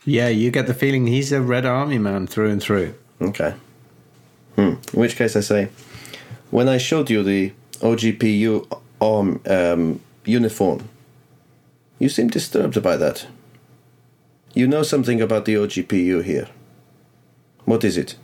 Yeah, 0.05 0.27
you 0.27 0.51
get 0.51 0.67
the 0.67 0.73
feeling 0.75 1.07
he's 1.07 1.31
a 1.31 1.41
Red 1.41 1.65
Army 1.65 1.97
man 1.97 2.27
through 2.27 2.51
and 2.51 2.61
through. 2.61 2.93
Okay. 3.21 3.55
Hmm. 4.55 4.75
In 4.93 4.99
which 4.99 5.15
case, 5.15 5.35
I 5.35 5.41
say, 5.41 5.69
when 6.51 6.69
I 6.69 6.77
showed 6.77 7.09
you 7.09 7.23
the 7.23 7.53
OGPU 7.81 8.81
um, 9.01 9.41
um, 9.47 10.01
uniform, 10.25 10.89
you 11.97 12.09
seem 12.09 12.27
disturbed 12.27 12.81
by 12.81 12.97
that. 12.97 13.27
You 14.53 14.67
know 14.67 14.83
something 14.83 15.21
about 15.21 15.45
the 15.45 15.55
OGPU 15.55 16.23
here. 16.23 16.47
What 17.65 17.83
is 17.83 17.97
it? 17.97 18.15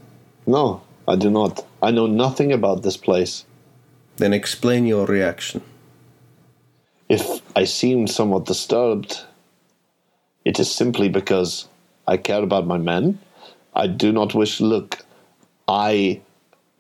No, 0.47 0.81
I 1.07 1.15
do 1.15 1.29
not. 1.29 1.65
I 1.81 1.91
know 1.91 2.07
nothing 2.07 2.51
about 2.51 2.83
this 2.83 2.97
place. 2.97 3.45
Then 4.17 4.33
explain 4.33 4.85
your 4.85 5.05
reaction. 5.05 5.61
If 7.07 7.41
I 7.55 7.65
seemed 7.65 8.09
somewhat 8.09 8.45
disturbed, 8.45 9.21
it 10.43 10.59
is 10.59 10.71
simply 10.71 11.09
because 11.09 11.67
I 12.07 12.17
care 12.17 12.43
about 12.43 12.65
my 12.65 12.77
men. 12.77 13.19
I 13.73 13.87
do 13.87 14.11
not 14.11 14.33
wish, 14.33 14.59
look, 14.59 15.05
I 15.67 16.21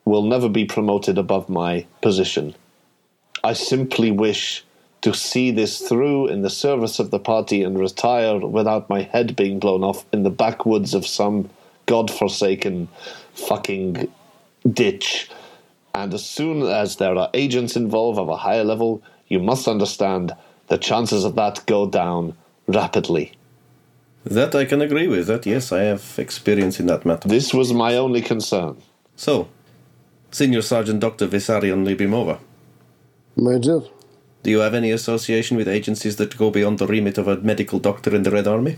will 0.05 0.23
never 0.23 0.49
be 0.49 0.65
promoted 0.65 1.17
above 1.17 1.49
my 1.49 1.85
position. 2.01 2.55
I 3.45 3.53
simply 3.53 4.09
wish 4.09 4.65
to 5.01 5.13
see 5.13 5.51
this 5.51 5.87
through 5.87 6.29
in 6.29 6.41
the 6.41 6.49
service 6.49 6.97
of 6.97 7.11
the 7.11 7.19
party 7.19 7.61
and 7.61 7.77
retire 7.77 8.39
without 8.39 8.89
my 8.89 9.03
head 9.03 9.35
being 9.35 9.59
blown 9.59 9.83
off 9.83 10.03
in 10.11 10.23
the 10.23 10.31
backwoods 10.31 10.95
of 10.95 11.05
some 11.05 11.51
god-forsaken 11.85 12.87
fucking 13.35 14.11
ditch. 14.67 15.29
And 15.93 16.11
as 16.11 16.25
soon 16.25 16.63
as 16.63 16.95
there 16.95 17.15
are 17.15 17.29
agents 17.35 17.75
involved 17.75 18.17
of 18.17 18.29
a 18.29 18.35
higher 18.35 18.63
level, 18.63 19.03
you 19.27 19.37
must 19.37 19.67
understand 19.67 20.35
the 20.65 20.79
chances 20.79 21.23
of 21.23 21.35
that 21.35 21.63
go 21.67 21.87
down 21.87 22.35
rapidly. 22.65 23.33
That 24.23 24.55
I 24.55 24.65
can 24.65 24.81
agree 24.81 25.07
with. 25.07 25.27
That 25.27 25.45
yes, 25.45 25.71
I 25.71 25.81
have 25.81 26.17
experience 26.17 26.79
in 26.79 26.87
that 26.87 27.05
matter. 27.05 27.29
This 27.29 27.53
was 27.53 27.71
my 27.71 27.95
only 27.95 28.23
concern. 28.23 28.81
So, 29.15 29.49
Senior 30.31 30.63
Sergeant 30.63 30.99
Dr. 30.99 31.27
Vissarion 31.27 31.85
Lyubimova, 31.85 32.39
Major, 33.37 33.81
do 34.45 34.51
you 34.51 34.59
have 34.59 34.75
any 34.75 34.91
association 34.91 35.57
with 35.57 35.67
agencies 35.67 36.17
that 36.17 36.37
go 36.37 36.51
beyond 36.51 36.77
the 36.77 36.85
remit 36.85 37.17
of 37.17 37.27
a 37.27 37.37
medical 37.37 37.79
doctor 37.79 38.15
in 38.15 38.21
the 38.21 38.29
Red 38.29 38.47
Army? 38.47 38.77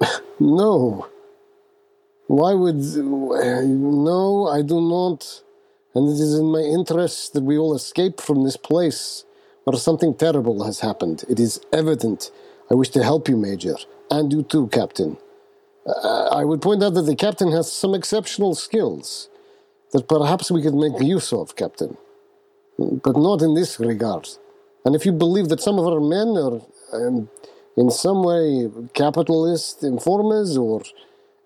no. 0.40 1.06
Why 2.26 2.54
would. 2.54 2.76
No, 2.76 4.48
I 4.48 4.62
do 4.62 4.80
not. 4.80 5.42
And 5.94 6.08
it 6.08 6.20
is 6.20 6.34
in 6.34 6.46
my 6.46 6.58
interest 6.58 7.34
that 7.34 7.44
we 7.44 7.56
all 7.56 7.72
escape 7.74 8.20
from 8.20 8.42
this 8.42 8.56
place 8.56 9.24
where 9.62 9.78
something 9.78 10.12
terrible 10.14 10.64
has 10.64 10.80
happened. 10.80 11.22
It 11.30 11.38
is 11.38 11.60
evident. 11.72 12.32
I 12.72 12.74
wish 12.74 12.88
to 12.90 13.04
help 13.04 13.28
you, 13.28 13.36
Major, 13.36 13.76
and 14.10 14.32
you 14.32 14.42
too, 14.42 14.66
Captain. 14.68 15.16
Uh, 15.86 16.28
I 16.32 16.44
would 16.44 16.60
point 16.60 16.82
out 16.82 16.94
that 16.94 17.02
the 17.02 17.14
Captain 17.14 17.52
has 17.52 17.70
some 17.70 17.94
exceptional 17.94 18.56
skills 18.56 19.28
that 19.92 20.08
perhaps 20.08 20.50
we 20.50 20.62
could 20.62 20.74
make 20.74 21.00
use 21.00 21.32
of, 21.32 21.54
Captain. 21.54 21.96
But 22.78 23.16
not 23.16 23.42
in 23.42 23.54
this 23.54 23.78
regard. 23.78 24.28
And 24.84 24.94
if 24.94 25.06
you 25.06 25.12
believe 25.12 25.48
that 25.48 25.60
some 25.60 25.78
of 25.78 25.86
our 25.86 26.00
men 26.00 26.28
are 26.36 26.60
um, 26.92 27.28
in 27.76 27.90
some 27.90 28.22
way 28.22 28.68
capitalist 28.94 29.82
informers 29.82 30.56
or 30.56 30.82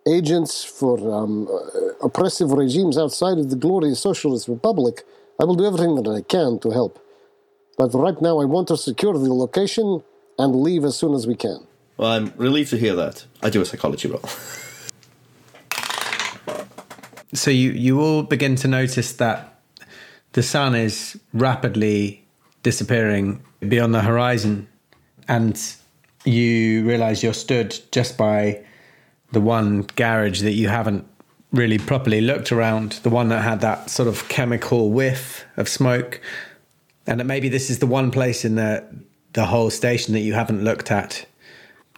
agents 0.07 0.65
for 0.65 0.97
um, 1.13 1.47
uh, 1.49 2.07
oppressive 2.07 2.51
regimes 2.53 2.97
outside 2.97 3.39
of 3.39 3.51
the 3.51 3.57
glorious 3.57 4.01
socialist 4.01 4.49
republic, 4.49 5.03
I 5.41 5.45
will 5.45 5.55
do 5.55 5.67
everything 5.67 5.95
that 5.97 6.09
I 6.09 6.23
can 6.23 6.59
to 6.61 6.71
help. 6.71 6.99
But 7.77 7.95
right 7.95 8.21
now, 8.21 8.41
I 8.41 8.45
want 8.45 8.69
to 8.69 8.77
secure 8.77 9.13
the 9.13 9.33
location 9.33 10.03
and 10.39 10.57
leave 10.57 10.85
as 10.85 10.97
soon 10.97 11.15
as 11.15 11.27
we 11.27 11.37
can. 11.37 11.67
Well, 11.97 12.11
I'm 12.11 12.33
relieved 12.37 12.71
to 12.71 12.79
hear 12.79 12.95
that. 12.97 13.27
I 13.43 13.51
do 13.51 13.61
a 13.61 13.65
psychology 13.65 14.09
roll. 14.09 14.23
So 17.35 17.51
you 17.51 17.73
you 17.73 18.01
all 18.01 18.23
begin 18.23 18.57
to 18.57 18.69
notice 18.69 19.13
that 19.13 19.58
the 20.33 20.43
sun 20.43 20.75
is 20.75 21.19
rapidly 21.33 22.25
disappearing 22.63 23.43
beyond 23.61 23.95
the 23.95 24.03
horizon, 24.03 24.69
and 25.27 25.61
you 26.25 26.87
realize 26.87 27.23
you're 27.23 27.33
stood 27.33 27.79
just 27.93 28.17
by 28.17 28.65
the 29.33 29.41
one 29.41 29.83
garage 29.97 30.43
that 30.43 30.53
you 30.53 30.69
haven't 30.69 31.07
really 31.53 31.79
properly 31.79 32.21
looked 32.21 32.53
around, 32.53 32.93
the 33.03 33.11
one 33.11 33.29
that 33.29 33.43
had 33.43 33.61
that 33.61 33.91
sort 33.91 34.09
of 34.09 34.29
chemical 34.29 34.91
whiff 34.91 35.45
of 35.57 35.69
smoke, 35.69 36.21
and 37.07 37.21
that 37.21 37.25
maybe 37.25 37.49
this 37.49 37.71
is 37.71 37.79
the 37.79 37.87
one 37.87 38.11
place 38.11 38.45
in 38.45 38.55
the 38.57 38.85
the 39.35 39.47
whole 39.47 39.71
station 39.71 40.15
that 40.15 40.21
you 40.21 40.33
haven't 40.33 40.65
looked 40.65 40.91
at 40.91 41.27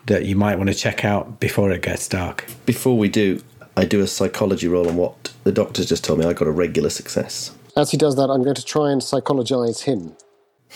that 0.06 0.24
you 0.24 0.34
might 0.34 0.56
want 0.56 0.68
to 0.68 0.74
check 0.74 1.04
out 1.04 1.40
before 1.40 1.70
it 1.70 1.82
gets 1.82 2.08
dark. 2.08 2.44
Before 2.66 2.98
we 2.98 3.08
do, 3.08 3.40
I 3.76 3.84
do 3.84 4.00
a 4.00 4.06
psychology 4.06 4.66
roll 4.66 4.88
on 4.88 4.96
what 4.96 5.32
the 5.44 5.52
doctors 5.52 5.88
just 5.88 6.04
told 6.04 6.18
me. 6.18 6.26
I 6.26 6.32
got 6.32 6.48
a 6.48 6.52
regular 6.52 6.90
success. 6.90 7.52
As 7.80 7.90
he 7.90 7.96
does 7.96 8.14
that, 8.16 8.28
I'm 8.28 8.42
going 8.42 8.56
to 8.56 8.64
try 8.64 8.92
and 8.92 9.00
psychologize 9.00 9.80
him. 9.84 10.14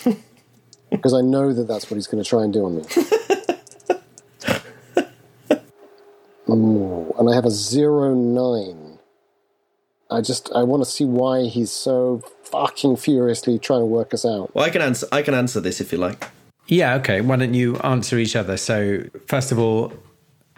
because 0.90 1.12
I 1.12 1.20
know 1.20 1.52
that 1.52 1.68
that's 1.68 1.90
what 1.90 1.96
he's 1.96 2.06
going 2.06 2.24
to 2.24 2.28
try 2.28 2.44
and 2.44 2.50
do 2.50 2.64
on 2.64 2.76
me. 2.76 2.84
Ooh, 6.48 7.14
and 7.18 7.28
I 7.28 7.34
have 7.34 7.44
a 7.44 7.50
zero 7.50 8.14
nine. 8.14 8.98
I 10.10 10.22
just 10.22 10.50
I 10.54 10.62
want 10.62 10.82
to 10.82 10.90
see 10.90 11.04
why 11.04 11.42
he's 11.42 11.70
so 11.70 12.22
fucking 12.44 12.96
furiously 12.96 13.58
trying 13.58 13.80
to 13.80 13.86
work 13.86 14.14
us 14.14 14.24
out. 14.24 14.54
Well, 14.54 14.64
I 14.64 14.70
can 14.70 14.80
answer. 14.80 15.06
I 15.12 15.20
can 15.20 15.34
answer 15.34 15.60
this 15.60 15.82
if 15.82 15.92
you 15.92 15.98
like. 15.98 16.26
Yeah, 16.68 16.94
okay. 16.94 17.20
Why 17.20 17.36
don't 17.36 17.52
you 17.52 17.76
answer 17.78 18.16
each 18.16 18.34
other? 18.34 18.56
So, 18.56 19.04
first 19.26 19.52
of 19.52 19.58
all, 19.58 19.92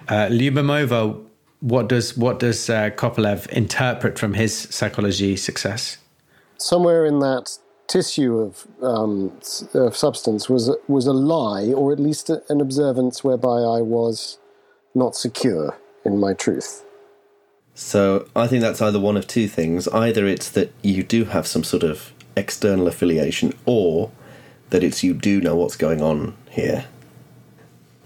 uh, 0.09 0.29
Lyubimova, 0.29 1.25
what 1.59 1.89
does 1.89 2.17
what 2.17 2.39
does 2.39 2.71
uh, 2.71 2.91
Kopolev 2.91 3.49
interpret 3.49 4.17
from 4.17 4.35
his 4.35 4.55
psychology 4.71 5.35
success? 5.35 5.99
Somewhere 6.59 7.05
in 7.05 7.19
that 7.21 7.59
tissue 7.87 8.39
of, 8.39 8.67
um, 8.83 9.33
of 9.75 9.97
substance 9.97 10.49
was 10.49 10.69
a- 10.69 10.77
was 10.89 11.07
a 11.07 11.13
lie, 11.13 11.73
or 11.73 11.93
at 11.93 12.01
least 12.01 12.31
a- 12.31 12.43
an 12.49 12.61
observance 12.61 13.23
whereby 13.23 13.61
I 13.61 13.81
was 13.81 14.39
not 14.95 15.15
secure 15.15 15.77
in 16.05 16.19
my 16.19 16.33
truth. 16.33 16.85
So 17.75 18.27
I 18.35 18.47
think 18.47 18.63
that's 18.63 18.81
either 18.81 18.99
one 18.99 19.17
of 19.17 19.27
two 19.27 19.49
things. 19.49 19.87
Either 19.89 20.27
it's 20.27 20.49
that 20.51 20.73
you 20.83 21.03
do 21.03 21.25
have 21.25 21.47
some 21.47 21.63
sort 21.63 21.83
of 21.83 22.13
external 22.37 22.87
affiliation, 22.89 23.53
or 23.67 24.11
that 24.71 24.83
it's 24.83 25.03
you 25.03 25.15
do 25.15 25.41
know 25.41 25.55
what's 25.55 25.77
going 25.77 26.01
on 26.01 26.35
here. 26.51 26.87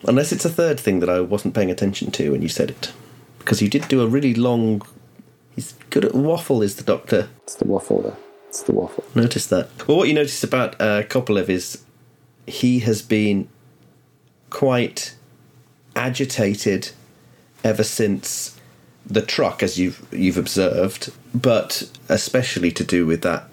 Unless 0.05 0.33
it's 0.33 0.45
a 0.45 0.51
third 0.51 0.81
thing 0.81 1.01
that 1.01 1.09
I 1.09 1.21
wasn't 1.21 1.55
paying 1.55 1.71
attention 1.71 2.11
to 2.13 2.31
when 2.31 2.43
you 2.43 2.49
said 2.49 2.71
it. 2.71 2.93
Because 3.39 3.63
you 3.63 3.69
did 3.69 3.89
do 3.89 4.03
a 4.03 4.07
really 4.07 4.35
long. 4.35 4.83
He's 5.55 5.75
good 5.91 6.05
at 6.05 6.15
waffle, 6.15 6.63
is 6.63 6.77
the 6.77 6.83
doctor. 6.83 7.29
It's 7.45 7.55
the 7.55 7.67
waffle 7.67 8.03
there. 8.03 8.17
It's 8.51 8.65
the 8.65 8.73
waffle. 8.73 9.05
Notice 9.15 9.47
that. 9.47 9.69
Well, 9.87 9.97
what 9.97 10.09
you 10.09 10.15
notice 10.15 10.43
about 10.43 10.75
uh, 10.81 11.05
Kopolev 11.05 11.49
is 11.49 11.85
he 12.49 12.81
has 12.81 13.01
been 13.01 13.49
quite 14.51 15.15
agitated 15.95 16.91
ever 17.63 17.85
since 17.85 18.59
the 19.07 19.23
truck, 19.23 19.63
as 19.63 19.79
you've 19.79 20.05
you've 20.11 20.37
observed, 20.37 21.13
but 21.33 21.89
especially 22.09 22.73
to 22.73 22.83
do 22.83 23.07
with 23.07 23.23
that 23.23 23.49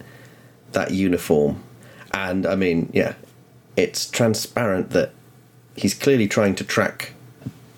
that 0.72 0.90
uniform. 0.90 1.64
And 2.12 2.48
I 2.48 2.56
mean, 2.56 2.90
yeah, 2.92 3.14
it's 3.76 4.10
transparent 4.10 4.90
that 4.90 5.12
he's 5.76 5.94
clearly 5.94 6.28
trying 6.28 6.56
to 6.56 6.64
track 6.64 7.14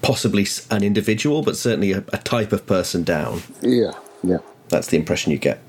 possibly 0.02 0.48
an 0.72 0.84
individual, 0.86 1.42
but 1.42 1.58
certainly 1.58 1.92
a, 1.92 2.06
a 2.14 2.18
type 2.20 2.54
of 2.54 2.66
person 2.66 3.04
down. 3.04 3.42
Yeah, 3.62 3.92
yeah, 4.24 4.38
That's 4.70 4.88
the 4.88 4.96
impression 4.96 5.34
you 5.34 5.38
get. 5.38 5.60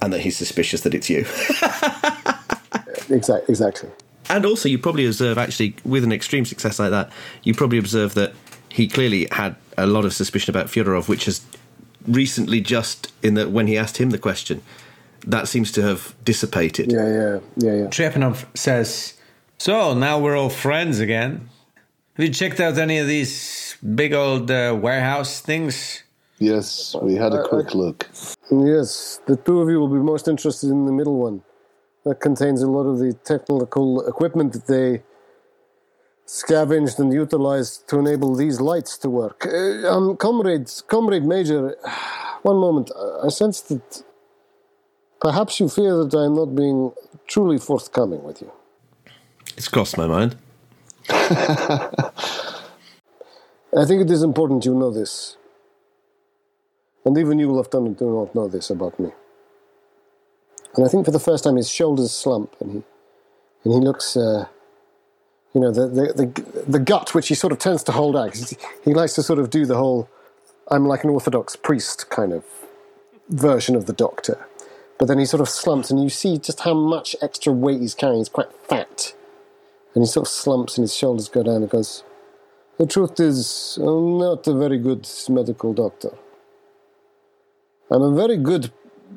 And 0.00 0.12
that 0.12 0.20
he's 0.20 0.36
suspicious 0.36 0.82
that 0.82 0.94
it's 0.94 1.10
you. 1.10 1.26
Exactly. 3.10 3.52
Exactly. 3.52 3.90
And 4.28 4.44
also, 4.44 4.68
you 4.68 4.78
probably 4.78 5.06
observe 5.06 5.38
actually 5.38 5.74
with 5.84 6.04
an 6.04 6.12
extreme 6.12 6.44
success 6.44 6.78
like 6.78 6.90
that, 6.90 7.10
you 7.42 7.54
probably 7.54 7.78
observe 7.78 8.14
that 8.14 8.34
he 8.68 8.86
clearly 8.86 9.26
had 9.32 9.56
a 9.76 9.86
lot 9.86 10.04
of 10.04 10.12
suspicion 10.12 10.54
about 10.54 10.66
Fyodorov, 10.66 11.08
which 11.08 11.24
has 11.24 11.40
recently 12.06 12.60
just 12.60 13.12
in 13.22 13.34
that 13.34 13.50
when 13.50 13.66
he 13.66 13.78
asked 13.78 13.96
him 13.96 14.10
the 14.10 14.18
question, 14.18 14.62
that 15.26 15.48
seems 15.48 15.72
to 15.72 15.82
have 15.82 16.14
dissipated. 16.24 16.92
Yeah, 16.92 17.06
yeah, 17.06 17.38
yeah, 17.56 17.74
yeah. 17.74 17.86
Trepanov 17.86 18.44
says, 18.56 19.14
So 19.58 19.94
now 19.94 20.18
we're 20.18 20.36
all 20.36 20.50
friends 20.50 21.00
again. 21.00 21.48
Have 22.14 22.26
you 22.26 22.32
checked 22.32 22.60
out 22.60 22.76
any 22.78 22.98
of 22.98 23.06
these 23.06 23.76
big 23.94 24.12
old 24.12 24.50
uh, 24.50 24.76
warehouse 24.78 25.40
things? 25.40 26.02
Yes, 26.38 26.94
we 27.02 27.14
had 27.14 27.32
a 27.34 27.46
quick 27.48 27.74
look. 27.74 28.08
Yes, 28.50 29.20
the 29.26 29.36
two 29.36 29.60
of 29.60 29.68
you 29.68 29.80
will 29.80 29.88
be 29.88 29.98
most 29.98 30.28
interested 30.28 30.70
in 30.70 30.86
the 30.86 30.92
middle 30.92 31.18
one. 31.18 31.42
That 32.04 32.20
contains 32.20 32.62
a 32.62 32.70
lot 32.70 32.84
of 32.86 32.98
the 33.00 33.12
technical 33.24 34.06
equipment 34.06 34.52
that 34.52 34.66
they 34.66 35.02
scavenged 36.26 36.98
and 37.00 37.12
utilized 37.12 37.88
to 37.88 37.98
enable 37.98 38.34
these 38.34 38.60
lights 38.60 38.96
to 38.98 39.10
work. 39.10 39.44
Uh, 39.46 39.88
um, 39.88 40.16
comrades, 40.16 40.82
comrade 40.82 41.24
Major, 41.24 41.74
one 42.42 42.56
moment. 42.58 42.90
I- 42.96 43.26
I 43.26 43.28
sense 43.30 43.60
that 43.62 44.04
perhaps 45.20 45.58
you 45.60 45.68
fear 45.68 45.96
that 46.04 46.14
I 46.14 46.24
am 46.26 46.34
not 46.36 46.54
being 46.54 46.92
truly 47.26 47.58
forthcoming 47.58 48.22
with 48.22 48.40
you. 48.42 48.52
It's 49.56 49.68
crossed 49.68 49.96
my 49.98 50.06
mind. 50.06 50.36
I 51.10 51.90
think 53.86 54.02
it 54.02 54.10
is 54.10 54.22
important 54.22 54.64
you 54.66 54.74
know 54.74 54.90
this. 54.90 55.37
And 57.08 57.16
even 57.16 57.38
you, 57.38 57.50
Lieutenant, 57.50 57.98
do 57.98 58.04
not 58.04 58.34
know 58.34 58.48
this 58.48 58.68
about 58.68 59.00
me. 59.00 59.08
And 60.76 60.84
I 60.84 60.90
think 60.90 61.06
for 61.06 61.10
the 61.10 61.18
first 61.18 61.44
time 61.44 61.56
his 61.56 61.70
shoulders 61.70 62.12
slump 62.12 62.54
and 62.60 62.70
he, 62.70 62.82
and 63.64 63.72
he 63.72 63.80
looks 63.80 64.14
uh, 64.14 64.44
you 65.54 65.62
know, 65.62 65.70
the, 65.70 65.88
the, 65.88 66.12
the, 66.12 66.62
the 66.72 66.78
gut, 66.78 67.14
which 67.14 67.28
he 67.28 67.34
sort 67.34 67.50
of 67.50 67.60
tends 67.60 67.82
to 67.84 67.92
hold 67.92 68.14
out. 68.14 68.36
He 68.84 68.92
likes 68.92 69.14
to 69.14 69.22
sort 69.22 69.38
of 69.38 69.48
do 69.48 69.64
the 69.64 69.76
whole, 69.76 70.06
I'm 70.70 70.84
like 70.84 71.02
an 71.02 71.08
Orthodox 71.08 71.56
priest 71.56 72.10
kind 72.10 72.30
of 72.30 72.44
version 73.30 73.74
of 73.74 73.86
the 73.86 73.94
doctor. 73.94 74.46
But 74.98 75.08
then 75.08 75.18
he 75.18 75.24
sort 75.24 75.40
of 75.40 75.48
slumps, 75.48 75.90
and 75.90 76.02
you 76.02 76.10
see 76.10 76.36
just 76.36 76.60
how 76.60 76.74
much 76.74 77.16
extra 77.22 77.54
weight 77.54 77.80
he's 77.80 77.94
carrying. 77.94 78.18
He's 78.18 78.28
quite 78.28 78.52
fat. 78.68 79.14
And 79.94 80.04
he 80.04 80.06
sort 80.06 80.26
of 80.26 80.30
slumps, 80.30 80.76
and 80.76 80.82
his 80.82 80.94
shoulders 80.94 81.30
go 81.30 81.42
down 81.42 81.62
and 81.62 81.70
goes, 81.70 82.04
The 82.76 82.86
truth 82.86 83.18
is, 83.18 83.78
I'm 83.80 84.18
not 84.18 84.46
a 84.46 84.52
very 84.52 84.76
good 84.76 85.08
medical 85.30 85.72
doctor. 85.72 86.10
I'm 87.90 88.02
a 88.02 88.14
very 88.14 88.36
good 88.38 88.72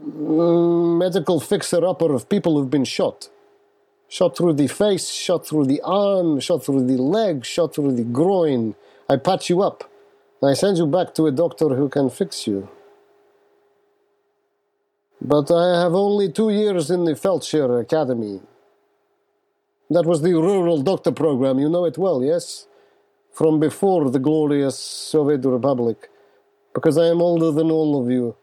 mm, 0.06 1.00
medical 1.00 1.40
fixer 1.40 1.86
upper 1.86 2.14
of 2.14 2.30
people 2.30 2.58
who've 2.60 2.72
been 2.72 2.86
shot 2.86 3.30
shot 4.12 4.38
through 4.38 4.54
the 4.54 4.68
face, 4.68 5.10
shot 5.10 5.48
through 5.48 5.66
the 5.66 5.82
arm, 5.84 6.40
shot 6.40 6.66
through 6.66 6.86
the 6.88 6.98
leg, 7.02 7.46
shot 7.46 7.76
through 7.76 7.94
the 7.94 8.04
groin. 8.04 8.76
I 9.10 9.18
patch 9.18 9.50
you 9.50 9.62
up. 9.62 9.90
I 10.44 10.54
send 10.54 10.78
you 10.78 10.88
back 10.88 11.16
to 11.16 11.28
a 11.28 11.32
doctor 11.32 11.70
who 11.70 11.90
can 11.90 12.10
fix 12.10 12.48
you. 12.48 12.70
But 15.22 15.52
I 15.52 15.82
have 15.84 15.94
only 15.96 16.32
two 16.32 16.50
years 16.52 16.92
in 16.92 17.06
the 17.06 17.14
Feldsher 17.14 17.82
Academy. 17.82 18.42
That 19.90 20.06
was 20.06 20.22
the 20.22 20.34
rural 20.34 20.82
doctor 20.82 21.12
program, 21.12 21.60
you 21.60 21.70
know 21.70 21.86
it 21.86 21.98
well, 21.98 22.24
yes? 22.24 22.68
From 23.34 23.60
before 23.60 24.10
the 24.12 24.20
glorious 24.20 24.78
Soviet 24.80 25.46
Republic. 25.46 26.10
Because 26.74 26.98
I 26.98 27.08
am 27.08 27.22
older 27.22 27.52
than 27.52 27.72
all 27.72 28.02
of 28.02 28.12
you. 28.12 28.36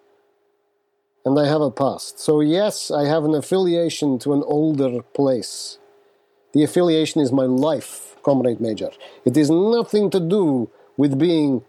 And 1.29 1.39
I 1.39 1.47
have 1.47 1.61
a 1.61 1.71
past. 1.71 2.19
So, 2.19 2.41
yes, 2.41 2.91
I 2.91 3.05
have 3.05 3.23
an 3.27 3.35
affiliation 3.35 4.19
to 4.21 4.33
an 4.33 4.43
older 4.47 5.03
place. 5.03 5.77
The 6.55 6.65
affiliation 6.65 7.21
is 7.21 7.31
my 7.33 7.45
life, 7.45 8.17
Comrade 8.23 8.63
Major. 8.63 8.93
It 9.27 9.37
is 9.37 9.51
nothing 9.51 10.09
to 10.09 10.21
do 10.21 10.71
with 10.97 11.19
being 11.19 11.67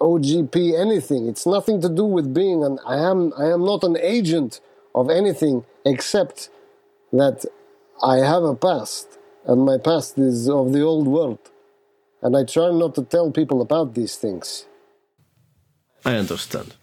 OGP 0.00 0.76
anything. 0.76 1.28
It's 1.28 1.46
nothing 1.46 1.80
to 1.80 1.88
do 1.88 2.04
with 2.04 2.34
being 2.34 2.64
an 2.64 2.80
I 2.84 2.96
am 2.96 3.32
I 3.38 3.46
am 3.54 3.64
not 3.64 3.84
an 3.84 3.96
agent 4.16 4.60
of 4.96 5.10
anything 5.10 5.64
except 5.86 6.48
that 7.12 7.44
I 8.02 8.16
have 8.16 8.42
a 8.42 8.56
past 8.56 9.06
and 9.46 9.64
my 9.64 9.78
past 9.78 10.18
is 10.18 10.48
of 10.48 10.72
the 10.72 10.80
old 10.80 11.06
world. 11.06 11.38
And 12.20 12.36
I 12.36 12.42
try 12.42 12.72
not 12.72 12.96
to 12.96 13.04
tell 13.04 13.30
people 13.30 13.62
about 13.62 13.94
these 13.94 14.16
things. 14.16 14.66
I 16.04 16.16
understand. 16.16 16.74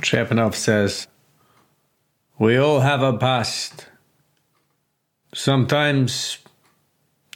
Trepanov 0.00 0.54
says, 0.54 1.06
We 2.38 2.56
all 2.56 2.80
have 2.80 3.02
a 3.02 3.16
past. 3.16 3.86
Sometimes 5.34 6.38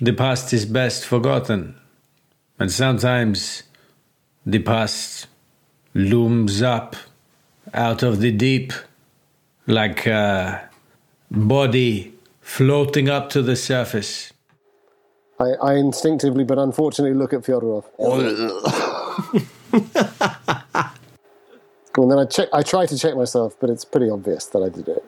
the 0.01 0.12
past 0.12 0.53
is 0.53 0.64
best 0.64 1.05
forgotten, 1.05 1.77
and 2.59 2.70
sometimes 2.70 3.62
the 4.46 4.59
past 4.59 5.27
looms 5.94 6.62
up 6.62 6.96
out 7.75 8.03
of 8.03 8.20
the 8.20 8.33
deep 8.33 8.72
like 9.66 10.07
a 10.07 10.68
body 11.31 12.14
floating 12.40 13.09
up 13.09 13.31
to 13.31 13.42
the 13.42 13.57
surface. 13.57 14.33
I, 15.38 15.51
I 15.62 15.75
instinctively 15.75 16.44
but 16.44 16.59
unfortunately 16.59 17.16
look 17.16 17.33
at 17.33 17.40
Fyodorov. 17.42 17.85
and 22.03 22.11
then 22.11 22.19
I 22.19 22.25
check 22.25 22.49
I 22.53 22.62
try 22.62 22.87
to 22.87 22.99
check 22.99 23.17
myself, 23.17 23.57
but 23.61 23.71
it's 23.71 23.85
pretty 23.85 24.11
obvious 24.11 24.47
that 24.47 24.62
I 24.62 24.69
did 24.69 24.88
it. 24.88 25.05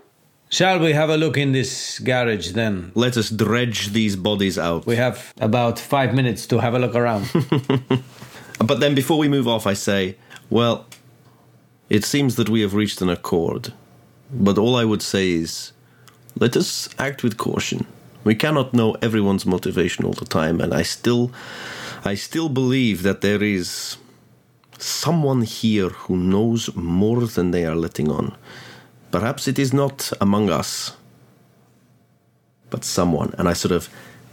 Shall 0.50 0.78
we 0.78 0.92
have 0.92 1.10
a 1.10 1.16
look 1.16 1.36
in 1.36 1.52
this 1.52 1.98
garage 1.98 2.52
then? 2.52 2.92
Let 2.94 3.16
us 3.16 3.30
dredge 3.30 3.92
these 3.92 4.14
bodies 4.14 4.58
out. 4.58 4.86
We 4.86 4.96
have 4.96 5.32
about 5.40 5.78
five 5.78 6.14
minutes 6.14 6.46
to 6.48 6.58
have 6.58 6.74
a 6.74 6.78
look 6.78 6.94
around. 6.94 7.24
But 8.58 8.80
then 8.80 8.94
before 8.94 9.18
we 9.18 9.28
move 9.28 9.48
off, 9.48 9.66
I 9.66 9.74
say, 9.74 10.16
well, 10.50 10.86
it 11.88 12.04
seems 12.04 12.36
that 12.36 12.48
we 12.48 12.60
have 12.60 12.74
reached 12.74 13.00
an 13.02 13.08
accord. 13.08 13.72
But 14.30 14.58
all 14.58 14.76
I 14.76 14.84
would 14.84 15.02
say 15.02 15.30
is, 15.32 15.72
let 16.38 16.56
us 16.56 16.88
act 16.98 17.22
with 17.22 17.36
caution. 17.36 17.86
We 18.22 18.34
cannot 18.34 18.72
know 18.72 18.96
everyone's 19.02 19.44
motivation 19.44 20.04
all 20.04 20.12
the 20.12 20.24
time, 20.24 20.60
and 20.60 20.72
I 20.72 20.82
still, 20.82 21.30
I 22.04 22.14
still 22.14 22.48
believe 22.48 23.02
that 23.02 23.20
there 23.20 23.42
is 23.42 23.96
someone 24.84 25.42
here 25.42 25.88
who 25.88 26.16
knows 26.16 26.74
more 26.74 27.26
than 27.26 27.50
they 27.50 27.64
are 27.64 27.74
letting 27.74 28.10
on. 28.10 28.36
Perhaps 29.10 29.48
it 29.48 29.58
is 29.58 29.72
not 29.72 30.12
among 30.20 30.50
us, 30.50 30.96
but 32.70 32.84
someone. 32.84 33.34
And 33.38 33.48
I 33.48 33.54
sort 33.54 33.72
of 33.72 33.88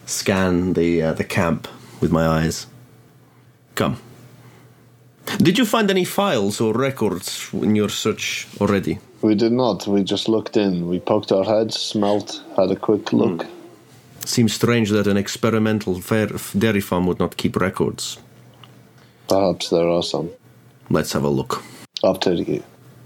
scan 0.05 0.73
the 0.73 1.01
uh, 1.01 1.13
the 1.13 1.23
camp 1.23 1.67
with 2.01 2.11
my 2.11 2.27
eyes. 2.27 2.67
Come. 3.75 3.97
Did 5.37 5.57
you 5.57 5.65
find 5.65 5.89
any 5.89 6.03
files 6.03 6.59
or 6.59 6.73
records 6.73 7.49
in 7.53 7.75
your 7.75 7.89
search 7.89 8.47
already? 8.59 8.99
We 9.21 9.35
did 9.35 9.51
not. 9.51 9.87
We 9.87 10.03
just 10.03 10.27
looked 10.27 10.57
in. 10.57 10.87
We 10.87 10.99
poked 10.99 11.31
our 11.31 11.43
heads, 11.45 11.79
smelt, 11.79 12.43
had 12.57 12.71
a 12.71 12.75
quick 12.75 13.13
look. 13.13 13.45
Seems 14.25 14.53
strange 14.53 14.89
that 14.89 15.07
an 15.07 15.17
experimental 15.17 16.01
fair- 16.01 16.37
dairy 16.57 16.81
farm 16.81 17.05
would 17.07 17.19
not 17.19 17.37
keep 17.37 17.55
records. 17.55 18.17
Perhaps 19.27 19.69
there 19.69 19.87
are 19.87 20.03
some. 20.03 20.29
Let's 20.91 21.13
have 21.13 21.23
a 21.23 21.29
look. 21.29 21.63
After 22.03 22.33
you. 22.33 22.63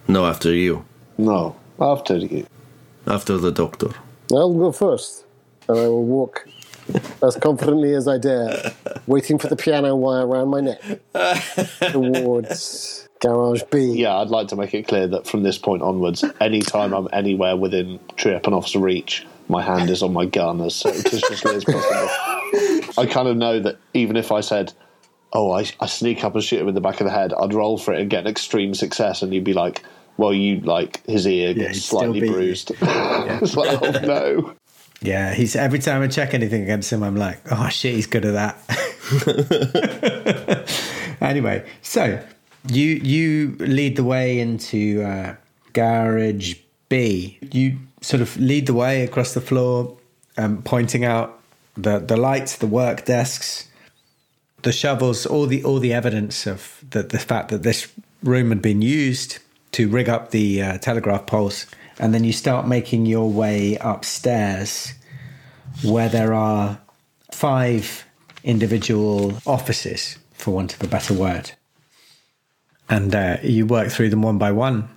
No, 0.08 0.26
after 0.26 0.52
you. 0.52 0.84
No, 1.19 1.56
after 1.80 2.17
you. 2.17 2.48
After 3.06 3.38
the 3.38 3.52
doctor. 3.52 3.89
I'll 4.32 4.56
go 4.56 4.71
first, 4.71 5.24
and 5.69 5.78
I 5.78 5.88
will 5.88 6.04
walk 6.04 6.48
as 7.21 7.36
confidently 7.36 7.93
as 7.93 8.08
I 8.08 8.17
dare, 8.17 8.74
waiting 9.06 9.38
for 9.38 9.48
the 9.50 9.56
piano 9.56 9.95
wire 9.95 10.26
around 10.26 10.50
my 10.50 10.62
neck 10.62 10.82
towards 11.91 13.08
Garage 13.19 13.62
B. 13.69 14.02
Yeah, 14.02 14.17
I'd 14.17 14.30
like 14.30 14.48
to 14.48 14.56
make 14.56 14.74
it 14.74 14.88
clear 14.88 15.06
that 15.06 15.28
from 15.28 15.43
this 15.43 15.60
point 15.60 15.84
onwards, 15.84 16.24
anytime 16.41 16.91
I'm 16.91 17.08
anywhere 17.13 17.56
within 17.56 18.00
Trepanov's 18.15 18.76
reach, 18.76 19.28
my 19.48 19.62
hand 19.62 19.91
is 19.91 20.02
on 20.02 20.12
my 20.12 20.26
gun 20.26 20.60
as 20.62 20.74
surreptitiously 20.74 21.56
as 21.56 21.63
possible. 21.63 22.10
I 22.98 23.08
kind 23.08 23.28
of 23.28 23.38
know 23.38 23.60
that 23.60 23.78
even 23.93 24.17
if 24.17 24.32
I 24.32 24.41
said, 24.41 24.74
oh, 25.36 25.52
I, 25.52 25.65
I 25.82 25.86
sneak 25.86 26.24
up 26.24 26.34
and 26.34 26.43
shoot 26.43 26.62
him 26.62 26.69
in 26.69 26.76
the 26.76 26.82
back 26.82 27.02
of 27.02 27.06
the 27.06 27.12
head, 27.12 27.34
I'd 27.34 27.54
roll 27.54 27.78
for 27.78 27.93
it 27.93 28.00
and 28.00 28.10
get 28.10 28.21
an 28.21 28.28
extreme 28.28 28.74
success, 28.74 29.21
and 29.21 29.34
you'd 29.34 29.43
be 29.43 29.54
like, 29.54 29.84
well, 30.17 30.34
you 30.34 30.62
like 30.62 31.06
his 31.06 31.28
ear 31.28 31.54
gets 31.54 31.76
he'd 31.76 31.82
slightly 31.82 32.21
bruised. 32.21 32.71
it's 32.82 33.56
like, 33.56 33.82
oh 33.82 33.91
no. 34.06 34.54
Yeah, 35.02 35.34
he's 35.34 35.58
every 35.58 35.80
time 35.80 36.02
I 36.02 36.08
check 36.08 36.34
anything 36.34 36.63
against 36.63 36.91
him, 36.91 37.04
I'm 37.04 37.17
like, 37.17 37.41
oh 37.52 37.67
shit, 37.67 37.95
he's 37.95 38.08
good 38.08 38.26
at 38.26 38.34
that. 38.34 38.58
anyway, 41.21 41.69
so 41.82 42.24
you 42.69 42.88
you 42.88 43.58
lead 43.60 43.98
the 43.98 44.06
way 44.06 44.39
into 44.39 45.04
uh, 45.04 45.36
garage 45.74 46.56
B. 46.88 47.38
You 47.52 47.78
sort 48.00 48.21
of 48.21 48.38
lead 48.38 48.67
the 48.67 48.74
way 48.74 49.04
across 49.04 49.34
the 49.34 49.41
floor, 49.41 49.98
um, 50.38 50.62
pointing 50.63 51.04
out 51.04 51.41
the 51.76 52.00
the 52.00 52.15
lights, 52.15 52.56
the 52.56 52.67
work 52.67 53.04
desks, 53.04 53.67
the 54.65 54.73
shovels, 54.73 55.25
all 55.25 55.45
the 55.45 55.63
all 55.63 55.80
the 55.80 55.93
evidence 55.93 56.45
of 56.45 56.84
the 56.89 57.04
the 57.04 57.19
fact 57.19 57.49
that 57.49 57.63
this 57.63 57.88
room 58.23 58.49
had 58.49 58.62
been 58.62 58.82
used 58.82 59.39
to 59.71 59.88
rig 59.88 60.10
up 60.10 60.32
the 60.32 60.62
uh, 60.62 60.78
telegraph 60.80 61.25
poles, 61.28 61.67
and 61.99 62.13
then 62.13 62.23
you 62.23 62.34
start 62.34 62.67
making 62.67 63.06
your 63.06 63.30
way 63.30 63.78
upstairs, 63.80 64.93
where 65.84 66.10
there 66.10 66.34
are 66.34 66.80
five 67.32 68.06
individual 68.43 69.38
offices, 69.45 70.17
for 70.34 70.51
want 70.51 70.73
of 70.73 70.84
a 70.84 70.88
better 70.88 71.13
word, 71.13 71.51
and 72.89 73.15
uh, 73.15 73.38
you 73.43 73.65
work 73.65 73.89
through 73.89 74.10
them 74.10 74.23
one 74.23 74.38
by 74.38 74.51
one. 74.51 74.89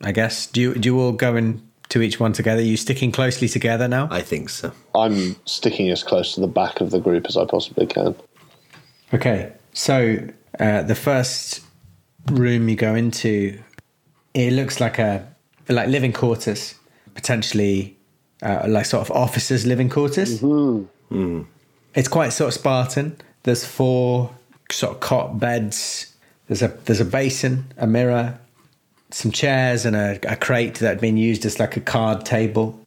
I 0.00 0.12
guess. 0.12 0.46
Do 0.46 0.60
you 0.60 0.74
do 0.74 0.88
you 0.90 1.00
all 1.00 1.12
go 1.12 1.34
in 1.34 1.68
into 1.88 2.02
each 2.02 2.20
one 2.20 2.32
together? 2.32 2.60
Are 2.60 2.64
you 2.64 2.76
sticking 2.76 3.10
closely 3.10 3.48
together 3.48 3.88
now? 3.88 4.08
I 4.10 4.20
think 4.20 4.50
so. 4.50 4.72
I'm 4.94 5.36
sticking 5.46 5.90
as 5.90 6.02
close 6.02 6.34
to 6.34 6.40
the 6.40 6.46
back 6.46 6.80
of 6.80 6.90
the 6.90 7.00
group 7.00 7.26
as 7.26 7.36
I 7.36 7.46
possibly 7.46 7.86
can. 7.86 8.14
Okay, 9.12 9.52
so 9.72 10.18
uh, 10.58 10.82
the 10.82 10.94
first 10.94 11.62
room 12.26 12.68
you 12.68 12.76
go 12.76 12.94
into, 12.94 13.58
it 14.34 14.52
looks 14.52 14.80
like 14.80 14.98
a 14.98 15.26
like 15.68 15.88
living 15.88 16.12
quarters, 16.12 16.74
potentially 17.14 17.96
uh, 18.42 18.64
like 18.68 18.84
sort 18.84 19.08
of 19.08 19.14
officers' 19.16 19.66
living 19.66 19.88
quarters. 19.88 20.42
It's 21.94 22.08
quite 22.08 22.30
sort 22.30 22.48
of 22.48 22.54
Spartan. 22.54 23.16
There's 23.44 23.64
four 23.64 24.30
sort 24.70 24.94
of 24.94 25.00
cot 25.00 25.38
beds. 25.38 26.14
There's 26.46 26.62
a 26.62 26.68
there's 26.68 27.00
a 27.00 27.04
basin, 27.06 27.72
a 27.78 27.86
mirror, 27.86 28.38
some 29.10 29.32
chairs, 29.32 29.86
and 29.86 29.96
a, 29.96 30.18
a 30.30 30.36
crate 30.36 30.76
that 30.76 30.88
had 30.88 31.00
been 31.00 31.16
used 31.16 31.46
as 31.46 31.58
like 31.58 31.76
a 31.76 31.80
card 31.80 32.26
table 32.26 32.78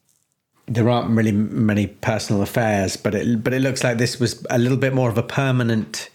there 0.73 0.89
aren't 0.89 1.09
really 1.09 1.33
many 1.33 1.87
personal 1.87 2.41
affairs, 2.41 2.95
but 2.95 3.13
it 3.13 3.43
but 3.43 3.53
it 3.53 3.61
looks 3.61 3.83
like 3.83 3.97
this 3.97 4.19
was 4.19 4.45
a 4.49 4.57
little 4.57 4.77
bit 4.77 4.93
more 4.93 5.09
of 5.09 5.17
a 5.17 5.23
permanent 5.23 6.09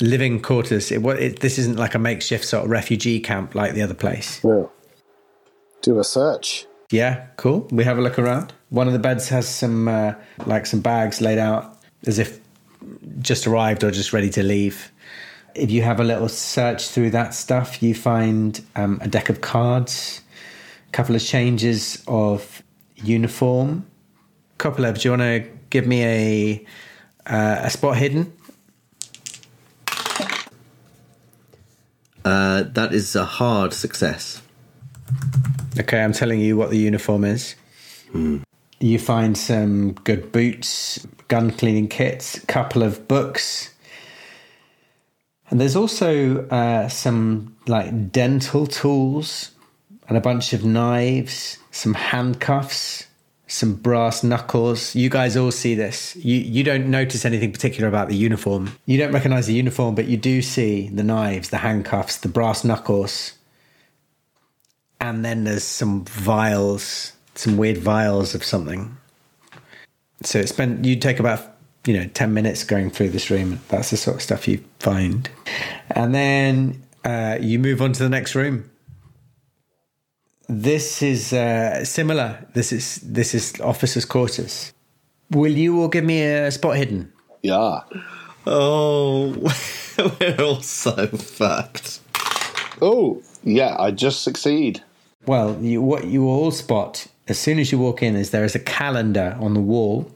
living 0.00 0.40
quarters. 0.40 0.90
It, 0.90 1.02
what 1.02 1.20
it, 1.20 1.40
this 1.40 1.58
isn't 1.58 1.76
like 1.76 1.94
a 1.94 1.98
makeshift 1.98 2.44
sort 2.44 2.64
of 2.64 2.70
refugee 2.70 3.20
camp 3.20 3.54
like 3.54 3.74
the 3.74 3.82
other 3.82 3.94
place. 3.94 4.42
No. 4.42 4.70
Do 5.82 5.98
a 5.98 6.04
search. 6.04 6.66
Yeah, 6.90 7.26
cool. 7.36 7.68
We 7.70 7.84
have 7.84 7.98
a 7.98 8.00
look 8.00 8.18
around. 8.18 8.54
One 8.70 8.86
of 8.86 8.94
the 8.94 8.98
beds 8.98 9.28
has 9.28 9.46
some 9.46 9.86
uh, 9.86 10.14
like 10.46 10.64
some 10.64 10.80
bags 10.80 11.20
laid 11.20 11.38
out 11.38 11.78
as 12.06 12.18
if 12.18 12.40
just 13.20 13.46
arrived 13.46 13.84
or 13.84 13.90
just 13.90 14.12
ready 14.14 14.30
to 14.30 14.42
leave. 14.42 14.90
If 15.54 15.70
you 15.70 15.82
have 15.82 16.00
a 16.00 16.04
little 16.04 16.28
search 16.28 16.88
through 16.88 17.10
that 17.10 17.34
stuff, 17.34 17.82
you 17.82 17.94
find 17.94 18.64
um, 18.76 18.98
a 19.02 19.08
deck 19.08 19.28
of 19.28 19.40
cards, 19.40 20.22
a 20.88 20.92
couple 20.92 21.14
of 21.16 21.22
changes 21.22 22.02
of 22.06 22.62
uniform. 23.02 23.86
Kopolev, 24.58 25.00
do 25.00 25.08
you 25.08 25.12
want 25.12 25.22
to 25.22 25.48
give 25.70 25.86
me 25.86 26.04
a 26.04 26.66
uh, 27.26 27.60
a 27.62 27.70
spot 27.70 27.96
hidden? 27.96 28.32
Uh, 32.24 32.64
that 32.64 32.92
is 32.92 33.14
a 33.16 33.24
hard 33.24 33.72
success. 33.72 34.42
Okay, 35.78 36.02
I'm 36.02 36.12
telling 36.12 36.40
you 36.40 36.56
what 36.56 36.70
the 36.70 36.76
uniform 36.76 37.24
is. 37.24 37.54
You 38.80 38.98
find 38.98 39.36
some 39.38 39.92
good 39.92 40.32
boots, 40.32 41.06
gun 41.28 41.50
cleaning 41.50 41.88
kits, 41.88 42.36
a 42.36 42.46
couple 42.46 42.82
of 42.82 43.06
books. 43.08 43.74
And 45.50 45.60
there's 45.60 45.76
also 45.76 46.46
uh, 46.48 46.88
some 46.88 47.56
like 47.66 48.12
dental 48.12 48.66
tools 48.66 49.52
and 50.08 50.16
a 50.16 50.20
bunch 50.20 50.52
of 50.52 50.64
knives, 50.64 51.58
some 51.70 51.94
handcuffs, 51.94 53.06
some 53.46 53.74
brass 53.74 54.22
knuckles. 54.22 54.94
You 54.94 55.08
guys 55.08 55.36
all 55.36 55.50
see 55.50 55.74
this. 55.74 56.16
You 56.16 56.36
you 56.36 56.64
don't 56.64 56.90
notice 56.90 57.24
anything 57.24 57.52
particular 57.52 57.88
about 57.88 58.08
the 58.08 58.16
uniform. 58.16 58.72
You 58.86 58.98
don't 58.98 59.12
recognize 59.12 59.46
the 59.46 59.54
uniform, 59.54 59.94
but 59.94 60.06
you 60.06 60.16
do 60.16 60.42
see 60.42 60.88
the 60.88 61.04
knives, 61.04 61.50
the 61.50 61.58
handcuffs, 61.58 62.18
the 62.18 62.28
brass 62.28 62.64
knuckles 62.64 63.38
and 65.00 65.24
then 65.24 65.44
there's 65.44 65.64
some 65.64 66.04
vials, 66.04 67.12
some 67.34 67.56
weird 67.56 67.78
vials 67.78 68.34
of 68.34 68.44
something. 68.44 68.96
So 70.22 70.38
it's 70.38 70.52
been 70.52 70.82
you 70.82 70.96
take 70.96 71.20
about 71.20 71.56
you 71.86 71.96
know 71.96 72.06
ten 72.08 72.34
minutes 72.34 72.64
going 72.64 72.90
through 72.90 73.10
this 73.10 73.30
room. 73.30 73.60
That's 73.68 73.90
the 73.90 73.96
sort 73.96 74.16
of 74.16 74.22
stuff 74.22 74.48
you 74.48 74.62
find, 74.80 75.28
and 75.90 76.14
then 76.14 76.82
uh, 77.04 77.38
you 77.40 77.58
move 77.58 77.80
on 77.80 77.92
to 77.92 78.02
the 78.02 78.08
next 78.08 78.34
room. 78.34 78.68
This 80.48 81.02
is 81.02 81.32
uh, 81.32 81.84
similar. 81.84 82.46
This 82.54 82.72
is 82.72 82.96
this 82.96 83.34
is 83.34 83.60
officers' 83.60 84.06
quarters. 84.06 84.72
Will 85.30 85.52
you 85.52 85.80
all 85.80 85.88
give 85.88 86.04
me 86.04 86.22
a 86.22 86.50
spot 86.50 86.76
hidden? 86.76 87.12
Yeah. 87.42 87.80
Oh, 88.46 89.34
we're 90.20 90.40
all 90.40 90.62
so 90.62 91.06
fucked. 91.08 92.00
Oh, 92.80 93.22
yeah, 93.44 93.76
I 93.78 93.90
just 93.90 94.22
succeed. 94.22 94.82
Well, 95.26 95.58
you, 95.60 95.82
what 95.82 96.06
you 96.06 96.26
all 96.26 96.50
spot 96.50 97.06
as 97.28 97.38
soon 97.38 97.58
as 97.58 97.70
you 97.70 97.78
walk 97.78 98.02
in 98.02 98.16
is 98.16 98.30
there 98.30 98.44
is 98.44 98.54
a 98.54 98.60
calendar 98.60 99.36
on 99.38 99.52
the 99.52 99.60
wall, 99.60 100.10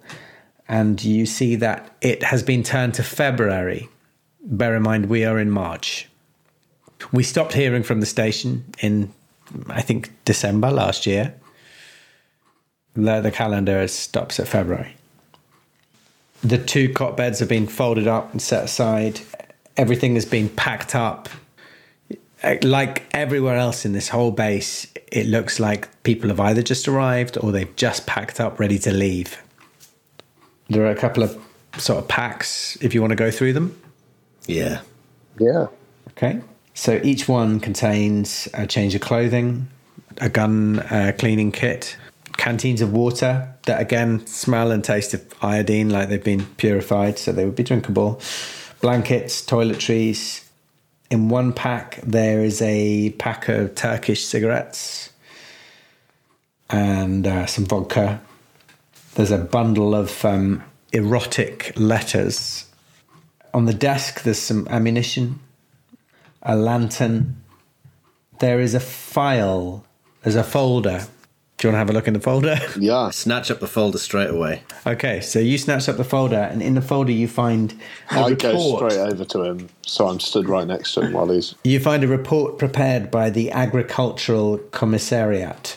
and 0.66 1.03
you 1.05 1.26
see 1.26 1.57
that 1.57 1.95
it 2.01 2.22
has 2.22 2.43
been 2.43 2.62
turned 2.62 2.95
to 2.95 3.03
February. 3.03 3.89
Bear 4.43 4.74
in 4.74 4.83
mind, 4.83 5.07
we 5.07 5.24
are 5.24 5.39
in 5.39 5.51
March. 5.51 6.09
We 7.12 7.22
stopped 7.22 7.53
hearing 7.53 7.83
from 7.83 8.01
the 8.01 8.07
station 8.07 8.64
in, 8.80 9.12
I 9.68 9.82
think, 9.82 10.12
December 10.24 10.70
last 10.70 11.07
year. 11.07 11.34
The, 12.94 13.20
the 13.20 13.30
calendar 13.30 13.86
stops 13.88 14.38
at 14.38 14.48
February. 14.48 14.96
The 16.42 16.59
two 16.59 16.92
cot 16.92 17.16
beds 17.16 17.38
have 17.38 17.48
been 17.48 17.66
folded 17.66 18.07
up 18.07 18.32
and 18.32 18.42
set 18.42 18.64
aside. 18.64 19.20
Everything 19.76 20.14
has 20.14 20.26
been 20.26 20.48
packed 20.50 20.94
up 20.94 21.28
like 22.62 23.05
everywhere 23.12 23.57
else 23.57 23.84
in 23.84 23.92
this 23.92 24.09
whole 24.09 24.30
base, 24.30 24.92
it 25.11 25.26
looks 25.26 25.61
like 25.61 25.88
people 26.03 26.28
have 26.28 26.40
either 26.40 26.62
just 26.62 26.88
arrived 26.88 27.38
or 27.38 27.53
they've 27.53 27.74
just 27.76 28.07
packed 28.07 28.40
up, 28.40 28.59
ready 28.59 28.78
to 28.80 28.92
leave. 28.92 29.40
There 30.68 30.84
are 30.84 30.90
a 30.90 30.96
couple 30.96 31.22
of 31.22 31.38
sort 31.78 32.03
of 32.03 32.09
packs 32.09 32.76
if 32.80 32.94
you 32.94 33.00
want 33.00 33.12
to 33.12 33.16
go 33.16 33.30
through 33.30 33.53
them. 33.53 33.78
Yeah. 34.46 34.80
Yeah. 35.38 35.68
Okay. 36.11 36.40
So 36.74 37.00
each 37.02 37.28
one 37.28 37.60
contains 37.60 38.48
a 38.54 38.66
change 38.66 38.94
of 38.94 39.00
clothing, 39.00 39.68
a 40.18 40.28
gun 40.28 40.80
uh, 40.80 41.12
cleaning 41.18 41.52
kit, 41.52 41.96
canteens 42.36 42.80
of 42.80 42.92
water 42.92 43.54
that 43.66 43.80
again 43.80 44.26
smell 44.26 44.70
and 44.70 44.82
taste 44.82 45.14
of 45.14 45.34
iodine 45.42 45.90
like 45.90 46.08
they've 46.08 46.22
been 46.22 46.46
purified, 46.56 47.18
so 47.18 47.32
they 47.32 47.44
would 47.44 47.56
be 47.56 47.62
drinkable, 47.62 48.20
blankets, 48.80 49.44
toiletries, 49.44 50.42
in 51.12 51.28
one 51.28 51.52
pack, 51.52 52.00
there 52.02 52.42
is 52.42 52.62
a 52.62 53.10
pack 53.18 53.50
of 53.50 53.74
Turkish 53.74 54.24
cigarettes 54.24 55.10
and 56.70 57.26
uh, 57.26 57.44
some 57.44 57.66
vodka. 57.66 58.18
There's 59.14 59.30
a 59.30 59.36
bundle 59.36 59.94
of 59.94 60.24
um, 60.24 60.64
erotic 60.90 61.74
letters. 61.76 62.64
On 63.52 63.66
the 63.66 63.74
desk, 63.74 64.22
there's 64.22 64.38
some 64.38 64.66
ammunition, 64.70 65.38
a 66.43 66.57
lantern. 66.57 67.43
There 68.40 68.61
is 68.61 68.74
a 68.74 68.80
file, 68.80 69.84
there's 70.22 70.36
a 70.36 70.45
folder. 70.45 71.07
Do 71.59 71.68
you 71.68 71.72
want 71.72 71.74
to 71.74 71.78
have 71.78 71.90
a 71.90 71.93
look 71.93 72.09
in 72.09 72.14
the 72.14 72.20
folder? 72.20 72.59
Yeah. 72.76 73.11
Snatch 73.11 73.49
up 73.53 73.61
the 73.61 73.68
folder 73.68 73.99
straight 73.99 74.30
away. 74.30 74.64
Okay, 74.84 75.20
so 75.20 75.38
you 75.38 75.59
snatch 75.59 75.88
up 75.88 75.97
the 75.97 76.03
folder, 76.05 76.36
and 76.51 76.61
in 76.61 76.74
the 76.74 76.82
folder 76.82 77.12
you 77.12 77.28
find 77.28 77.72
a 78.11 78.14
I 78.18 78.34
go 78.34 78.76
straight 78.76 78.99
over 78.99 79.24
to 79.24 79.43
him, 79.45 79.68
so 79.82 80.09
I'm 80.09 80.18
stood 80.18 80.49
right 80.49 80.66
next 80.66 80.95
to 80.95 81.03
him 81.03 81.12
while 81.12 81.28
he's. 81.30 81.55
You 81.62 81.78
find 81.78 82.03
a 82.03 82.09
report 82.09 82.59
prepared 82.59 83.12
by 83.12 83.30
the 83.30 83.53
Agricultural 83.53 84.59
Commissariat 84.72 85.76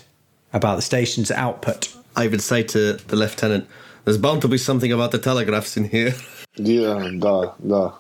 about 0.54 0.78
the 0.78 0.82
station's 0.82 1.30
output. 1.30 1.94
I 2.16 2.28
would 2.28 2.42
say 2.42 2.64
to 2.64 2.94
the 2.94 3.16
lieutenant, 3.16 3.68
"There's 4.06 4.18
bound 4.18 4.42
to 4.42 4.48
be 4.48 4.58
something 4.58 4.92
about 4.92 5.12
the 5.12 5.20
telegraphs 5.20 5.78
in 5.78 5.90
here." 5.90 6.16
Yeah, 6.56 7.12
da, 7.20 7.52
da. 7.68 7.92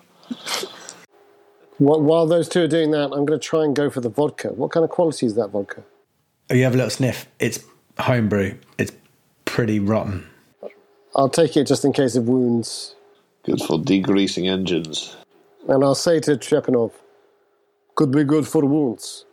While, 1.78 2.01
while 2.01 2.26
those 2.26 2.47
two 2.47 2.63
are 2.63 2.67
doing 2.67 2.91
that, 2.91 3.05
I'm 3.05 3.26
going 3.26 3.39
to 3.39 3.39
try 3.39 3.63
and 3.63 3.76
go 3.76 3.89
for 3.89 4.01
the 4.01 4.09
vodka. 4.09 4.49
What 4.49 4.71
kind 4.71 4.84
of 4.84 4.89
quality 4.89 5.26
is 5.26 5.36
that 5.36 5.49
vodka? 5.49 5.84
Oh, 6.49 6.53
you 6.53 6.63
have 6.63 6.73
a 6.73 6.78
little 6.78 6.91
sniff. 6.91 7.28
It's 7.39 7.63
homebrew. 7.99 8.55
It's 8.78 8.91
pretty 9.45 9.80
rotten. 9.80 10.28
I'll 11.15 11.30
take 11.30 11.57
it 11.57 11.65
just 11.65 11.86
in 11.86 11.93
case 11.93 12.15
of 12.15 12.28
wounds. 12.28 12.95
Good 13.43 13.61
for 13.61 13.78
degreasing 13.78 14.49
engines. 14.49 15.15
And 15.67 15.84
I'll 15.84 15.95
say 15.95 16.19
to 16.21 16.32
Chekhanov, 16.32 16.91
could 17.95 18.11
be 18.11 18.23
good 18.23 18.47
for 18.47 18.65
wounds. 18.65 19.26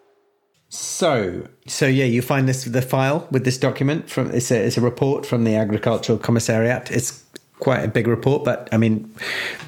So, 0.69 1.49
so 1.67 1.87
yeah, 1.87 2.07
you 2.07 2.23
find 2.23 2.49
this 2.49 2.65
the 2.65 2.81
file 2.81 3.29
with 3.31 3.45
this 3.45 3.59
document 3.59 4.09
from 4.09 4.31
it's 4.31 4.51
a 4.51 4.57
it's 4.65 4.79
a 4.79 4.81
report 4.81 5.27
from 5.27 5.45
the 5.45 5.55
Agricultural 5.55 6.19
Commissariat. 6.19 6.91
It's 6.91 7.25
quite 7.63 7.85
a 7.85 7.89
big 7.89 8.09
report, 8.09 8.43
but 8.43 8.69
I 8.73 8.77
mean, 8.77 9.09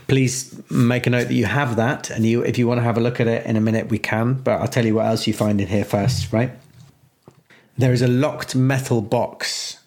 please 0.08 0.60
make 0.68 1.06
a 1.06 1.10
note 1.10 1.28
that 1.28 1.34
you 1.34 1.44
have 1.46 1.76
that, 1.76 2.10
and 2.10 2.26
you 2.26 2.42
if 2.42 2.58
you 2.58 2.66
want 2.66 2.78
to 2.78 2.82
have 2.82 2.96
a 2.96 3.00
look 3.00 3.20
at 3.20 3.28
it 3.28 3.46
in 3.46 3.54
a 3.54 3.60
minute, 3.60 3.88
we 3.88 4.00
can. 4.00 4.34
But 4.34 4.60
I'll 4.60 4.66
tell 4.66 4.84
you 4.84 4.96
what 4.96 5.06
else 5.06 5.28
you 5.28 5.32
find 5.32 5.60
in 5.60 5.68
here 5.68 5.84
first, 5.84 6.32
right? 6.32 6.50
There 7.78 7.92
is 7.92 8.02
a 8.02 8.08
locked 8.08 8.56
metal 8.56 9.00
box 9.00 9.78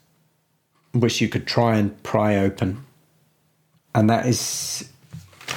which 0.94 1.20
you 1.20 1.28
could 1.28 1.46
try 1.46 1.76
and 1.76 2.02
pry 2.04 2.38
open, 2.38 2.86
and 3.94 4.10
that 4.10 4.26
is 4.26 4.90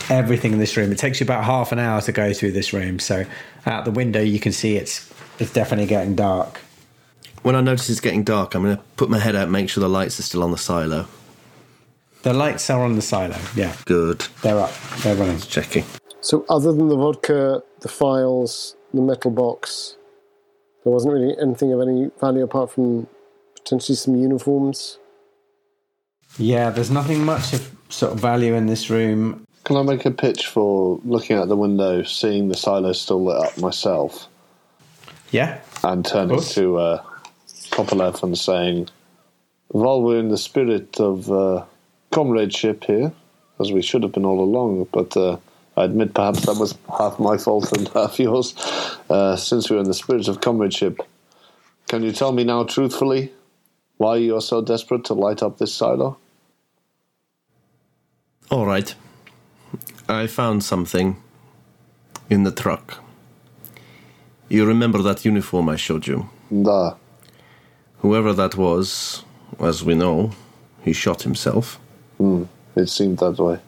everything 0.09 0.53
in 0.53 0.59
this 0.59 0.77
room. 0.77 0.91
It 0.91 0.99
takes 0.99 1.21
you 1.21 1.25
about 1.25 1.45
half 1.45 1.71
an 1.71 1.79
hour 1.79 2.01
to 2.01 2.11
go 2.11 2.33
through 2.33 2.51
this 2.51 2.73
room. 2.73 2.99
So 2.99 3.27
out 3.65 3.85
the 3.85 3.93
window, 3.93 4.21
you 4.21 4.41
can 4.41 4.51
see 4.51 4.75
it's 4.75 5.09
it's 5.39 5.53
definitely 5.53 5.87
getting 5.87 6.17
dark. 6.17 6.59
When 7.43 7.55
I 7.55 7.61
notice 7.61 7.89
it's 7.89 8.01
getting 8.01 8.25
dark, 8.25 8.57
I'm 8.57 8.65
going 8.65 8.77
to 8.77 8.83
put 8.97 9.09
my 9.09 9.21
head 9.21 9.37
out, 9.37 9.45
and 9.45 9.53
make 9.53 9.71
sure 9.71 9.81
the 9.81 9.89
lights 9.89 10.19
are 10.19 10.25
still 10.25 10.43
on 10.43 10.51
the 10.51 10.59
silo. 10.59 11.07
The 12.23 12.33
lights 12.35 12.69
are 12.71 12.83
on 12.83 12.97
the 12.97 13.03
silo. 13.03 13.37
Yeah, 13.57 13.75
Good. 13.87 14.27
they're 14.43 14.59
up. 14.61 14.73
They're 15.03 15.15
running. 15.17 15.41
Checking. 15.41 15.85
So, 16.21 16.45
other 16.51 16.73
than 16.73 16.89
the 16.89 16.97
vodka, 16.97 17.63
the 17.81 17.89
files, 17.89 18.77
the 18.93 19.01
metal 19.01 19.31
box, 19.31 19.97
there 20.85 20.93
wasn't 20.93 21.15
really 21.15 21.35
anything 21.41 21.73
of 21.73 21.81
any 21.81 22.11
value 22.21 22.43
apart 22.45 22.71
from 22.73 23.07
potentially 23.55 23.97
some 23.97 24.17
uniforms. 24.17 24.99
Yeah, 26.39 26.71
there's 26.71 26.91
nothing 26.91 27.25
much 27.25 27.55
of 27.55 27.75
sort 27.89 28.13
of 28.13 28.21
value 28.21 28.55
in 28.55 28.67
this 28.67 28.91
room. 28.91 29.45
Can 29.65 29.77
I 29.77 29.83
make 29.83 30.05
a 30.05 30.11
pitch 30.11 30.47
for 30.47 31.01
looking 31.05 31.37
out 31.37 31.49
the 31.49 31.57
window, 31.57 32.03
seeing 32.03 32.49
the 32.49 32.57
silo 32.57 32.93
still 32.93 33.25
lit 33.25 33.37
up 33.37 33.59
myself, 33.59 34.29
Yeah, 35.31 35.61
and 35.85 36.05
turning 36.05 36.37
course. 36.37 36.55
to 36.55 36.79
uh, 36.79 37.03
Kopolev 37.71 38.23
and 38.23 38.37
saying, 38.39 38.89
While 39.69 40.03
we're 40.03 40.19
in 40.19 40.29
the 40.29 40.39
spirit 40.39 40.99
of 41.01 41.31
uh, 41.31 41.65
comradeship 42.11 42.85
here, 42.85 43.13
as 43.61 43.73
we 43.73 43.83
should 43.83 44.03
have 44.03 44.13
been 44.13 44.25
all 44.25 44.41
along, 44.41 44.89
but 44.93 45.17
uh, 45.17 45.37
I 45.77 45.85
admit 45.85 46.15
perhaps 46.15 46.47
that 46.47 46.57
was 46.57 46.77
half 46.99 47.19
my 47.19 47.37
fault 47.37 47.77
and 47.77 47.89
half 47.95 48.19
yours, 48.19 48.55
uh, 49.09 49.37
since 49.37 49.71
we're 49.71 49.79
in 49.79 49.85
the 49.85 49.95
spirit 49.95 50.29
of 50.29 50.41
comradeship, 50.41 51.01
can 51.89 52.03
you 52.03 52.13
tell 52.13 52.33
me 52.33 52.45
now 52.45 52.65
truthfully 52.65 53.33
why 53.97 54.17
you 54.17 54.37
are 54.37 54.41
so 54.41 54.63
desperate 54.63 55.05
to 55.07 55.15
light 55.15 55.43
up 55.43 55.59
this 55.59 55.75
silo? 55.75 56.19
All 58.51 58.67
right. 58.67 58.95
I 60.09 60.27
found 60.27 60.65
something 60.65 61.17
in 62.29 62.45
the 62.45 62.53
truck. 62.53 63.03
You 64.49 64.65
remember 64.67 65.03
that 65.03 65.25
uniform 65.25 65.69
I 65.69 65.77
showed 65.77 66.07
you? 66.07 66.29
Da. 66.51 66.95
Whoever 67.99 68.33
that 68.33 68.57
was 68.57 69.25
as 69.61 69.85
we 69.85 69.95
know, 69.95 70.33
he 70.83 70.93
shot 70.93 71.23
himself. 71.23 71.79
Hmm, 72.21 72.43
it 72.77 72.89
seemed 72.91 73.17
that 73.21 73.39
way. 73.39 73.59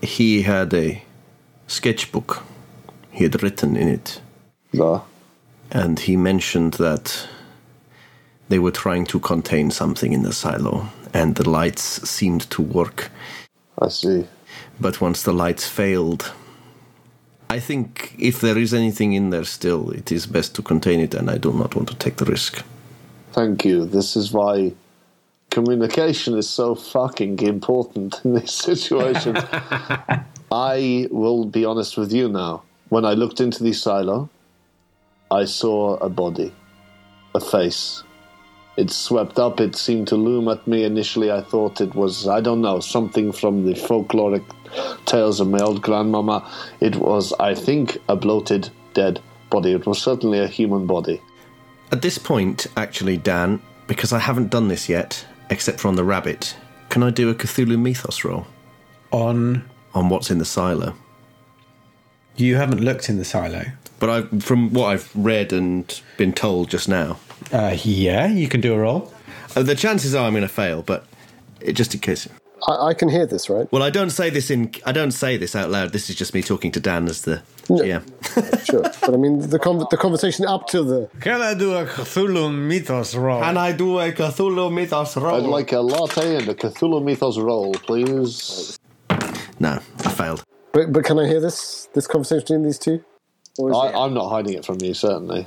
He 0.00 0.40
had 0.40 0.72
a 0.72 1.02
sketchbook 1.66 2.42
he 3.10 3.24
had 3.24 3.42
written 3.42 3.76
in 3.76 3.88
it, 3.88 4.22
Yeah. 4.72 5.00
and 5.70 5.98
he 6.00 6.16
mentioned 6.16 6.74
that 6.74 7.28
they 8.48 8.58
were 8.58 8.70
trying 8.70 9.04
to 9.06 9.20
contain 9.20 9.70
something 9.70 10.14
in 10.14 10.22
the 10.22 10.32
silo, 10.32 10.86
and 11.12 11.34
the 11.34 11.46
lights 11.50 12.08
seemed 12.08 12.48
to 12.52 12.62
work. 12.62 13.10
I 13.78 13.88
see. 13.88 14.24
But 14.80 15.02
once 15.02 15.22
the 15.22 15.34
lights 15.34 15.68
failed, 15.68 16.32
I 17.50 17.60
think 17.60 18.14
if 18.18 18.40
there 18.40 18.56
is 18.56 18.72
anything 18.72 19.12
in 19.12 19.28
there 19.28 19.44
still, 19.44 19.90
it 19.90 20.10
is 20.10 20.26
best 20.26 20.54
to 20.54 20.62
contain 20.62 21.00
it, 21.00 21.12
and 21.14 21.28
I 21.28 21.36
do 21.36 21.52
not 21.52 21.74
want 21.74 21.88
to 21.90 21.96
take 21.96 22.16
the 22.16 22.24
risk. 22.24 22.64
Thank 23.32 23.66
you. 23.66 23.84
This 23.84 24.16
is 24.16 24.32
why 24.32 24.72
communication 25.50 26.38
is 26.38 26.48
so 26.48 26.74
fucking 26.74 27.40
important 27.40 28.20
in 28.24 28.34
this 28.34 28.54
situation. 28.54 29.36
I 30.52 31.08
will 31.10 31.44
be 31.44 31.64
honest 31.64 31.96
with 31.96 32.12
you 32.12 32.28
now. 32.28 32.62
When 32.88 33.04
I 33.04 33.12
looked 33.12 33.40
into 33.40 33.62
the 33.62 33.72
silo, 33.72 34.28
I 35.30 35.44
saw 35.44 35.96
a 35.96 36.08
body, 36.08 36.52
a 37.34 37.40
face. 37.40 38.02
It 38.76 38.90
swept 38.90 39.38
up, 39.38 39.60
it 39.60 39.76
seemed 39.76 40.08
to 40.08 40.16
loom 40.16 40.48
at 40.48 40.66
me. 40.66 40.84
Initially, 40.84 41.30
I 41.30 41.42
thought 41.42 41.80
it 41.80 41.94
was, 41.94 42.26
I 42.26 42.40
don't 42.40 42.62
know, 42.62 42.80
something 42.80 43.30
from 43.30 43.66
the 43.66 43.74
folkloric 43.74 44.44
tales 45.04 45.40
of 45.40 45.48
my 45.48 45.60
old 45.60 45.82
grandmama. 45.82 46.50
It 46.80 46.96
was, 46.96 47.32
I 47.38 47.54
think, 47.54 47.98
a 48.08 48.16
bloated, 48.16 48.70
dead 48.94 49.20
body. 49.50 49.72
It 49.72 49.86
was 49.86 50.00
certainly 50.00 50.38
a 50.38 50.46
human 50.46 50.86
body. 50.86 51.20
At 51.92 52.02
this 52.02 52.18
point, 52.18 52.68
actually, 52.76 53.16
Dan, 53.16 53.60
because 53.86 54.12
I 54.12 54.20
haven't 54.20 54.50
done 54.50 54.68
this 54.68 54.88
yet, 54.88 55.26
except 55.50 55.80
for 55.80 55.88
on 55.88 55.96
the 55.96 56.04
rabbit, 56.04 56.56
can 56.88 57.02
I 57.02 57.10
do 57.10 57.28
a 57.30 57.34
Cthulhu 57.34 57.78
Mythos 57.78 58.24
roll 58.24 58.46
On 59.12 59.64
on 59.94 60.08
what's 60.08 60.30
in 60.30 60.38
the 60.38 60.44
silo? 60.44 60.94
you 62.36 62.56
haven't 62.56 62.80
looked 62.80 63.08
in 63.10 63.18
the 63.18 63.24
silo. 63.24 63.64
But 63.98 64.08
I, 64.08 64.22
from 64.38 64.72
what 64.72 64.86
I've 64.86 65.10
read 65.14 65.52
and 65.52 66.00
been 66.16 66.32
told 66.32 66.70
just 66.70 66.88
now, 66.88 67.18
Uh, 67.52 67.76
yeah, 67.84 68.26
you 68.28 68.48
can 68.48 68.60
do 68.62 68.72
a 68.72 68.78
roll. 68.78 69.12
uh, 69.56 69.62
the 69.62 69.74
chances 69.74 70.14
are 70.14 70.26
I'm 70.26 70.32
going 70.32 70.42
to 70.42 70.48
fail. 70.48 70.80
But 70.82 71.04
it, 71.60 71.74
just 71.74 71.92
in 71.94 72.00
case. 72.00 72.26
I, 72.68 72.88
I 72.88 72.94
can 72.94 73.08
hear 73.08 73.26
this, 73.26 73.48
right? 73.50 73.70
Well, 73.72 73.82
I 73.82 73.90
don't 73.90 74.10
say 74.10 74.30
this 74.30 74.50
in. 74.50 74.72
I 74.84 74.92
don't 74.92 75.12
say 75.12 75.36
this 75.36 75.54
out 75.56 75.70
loud. 75.70 75.92
This 75.92 76.10
is 76.10 76.16
just 76.16 76.34
me 76.34 76.42
talking 76.42 76.70
to 76.72 76.80
Dan 76.80 77.08
as 77.08 77.22
the 77.22 77.42
No. 77.68 77.76
GM. 77.78 78.02
Sure. 78.66 78.82
but 78.82 79.14
I 79.14 79.16
mean, 79.16 79.40
the, 79.48 79.58
con- 79.58 79.86
the 79.90 79.96
conversation 79.96 80.46
up 80.46 80.66
to 80.68 80.82
the. 80.82 81.08
Can 81.20 81.40
I 81.40 81.54
do 81.54 81.74
a 81.74 81.84
Cthulhu 81.86 82.52
Mythos 82.54 83.14
roll? 83.14 83.40
Can 83.40 83.56
I 83.56 83.72
do 83.72 83.98
a 83.98 84.12
Cthulhu 84.12 84.72
Mythos 84.72 85.16
roll? 85.16 85.36
I'd 85.36 85.48
like 85.48 85.72
a 85.72 85.80
latte 85.80 86.36
and 86.36 86.48
a 86.48 86.54
Cthulhu 86.54 87.02
Mythos 87.02 87.38
roll, 87.38 87.72
please. 87.72 88.78
No, 89.58 89.80
I 90.04 90.10
failed. 90.10 90.44
But, 90.72 90.92
but 90.92 91.04
can 91.04 91.18
I 91.18 91.26
hear 91.26 91.40
this 91.40 91.88
this 91.94 92.06
conversation 92.06 92.40
between 92.42 92.62
these 92.62 92.78
two? 92.78 93.02
Or 93.58 93.70
is 93.70 93.76
I, 93.76 93.92
I'm 93.92 94.14
not 94.14 94.28
hiding 94.30 94.54
it 94.54 94.64
from 94.64 94.78
you, 94.80 94.94
certainly. 94.94 95.46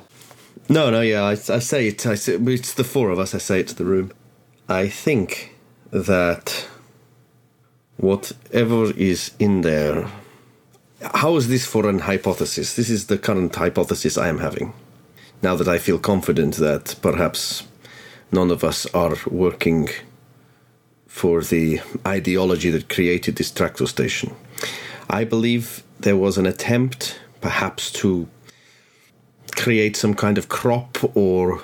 No, 0.70 0.89
no, 0.89 1.01
yeah, 1.01 1.24
I, 1.24 1.32
I 1.32 1.36
say 1.59 1.88
it. 1.88 2.05
I 2.05 2.16
say, 2.16 2.34
it's 2.36 2.74
the 2.74 2.84
four 2.84 3.09
of 3.09 3.20
us. 3.20 3.34
I 3.34 3.38
say 3.38 3.59
it 3.59 3.68
to 3.70 3.76
the 3.76 3.86
room. 3.86 4.11
I 4.70 4.88
think 4.88 5.55
that 5.91 6.68
whatever 7.97 8.91
is 8.91 9.31
in 9.39 9.61
there. 9.61 10.07
How 11.01 11.35
is 11.35 11.47
this 11.47 11.65
for 11.65 11.89
an 11.89 11.99
hypothesis? 11.99 12.75
This 12.75 12.89
is 12.89 13.07
the 13.07 13.17
current 13.17 13.55
hypothesis 13.55 14.17
I 14.17 14.29
am 14.29 14.39
having. 14.39 14.73
Now 15.41 15.55
that 15.55 15.67
I 15.67 15.77
feel 15.77 15.99
confident 15.99 16.55
that 16.55 16.95
perhaps 17.01 17.63
none 18.31 18.51
of 18.51 18.63
us 18.63 18.85
are 18.93 19.15
working 19.29 19.89
for 21.07 21.41
the 21.41 21.81
ideology 22.07 22.71
that 22.71 22.89
created 22.89 23.35
this 23.35 23.51
tractor 23.51 23.85
station. 23.85 24.33
I 25.09 25.25
believe 25.25 25.83
there 25.99 26.17
was 26.17 26.37
an 26.37 26.45
attempt, 26.45 27.19
perhaps, 27.41 27.91
to 27.91 28.27
create 29.55 29.95
some 29.95 30.15
kind 30.15 30.37
of 30.37 30.49
crop 30.49 30.97
or 31.15 31.61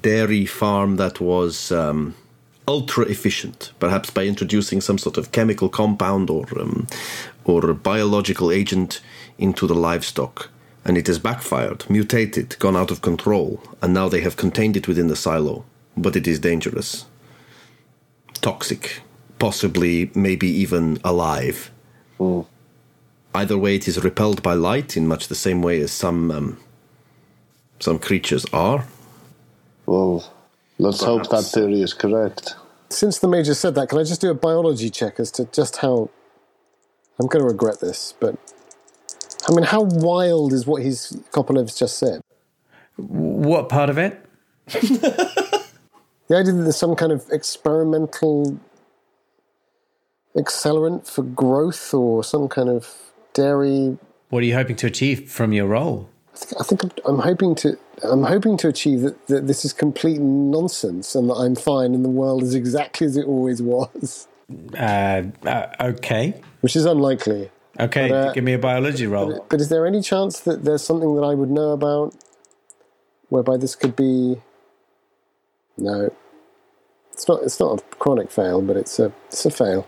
dairy 0.00 0.46
farm 0.46 0.96
that 0.96 1.20
was 1.20 1.70
um, 1.70 2.14
ultra 2.68 3.06
efficient, 3.06 3.72
perhaps 3.80 4.10
by 4.10 4.24
introducing 4.26 4.80
some 4.82 4.98
sort 4.98 5.16
of 5.16 5.32
chemical 5.32 5.70
compound 5.70 6.28
or 6.28 6.46
um, 6.60 6.86
or 7.44 7.72
biological 7.72 8.52
agent 8.52 9.00
into 9.38 9.66
the 9.66 9.74
livestock, 9.74 10.50
and 10.84 10.98
it 10.98 11.06
has 11.06 11.18
backfired, 11.18 11.88
mutated, 11.88 12.56
gone 12.58 12.76
out 12.76 12.90
of 12.90 13.00
control, 13.00 13.60
and 13.80 13.94
now 13.94 14.08
they 14.08 14.20
have 14.20 14.36
contained 14.36 14.76
it 14.76 14.86
within 14.86 15.08
the 15.08 15.16
silo. 15.16 15.64
But 15.96 16.14
it 16.14 16.28
is 16.28 16.38
dangerous, 16.38 17.06
toxic, 18.34 19.00
possibly, 19.38 20.10
maybe 20.14 20.48
even 20.48 21.00
alive. 21.02 21.70
Either 23.34 23.56
way, 23.56 23.76
it 23.76 23.88
is 23.88 24.04
repelled 24.04 24.42
by 24.42 24.52
light 24.52 24.96
in 24.96 25.06
much 25.08 25.28
the 25.28 25.34
same 25.34 25.62
way 25.62 25.80
as 25.80 25.90
some 25.90 26.30
um, 26.30 26.58
some 27.80 27.98
creatures 27.98 28.44
are. 28.52 28.86
Well, 29.86 30.30
let's 30.78 31.02
hope 31.02 31.28
that 31.30 31.42
theory 31.42 31.82
is 31.82 31.94
correct. 31.94 32.56
Since 32.90 33.18
the 33.18 33.28
major 33.28 33.54
said 33.54 33.74
that, 33.74 33.88
can 33.88 33.98
I 33.98 34.04
just 34.04 34.20
do 34.20 34.30
a 34.30 34.34
biology 34.34 34.90
check 34.90 35.20
as 35.20 35.30
to 35.32 35.44
just 35.46 35.78
how. 35.78 36.10
I'm 37.20 37.26
going 37.26 37.42
to 37.42 37.48
regret 37.48 37.80
this, 37.80 38.14
but. 38.18 38.36
I 39.48 39.52
mean, 39.52 39.64
how 39.64 39.82
wild 39.82 40.52
is 40.52 40.66
what 40.66 40.82
he's 40.82 41.16
Kopolev's 41.32 41.78
just 41.78 41.98
said? 41.98 42.20
What 42.96 43.68
part 43.68 43.88
of 43.88 43.96
it? 43.96 44.24
The 46.28 46.36
idea 46.36 46.52
that 46.52 46.62
there's 46.62 46.76
some 46.76 46.94
kind 46.94 47.10
of 47.10 47.24
experimental 47.32 48.58
accelerant 50.36 51.06
for 51.06 51.22
growth 51.22 51.94
or 51.94 52.22
some 52.22 52.48
kind 52.48 52.68
of 52.68 52.94
dairy. 53.32 53.96
What 54.28 54.42
are 54.42 54.46
you 54.46 54.54
hoping 54.54 54.76
to 54.76 54.86
achieve 54.86 55.30
from 55.30 55.54
your 55.54 55.66
roll? 55.66 56.10
I 56.58 56.62
think, 56.64 56.82
I'm, 56.84 56.90
I'm 57.06 57.18
hoping 57.20 57.54
to. 57.56 57.78
I'm 58.02 58.22
hoping 58.22 58.56
to 58.58 58.68
achieve 58.68 59.00
that, 59.02 59.26
that 59.26 59.46
this 59.48 59.64
is 59.64 59.72
complete 59.72 60.20
nonsense 60.20 61.14
and 61.16 61.28
that 61.30 61.34
I'm 61.34 61.56
fine 61.56 61.94
and 61.94 62.04
the 62.04 62.08
world 62.08 62.42
is 62.44 62.54
exactly 62.54 63.06
as 63.08 63.16
it 63.16 63.26
always 63.26 63.60
was, 63.60 64.28
Uh, 64.78 65.22
uh, 65.44 65.66
okay. 65.80 66.40
which 66.60 66.76
is 66.76 66.84
unlikely. 66.84 67.50
Okay, 67.80 68.08
But, 68.08 68.14
uh, 68.28 68.32
give 68.34 68.44
me 68.44 68.52
a 68.52 68.58
biology 68.58 69.06
roll. 69.06 69.44
But 69.48 69.60
is 69.60 69.68
there 69.68 69.84
any 69.86 70.00
chance 70.00 70.40
that 70.40 70.64
there's 70.64 70.82
something 70.82 71.16
that 71.16 71.22
I 71.22 71.34
would 71.34 71.50
know 71.50 71.70
about 71.72 72.14
whereby 73.30 73.56
this 73.56 73.74
could 73.74 73.96
be? 73.96 74.40
No, 75.76 76.12
it's 77.12 77.26
not. 77.28 77.42
It's 77.42 77.58
not 77.58 77.80
a 77.80 77.96
chronic 77.96 78.30
fail, 78.30 78.62
but 78.62 78.76
it's 78.76 78.98
a 78.98 79.12
it's 79.26 79.44
a 79.44 79.50
fail. 79.50 79.86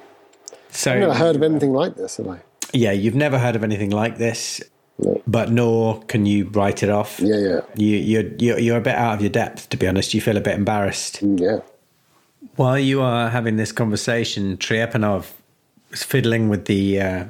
So, 0.70 0.92
I've 0.92 1.00
never 1.00 1.14
heard 1.14 1.36
of 1.36 1.42
anything 1.42 1.72
like 1.72 1.94
this, 1.96 2.16
have 2.18 2.28
I? 2.28 2.40
yeah, 2.72 2.92
you've 2.92 3.16
never 3.16 3.38
heard 3.38 3.56
of 3.56 3.64
anything 3.64 3.90
like 3.90 4.18
this, 4.18 4.60
No. 5.02 5.22
but 5.26 5.50
nor 5.50 6.00
can 6.04 6.26
you 6.26 6.46
write 6.48 6.82
it 6.82 6.90
off. 6.90 7.18
Yeah, 7.20 7.36
yeah, 7.38 7.60
You, 7.74 7.96
you're, 7.96 8.32
you're, 8.38 8.58
you're 8.58 8.76
a 8.76 8.80
bit 8.82 8.94
out 8.96 9.14
of 9.14 9.20
your 9.22 9.30
depth, 9.30 9.68
to 9.70 9.76
be 9.76 9.86
honest. 9.88 10.12
You 10.14 10.20
feel 10.20 10.36
a 10.36 10.40
bit 10.40 10.54
embarrassed. 10.56 11.20
yeah. 11.22 11.60
While 12.56 12.78
you 12.78 13.00
are 13.00 13.28
having 13.30 13.56
this 13.56 13.72
conversation, 13.72 14.56
Trepanov 14.58 15.26
is 15.92 16.02
fiddling 16.02 16.48
with 16.48 16.66
the 16.66 17.00
uh, 17.00 17.24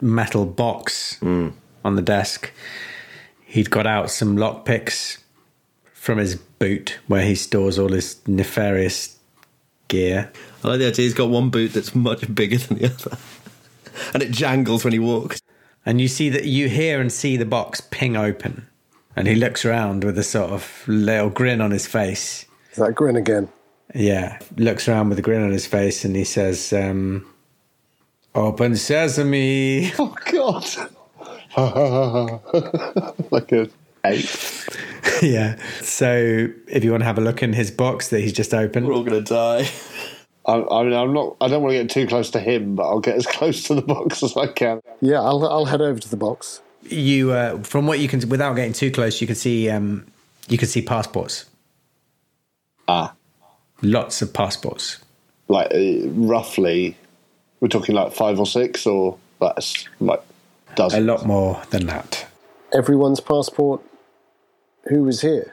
metal 0.00 0.44
box 0.46 1.20
on 1.22 1.54
the 1.96 2.02
desk. 2.02 2.52
He'd 3.44 3.70
got 3.70 3.86
out 3.86 4.10
some 4.10 4.36
lockpicks 4.36 5.18
from 5.92 6.18
his 6.18 6.36
boot 6.36 6.98
where 7.06 7.22
he 7.24 7.34
stores 7.34 7.78
all 7.78 7.88
his 7.90 8.16
nefarious 8.28 9.16
gear. 9.88 10.30
I 10.62 10.68
like 10.68 10.78
the 10.80 10.88
idea 10.88 11.04
he's 11.04 11.14
got 11.14 11.30
one 11.30 11.50
boot 11.50 11.72
that's 11.72 11.94
much 11.94 12.32
bigger 12.34 12.58
than 12.58 12.78
the 12.78 12.86
other. 12.86 13.16
and 14.14 14.22
it 14.22 14.30
jangles 14.32 14.84
when 14.84 14.92
he 14.92 14.98
walks. 14.98 15.40
And 15.86 16.00
you 16.00 16.08
see 16.08 16.28
that 16.30 16.44
you 16.44 16.68
hear 16.68 17.00
and 17.00 17.12
see 17.12 17.36
the 17.36 17.44
box 17.44 17.80
ping 17.80 18.16
open. 18.16 18.68
And 19.14 19.28
he 19.28 19.36
looks 19.36 19.64
around 19.64 20.04
with 20.04 20.18
a 20.18 20.24
sort 20.24 20.50
of 20.50 20.82
little 20.86 21.30
grin 21.30 21.60
on 21.60 21.70
his 21.70 21.86
face. 21.86 22.44
Is 22.72 22.78
that 22.78 22.94
grin 22.94 23.16
again? 23.16 23.48
Yeah, 23.94 24.38
looks 24.56 24.88
around 24.88 25.08
with 25.08 25.18
a 25.18 25.22
grin 25.22 25.42
on 25.42 25.52
his 25.52 25.66
face 25.66 26.04
and 26.04 26.14
he 26.14 26.24
says, 26.24 26.72
um, 26.72 27.24
Open 28.34 28.76
sesame. 28.76 29.92
Oh, 29.98 30.14
God. 30.30 30.66
like 33.30 33.52
a 33.52 33.70
ape. 34.04 34.28
yeah. 35.22 35.56
So 35.80 36.48
if 36.68 36.84
you 36.84 36.90
want 36.90 37.00
to 37.00 37.06
have 37.06 37.16
a 37.16 37.22
look 37.22 37.42
in 37.42 37.54
his 37.54 37.70
box 37.70 38.08
that 38.08 38.20
he's 38.20 38.34
just 38.34 38.52
opened, 38.52 38.86
We're 38.86 38.92
all 38.92 39.04
going 39.04 39.24
to 39.24 39.34
die. 39.34 39.70
I, 40.46 40.62
I 40.62 40.82
mean, 40.84 40.92
I'm 40.92 41.12
not. 41.12 41.36
I 41.40 41.48
don't 41.48 41.62
want 41.62 41.72
to 41.74 41.82
get 41.82 41.90
too 41.90 42.06
close 42.06 42.30
to 42.30 42.40
him, 42.40 42.76
but 42.76 42.84
I'll 42.84 43.00
get 43.00 43.16
as 43.16 43.26
close 43.38 43.64
to 43.64 43.74
the 43.74 43.82
box 43.82 44.22
as 44.22 44.36
I 44.36 44.46
can. 44.46 44.80
Yeah, 45.00 45.20
I'll 45.20 45.44
I'll 45.46 45.64
head 45.64 45.80
over 45.82 45.98
to 45.98 46.08
the 46.08 46.16
box. 46.16 46.60
you, 46.84 47.32
uh, 47.32 47.58
from 47.64 47.86
what 47.86 47.98
you 47.98 48.06
can, 48.08 48.26
without 48.28 48.54
getting 48.54 48.72
too 48.72 48.90
close, 48.92 49.20
you 49.20 49.26
can 49.26 49.34
see, 49.36 49.68
um, 49.68 50.06
you 50.48 50.56
can 50.56 50.68
see 50.68 50.82
passports. 50.82 51.46
Ah, 52.88 53.12
Lots 53.82 54.22
of 54.22 54.32
passports. 54.32 54.98
like 55.48 55.66
uh, 55.74 56.08
roughly, 56.10 56.96
we're 57.60 57.68
talking 57.68 57.94
like 57.96 58.12
five 58.12 58.38
or 58.38 58.46
six, 58.46 58.86
or 58.86 59.18
that's 59.40 59.88
like 59.98 60.22
A 60.72 60.74
dozen. 60.76 61.02
A 61.02 61.12
lot 61.12 61.26
more 61.26 61.60
than 61.70 61.86
that. 61.86 62.26
Everyone's 62.72 63.20
passport. 63.20 63.82
Who 64.88 65.02
was 65.02 65.20
here? 65.22 65.52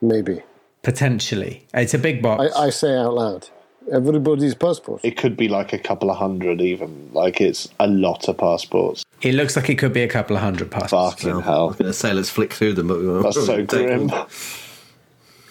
Maybe. 0.00 0.42
Potentially. 0.82 1.66
It's 1.74 1.94
a 1.94 1.98
big 1.98 2.22
box. 2.22 2.54
I, 2.56 2.66
I 2.66 2.70
say 2.70 2.96
out 2.96 3.14
loud. 3.14 3.48
Everybody's 3.92 4.54
passport. 4.54 5.00
It 5.04 5.16
could 5.16 5.36
be 5.36 5.48
like 5.48 5.72
a 5.72 5.78
couple 5.78 6.10
of 6.10 6.16
hundred, 6.16 6.60
even. 6.60 7.10
Like 7.12 7.40
it's 7.40 7.68
a 7.80 7.86
lot 7.88 8.28
of 8.28 8.38
passports. 8.38 9.04
it 9.22 9.34
looks 9.34 9.56
like 9.56 9.68
it 9.70 9.76
could 9.76 9.92
be 9.92 10.02
a 10.02 10.08
couple 10.08 10.36
of 10.36 10.42
hundred 10.42 10.70
passports. 10.70 11.14
Fucking 11.22 11.30
I 11.32 11.36
was 11.36 11.44
hell. 11.44 11.70
going 11.70 11.84
to 11.84 11.92
say, 11.92 12.12
let's 12.12 12.30
flick 12.30 12.52
through 12.52 12.74
them. 12.74 12.88
But 12.88 12.98
we 13.00 13.08
won't. 13.08 13.22
That's 13.24 13.44
so 13.46 13.64
grim. 13.66 14.06
them. 14.08 14.26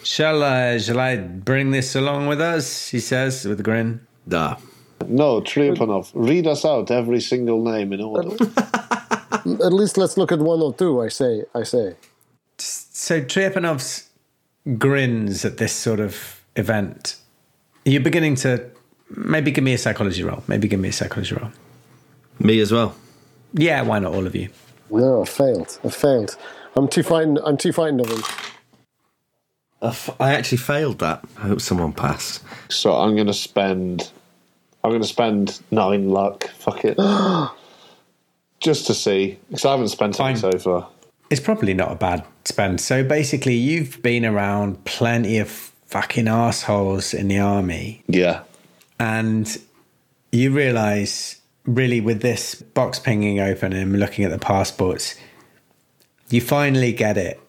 Shall 0.03 0.43
I, 0.43 0.77
shall 0.79 0.99
I 0.99 1.17
bring 1.17 1.71
this 1.71 1.95
along 1.95 2.27
with 2.27 2.41
us? 2.41 2.87
He 2.89 2.99
says 2.99 3.45
with 3.45 3.59
a 3.59 3.63
grin. 3.63 4.05
Nah. 4.25 4.55
No, 5.07 5.41
Trepanov, 5.41 6.11
read 6.13 6.47
us 6.47 6.63
out 6.63 6.89
every 6.91 7.19
single 7.21 7.63
name 7.63 7.91
in 7.93 8.01
order. 8.01 8.29
At 9.31 9.73
least 9.73 9.97
let's 9.97 10.15
look 10.17 10.31
at 10.31 10.39
one 10.39 10.61
or 10.61 10.73
two. 10.73 11.01
I 11.01 11.07
say. 11.07 11.43
I 11.55 11.63
say. 11.63 11.95
So 12.57 13.21
Trepanov's 13.21 14.09
grins 14.77 15.45
at 15.45 15.57
this 15.57 15.73
sort 15.73 15.99
of 15.99 16.41
event. 16.55 17.17
You're 17.85 18.01
beginning 18.01 18.35
to 18.37 18.69
maybe 19.09 19.51
give 19.51 19.63
me 19.63 19.73
a 19.73 19.77
psychology 19.77 20.23
roll. 20.23 20.43
Maybe 20.47 20.67
give 20.67 20.79
me 20.79 20.89
a 20.89 20.93
psychology 20.93 21.35
roll. 21.35 21.51
Me 22.39 22.59
as 22.59 22.71
well. 22.71 22.95
Yeah, 23.53 23.81
why 23.81 23.99
not 23.99 24.13
all 24.13 24.25
of 24.25 24.35
you? 24.35 24.49
No, 24.89 25.23
I 25.23 25.25
failed. 25.25 25.79
I 25.83 25.89
failed. 25.89 26.35
I'm 26.75 26.87
too 26.87 27.03
frightened. 27.03 27.39
I'm 27.43 27.57
too 27.57 27.71
frightened 27.71 28.01
of 28.01 28.09
him. 28.09 28.23
I 29.81 29.87
f- 29.87 30.15
I 30.19 30.33
actually 30.33 30.59
failed 30.59 30.99
that. 30.99 31.23
I 31.37 31.41
hope 31.47 31.61
someone 31.61 31.91
passed. 31.93 32.43
so 32.69 32.93
I'm 32.95 33.15
going 33.15 33.27
to 33.27 33.33
spend. 33.33 34.11
I'm 34.83 34.91
going 34.91 35.01
to 35.01 35.07
spend 35.07 35.61
nine 35.71 36.09
luck. 36.09 36.49
Fuck 36.49 36.85
it. 36.85 36.97
Just 38.59 38.85
to 38.87 38.93
see, 38.93 39.39
because 39.49 39.65
I 39.65 39.71
haven't 39.71 39.87
spent 39.89 40.19
any 40.19 40.35
so 40.35 40.51
far. 40.51 40.89
It's 41.31 41.39
probably 41.41 41.73
not 41.73 41.91
a 41.91 41.95
bad 41.95 42.23
spend. 42.45 42.81
So 42.81 43.03
basically, 43.03 43.55
you've 43.55 44.01
been 44.03 44.25
around 44.25 44.83
plenty 44.85 45.37
of 45.39 45.49
fucking 45.49 46.27
assholes 46.27 47.13
in 47.13 47.27
the 47.29 47.39
army, 47.39 48.03
Yeah, 48.07 48.43
and 48.99 49.57
you 50.31 50.51
realize, 50.51 51.41
really, 51.65 51.99
with 52.01 52.21
this 52.21 52.55
box 52.55 52.99
pinging 52.99 53.39
open 53.39 53.73
and 53.73 53.99
looking 53.99 54.23
at 54.23 54.31
the 54.31 54.39
passports, 54.39 55.15
you 56.29 56.39
finally 56.41 56.93
get 56.93 57.17
it. 57.17 57.39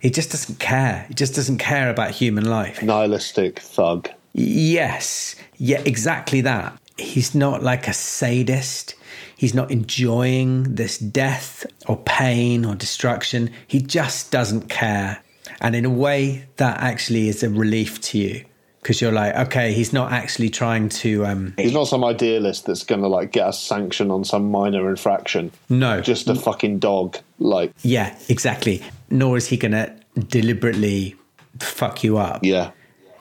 He 0.00 0.10
just 0.10 0.30
doesn't 0.30 0.58
care. 0.58 1.06
He 1.08 1.14
just 1.14 1.34
doesn't 1.34 1.58
care 1.58 1.88
about 1.90 2.10
human 2.10 2.44
life. 2.44 2.82
nihilistic 2.82 3.60
thug. 3.60 4.08
Yes, 4.34 5.34
yeah, 5.56 5.80
exactly 5.86 6.40
that. 6.42 6.78
He's 6.98 7.34
not 7.34 7.62
like 7.62 7.88
a 7.88 7.94
sadist. 7.94 8.94
He's 9.36 9.54
not 9.54 9.70
enjoying 9.70 10.74
this 10.74 10.98
death 10.98 11.66
or 11.86 11.96
pain 11.98 12.64
or 12.64 12.74
destruction. 12.74 13.50
He 13.66 13.80
just 13.80 14.30
doesn't 14.32 14.68
care. 14.68 15.22
And 15.60 15.76
in 15.76 15.84
a 15.84 15.90
way, 15.90 16.46
that 16.56 16.80
actually 16.80 17.28
is 17.28 17.42
a 17.42 17.50
relief 17.50 18.00
to 18.02 18.18
you 18.18 18.44
because 18.80 19.00
you're 19.00 19.12
like, 19.12 19.34
okay, 19.34 19.72
he's 19.72 19.92
not 19.92 20.12
actually 20.12 20.48
trying 20.48 20.88
to. 20.88 21.26
Um, 21.26 21.54
He's 21.58 21.72
not 21.72 21.84
some 21.88 22.04
idealist 22.04 22.66
that's 22.66 22.84
going 22.84 23.00
to 23.02 23.08
like 23.08 23.32
get 23.32 23.48
a 23.48 23.52
sanction 23.52 24.10
on 24.10 24.24
some 24.24 24.50
minor 24.50 24.88
infraction. 24.88 25.50
no, 25.68 26.00
Just 26.00 26.28
a 26.28 26.34
fucking 26.34 26.78
dog. 26.78 27.18
Like, 27.38 27.72
yeah, 27.82 28.16
exactly. 28.28 28.82
Nor 29.10 29.36
is 29.36 29.48
he 29.48 29.56
going 29.56 29.72
to 29.72 29.92
deliberately 30.28 31.14
fuck 31.58 32.04
you 32.04 32.16
up. 32.18 32.44
yeah, 32.44 32.70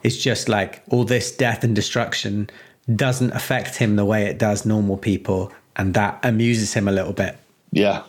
It's 0.04 0.18
just 0.18 0.48
like 0.50 0.84
all 0.90 1.04
this 1.04 1.32
death 1.36 1.64
and 1.64 1.76
destruction 1.76 2.50
doesn't 2.96 3.32
affect 3.32 3.76
him 3.78 3.96
the 3.96 4.06
way 4.06 4.26
it 4.26 4.38
does 4.38 4.66
normal 4.66 4.98
people, 4.98 5.52
and 5.76 5.94
that 5.94 6.20
amuses 6.24 6.74
him 6.74 6.88
a 6.88 6.92
little 6.92 7.14
bit. 7.14 7.38
yeah, 7.72 8.04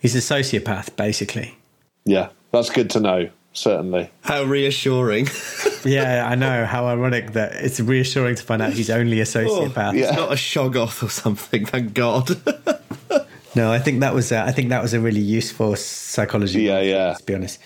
He's 0.00 0.14
a 0.14 0.18
sociopath, 0.18 0.94
basically. 0.96 1.56
yeah. 2.04 2.28
That's 2.52 2.70
good 2.70 2.88
to 2.90 3.00
know. 3.00 3.28
Certainly. 3.52 4.10
How 4.22 4.42
reassuring. 4.44 5.28
Yeah, 5.84 6.26
I 6.28 6.34
know. 6.34 6.64
How 6.64 6.86
ironic 6.86 7.34
that 7.34 7.52
it's 7.54 7.78
reassuring 7.78 8.34
to 8.34 8.42
find 8.42 8.60
out 8.60 8.72
he's 8.72 8.90
only 8.90 9.20
a 9.20 9.22
oh, 9.22 9.24
sociopath. 9.24 9.94
yeah. 9.94 10.08
It's 10.08 10.16
not 10.16 10.32
a 10.32 10.34
shoggoth 10.34 11.00
or 11.00 11.08
something, 11.08 11.64
thank 11.64 11.94
God. 11.94 12.30
No, 13.56 13.72
I 13.72 13.78
think 13.78 14.00
that 14.00 14.14
was 14.14 14.32
a, 14.32 14.40
I 14.40 14.52
think 14.52 14.68
that 14.68 14.82
was 14.82 14.92
a 14.92 15.00
really 15.00 15.20
useful 15.20 15.74
psychology. 15.76 16.64
Yeah, 16.64 16.74
roll, 16.74 16.84
yeah. 16.84 17.14
To 17.14 17.22
be 17.24 17.34
honest. 17.34 17.58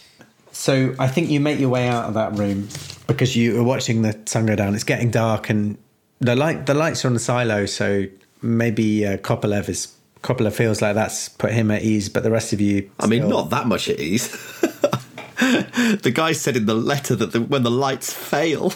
So 0.52 0.94
I 1.00 1.08
think 1.08 1.30
you 1.30 1.40
make 1.40 1.58
your 1.58 1.68
way 1.68 1.88
out 1.88 2.04
of 2.04 2.14
that 2.14 2.38
room 2.38 2.68
because 3.08 3.34
you 3.34 3.58
are 3.60 3.64
watching 3.64 4.02
the 4.02 4.16
sun 4.26 4.46
go 4.46 4.54
down. 4.54 4.76
It's 4.76 4.84
getting 4.84 5.10
dark 5.10 5.50
and 5.50 5.76
the 6.20 6.36
light 6.36 6.66
the 6.66 6.74
lights 6.74 7.04
are 7.04 7.08
on 7.08 7.14
the 7.14 7.20
silo. 7.20 7.66
So 7.66 8.04
maybe 8.42 9.06
uh, 9.06 9.16
Kopelev 9.18 9.68
is 9.68 9.94
Kopelev 10.22 10.52
feels 10.52 10.82
like 10.82 10.94
that's 10.94 11.28
put 11.30 11.52
him 11.52 11.70
at 11.70 11.82
ease, 11.82 12.08
but 12.08 12.22
the 12.22 12.30
rest 12.30 12.52
of 12.52 12.60
you. 12.60 12.90
I 13.00 13.06
mean, 13.06 13.20
still- 13.22 13.30
not 13.30 13.50
that 13.50 13.66
much 13.66 13.88
at 13.88 13.98
ease. 13.98 14.28
the 15.40 16.12
guy 16.14 16.32
said 16.32 16.56
in 16.56 16.66
the 16.66 16.74
letter 16.74 17.16
that 17.16 17.32
the, 17.32 17.40
when 17.40 17.62
the 17.62 17.70
lights 17.70 18.12
fail, 18.12 18.68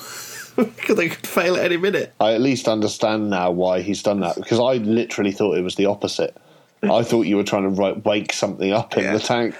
because 0.56 0.96
they 0.96 1.08
could 1.10 1.26
fail 1.26 1.56
at 1.56 1.64
any 1.64 1.76
minute. 1.76 2.14
I 2.20 2.32
at 2.32 2.40
least 2.40 2.66
understand 2.68 3.28
now 3.30 3.50
why 3.50 3.82
he's 3.82 4.02
done 4.02 4.20
that 4.20 4.36
because 4.36 4.58
I 4.58 4.82
literally 4.82 5.32
thought 5.32 5.58
it 5.58 5.62
was 5.62 5.74
the 5.74 5.86
opposite. 5.86 6.36
I 6.82 7.02
thought 7.02 7.22
you 7.22 7.36
were 7.36 7.44
trying 7.44 7.62
to 7.62 7.82
ri- 7.82 8.00
wake 8.04 8.32
something 8.34 8.70
up 8.72 8.96
in 8.98 9.04
Yeah. 9.04 9.12
the 9.14 9.20
tank. 9.20 9.54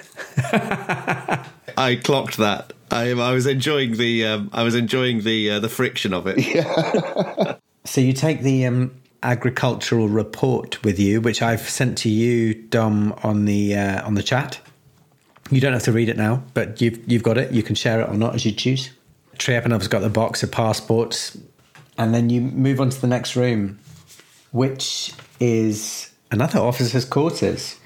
I 1.77 1.97
clocked 1.97 2.37
that. 2.37 2.73
I, 2.91 3.11
I 3.13 3.33
was 3.33 3.47
enjoying 3.47 3.97
the 3.97 4.27
um, 4.27 4.51
I 4.53 4.63
was 4.63 4.75
enjoying 4.75 5.23
the 5.23 5.53
uh, 5.53 5.61
the 5.61 5.69
friction 5.71 6.13
of 6.13 6.27
it. 6.27 6.39
Yeah. 6.39 7.57
So 7.85 8.01
you 8.01 8.13
take 8.13 8.41
the 8.43 8.67
um, 8.67 8.95
agricultural 9.25 10.09
report 10.09 10.83
with 10.85 10.99
you, 10.99 11.21
which 11.21 11.43
I've 11.43 11.69
sent 11.69 11.99
to 11.99 12.09
you, 12.09 12.55
Dom, 12.55 13.13
on 13.23 13.47
the 13.47 13.75
uh, 13.75 14.07
on 14.07 14.15
the 14.15 14.23
chat. 14.23 14.61
You 15.51 15.61
don't 15.61 15.73
have 15.73 15.83
to 15.85 15.93
read 15.93 16.09
it 16.09 16.17
now, 16.17 16.45
but 16.55 16.81
you've 16.81 17.01
you've 17.11 17.23
got 17.23 17.39
it. 17.39 17.53
You 17.53 17.63
can 17.63 17.75
share 17.75 18.01
it 18.01 18.09
or 18.09 18.15
not 18.15 18.35
as 18.35 18.45
you 18.45 18.53
choose. 18.53 18.91
Trepanov's 19.39 19.89
got 19.89 20.01
the 20.01 20.11
box 20.11 20.43
of 20.43 20.53
passports, 20.53 21.37
and 21.99 22.15
then 22.15 22.31
you 22.31 22.41
move 22.41 22.81
on 22.81 22.91
to 22.91 23.01
the 23.01 23.07
next 23.07 23.35
room, 23.35 23.79
which 24.53 25.13
is 25.41 26.13
another 26.31 26.61
officer's 26.61 27.05
quarters. 27.05 27.81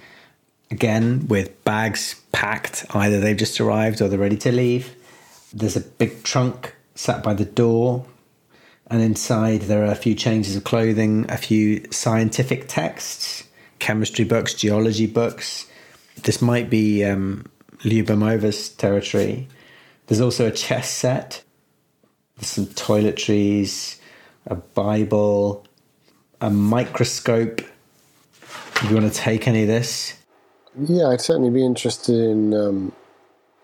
Again, 0.70 1.26
with 1.28 1.64
bags 1.64 2.20
packed, 2.30 2.84
either 2.90 3.20
they've 3.20 3.36
just 3.36 3.58
arrived 3.58 4.02
or 4.02 4.08
they're 4.08 4.18
ready 4.18 4.36
to 4.36 4.52
leave. 4.52 4.94
There's 5.54 5.76
a 5.76 5.80
big 5.80 6.24
trunk 6.24 6.74
sat 6.94 7.22
by 7.22 7.32
the 7.32 7.46
door, 7.46 8.04
and 8.90 9.02
inside 9.02 9.62
there 9.62 9.82
are 9.84 9.92
a 9.92 9.96
few 9.96 10.14
changes 10.14 10.56
of 10.56 10.64
clothing, 10.64 11.26
a 11.28 11.36
few 11.36 11.84
scientific 11.90 12.68
texts, 12.68 13.44
chemistry 13.78 14.24
books, 14.24 14.54
geology 14.54 15.06
books. 15.06 15.66
This 16.22 16.42
might 16.42 16.70
be 16.70 17.04
um, 17.04 17.46
Lyubimova's 17.80 18.70
territory. 18.70 19.48
There's 20.06 20.20
also 20.20 20.46
a 20.46 20.50
chess 20.50 20.90
set, 20.90 21.42
there's 22.36 22.48
some 22.48 22.66
toiletries, 22.66 23.98
a 24.46 24.54
Bible, 24.56 25.66
a 26.40 26.50
microscope. 26.50 27.62
Do 28.80 28.88
you 28.88 28.96
want 28.96 29.12
to 29.12 29.18
take 29.18 29.48
any 29.48 29.62
of 29.62 29.68
this, 29.68 30.14
Yeah, 30.78 31.08
I'd 31.08 31.20
certainly 31.20 31.50
be 31.50 31.64
interested 31.64 32.14
in. 32.14 32.54
Um, 32.54 32.92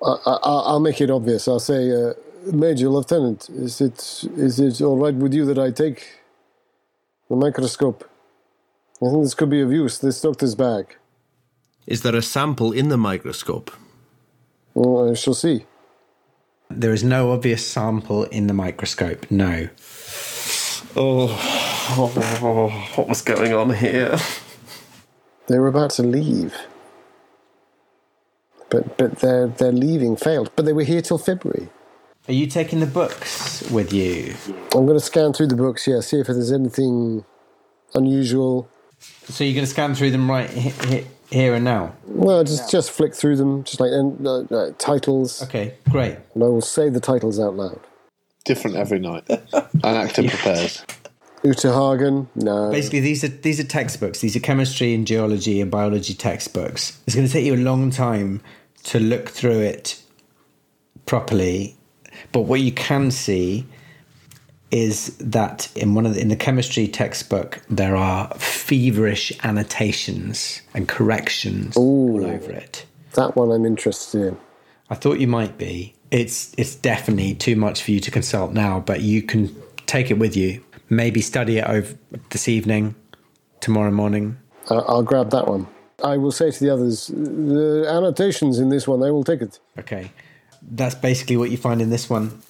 I, 0.05 0.17
I, 0.27 0.39
I'll 0.43 0.81
make 0.81 1.01
it 1.01 1.11
obvious. 1.11 1.49
I'll 1.49 1.61
say, 1.61 1.91
uh, 1.93 2.15
Major 2.53 2.89
Lieutenant, 2.89 3.49
is 3.51 3.81
it 3.81 4.25
is 4.37 4.61
it 4.61 4.81
all 4.83 4.97
right 4.99 5.15
with 5.15 5.35
you 5.35 5.45
that 5.47 5.59
I 5.59 5.71
take 5.71 6.21
the 7.31 7.37
microscope? 7.37 8.09
I 9.03 9.11
think 9.11 9.23
this 9.25 9.35
could 9.35 9.51
be 9.51 9.61
of 9.63 9.73
use. 9.73 9.99
This 9.99 10.21
doctor's 10.21 10.55
bag. 10.55 10.97
Is 11.87 12.03
there 12.03 12.17
a 12.17 12.23
sample 12.23 12.73
in 12.73 12.89
the 12.89 12.97
microscope? 12.99 13.71
Well, 14.75 15.11
I 15.11 15.15
shall 15.15 15.35
see. 15.35 15.67
there 16.71 16.93
is 16.93 17.05
no 17.05 17.33
obvious 17.33 17.67
sample 17.67 18.25
in 18.25 18.47
the 18.49 18.55
microscope. 18.55 19.31
No. 19.31 19.69
Oh, 20.97 21.29
what 22.97 23.09
was 23.09 23.23
going 23.23 23.53
on 23.55 23.75
here? 23.75 24.17
They 25.49 25.59
were 25.59 25.69
about 25.69 25.91
to 25.93 26.03
leave, 26.03 26.55
but 28.71 28.97
but 28.99 29.21
their 29.21 29.49
their 29.49 29.73
leaving 29.73 30.17
failed. 30.17 30.51
But 30.57 30.65
they 30.67 30.73
were 30.75 30.85
here 30.85 31.03
till 31.03 31.19
February. 31.19 31.69
Are 32.29 32.33
you 32.33 32.47
taking 32.47 32.81
the 32.81 32.87
books 32.87 33.69
with 33.71 33.93
you? 33.93 34.35
I'm 34.75 34.87
going 34.87 34.99
to 34.99 35.05
scan 35.05 35.33
through 35.33 35.49
the 35.49 35.57
books. 35.57 35.87
Yeah, 35.87 36.01
see 36.01 36.21
if 36.21 36.27
there's 36.27 36.53
anything 36.53 37.25
unusual. 37.95 38.69
So 39.29 39.45
you're 39.45 39.55
going 39.55 39.67
to 39.67 39.71
scan 39.71 39.95
through 39.95 40.11
them 40.11 40.31
right 40.31 40.49
he- 40.49 40.71
he- 40.89 41.07
here 41.31 41.55
and 41.55 41.65
now? 41.65 41.95
Well, 42.07 42.43
just 42.45 42.71
just 42.71 42.91
flick 42.91 43.15
through 43.15 43.37
them, 43.37 43.65
just 43.65 43.81
like 43.81 43.91
uh, 43.91 44.55
uh, 44.55 44.71
titles, 44.79 45.43
Okay, 45.43 45.75
great. 45.91 46.17
and 46.35 46.43
I 46.45 46.47
will 46.47 46.61
say 46.63 46.89
the 46.89 47.01
titles 47.01 47.39
out 47.41 47.57
loud. 47.57 47.81
Different 48.45 48.77
every 48.77 48.99
night. 49.01 49.25
An 49.29 49.67
actor 49.83 50.23
prepares. 50.29 50.83
Uta 51.43 51.73
Hagen, 51.73 52.29
no. 52.37 52.71
Basically, 52.71 53.01
these 53.01 53.23
are 53.25 53.29
these 53.29 53.59
are 53.61 53.65
textbooks. 53.65 54.21
These 54.21 54.37
are 54.37 54.41
chemistry 54.41 54.95
and 54.95 55.07
geology 55.07 55.61
and 55.61 55.71
biology 55.71 56.15
textbooks. 56.15 56.99
It's 57.07 57.15
going 57.17 57.27
to 57.27 57.33
take 57.33 57.45
you 57.45 57.55
a 57.55 57.57
long 57.57 57.91
time 57.91 58.41
to 58.85 59.01
look 59.01 59.29
through 59.29 59.59
it 59.61 60.01
properly, 61.07 61.77
but 62.33 62.43
what 62.43 62.61
you 62.61 62.73
can 62.73 63.11
see 63.11 63.67
is 64.71 65.17
that 65.19 65.69
in 65.77 65.95
one 65.95 66.05
of 66.07 66.15
the, 66.15 66.21
in 66.21 66.29
the 66.29 66.37
chemistry 66.37 66.89
textbook 66.89 67.61
there 67.69 67.95
are 67.97 68.29
feverish 68.35 69.33
annotations 69.45 70.63
and 70.75 70.89
corrections 70.89 71.77
all 71.77 72.25
over 72.27 72.51
it. 72.53 72.85
That 73.13 73.37
one 73.37 73.53
I'm 73.53 73.65
interested 73.65 74.21
in. 74.29 74.37
I 74.91 74.95
thought 74.97 75.21
you 75.21 75.29
might 75.29 75.57
be. 75.59 75.95
it's 76.11 76.53
it's 76.59 76.75
definitely 76.75 77.35
too 77.35 77.57
much 77.57 77.83
for 77.83 77.91
you 77.93 78.01
to 78.01 78.11
consult 78.11 78.53
now, 78.53 78.81
but 78.81 79.01
you 79.01 79.23
can 79.23 79.55
take 79.87 80.11
it 80.11 80.19
with 80.19 80.37
you. 80.37 80.63
Maybe 80.91 81.21
study 81.21 81.59
it 81.59 81.67
over 81.67 81.95
this 82.31 82.49
evening, 82.49 82.95
tomorrow 83.61 83.91
morning. 83.91 84.37
I- 84.71 84.75
I'll 84.75 85.03
grab 85.03 85.31
that 85.31 85.47
one. 85.49 85.67
I 86.03 86.17
will 86.17 86.33
say 86.33 86.51
to 86.51 86.61
the 86.65 86.71
others, 86.71 87.07
the 87.09 87.87
annotations 87.89 88.59
in 88.59 88.69
this 88.69 88.87
one, 88.89 89.03
I 89.03 89.11
will 89.11 89.25
take 89.25 89.41
it. 89.43 89.59
Okay, 89.79 90.11
that's 90.71 90.95
basically 90.95 91.37
what 91.37 91.51
you 91.51 91.57
find 91.57 91.81
in 91.83 91.91
this 91.91 92.09
one. 92.11 92.41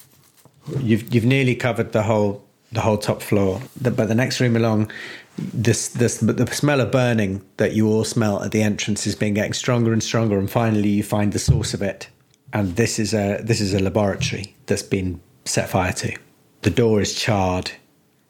You've 0.79 1.13
you've 1.13 1.25
nearly 1.25 1.55
covered 1.55 1.91
the 1.91 2.03
whole 2.03 2.43
the 2.71 2.81
whole 2.81 2.97
top 2.97 3.21
floor, 3.21 3.61
The- 3.79 3.91
but 3.91 4.07
the 4.07 4.15
next 4.15 4.39
room 4.39 4.55
along, 4.55 4.91
this 5.37 5.87
this 5.89 6.21
but 6.21 6.37
the 6.37 6.47
smell 6.53 6.81
of 6.81 6.91
burning 6.91 7.41
that 7.57 7.73
you 7.73 7.87
all 7.87 8.03
smell 8.03 8.41
at 8.43 8.51
the 8.51 8.61
entrance 8.63 9.03
has 9.05 9.15
been 9.15 9.33
getting 9.33 9.53
stronger 9.53 9.93
and 9.93 10.01
stronger, 10.01 10.37
and 10.39 10.49
finally 10.49 10.89
you 10.89 11.03
find 11.03 11.33
the 11.33 11.39
source 11.39 11.73
of 11.73 11.81
it. 11.81 12.07
And 12.53 12.75
this 12.75 12.99
is 12.99 13.13
a 13.13 13.39
this 13.43 13.61
is 13.61 13.73
a 13.73 13.79
laboratory 13.79 14.55
that's 14.65 14.83
been 14.83 15.19
set 15.45 15.69
fire 15.69 15.93
to. 15.93 16.15
The 16.63 16.69
door 16.71 17.01
is 17.01 17.13
charred. 17.13 17.71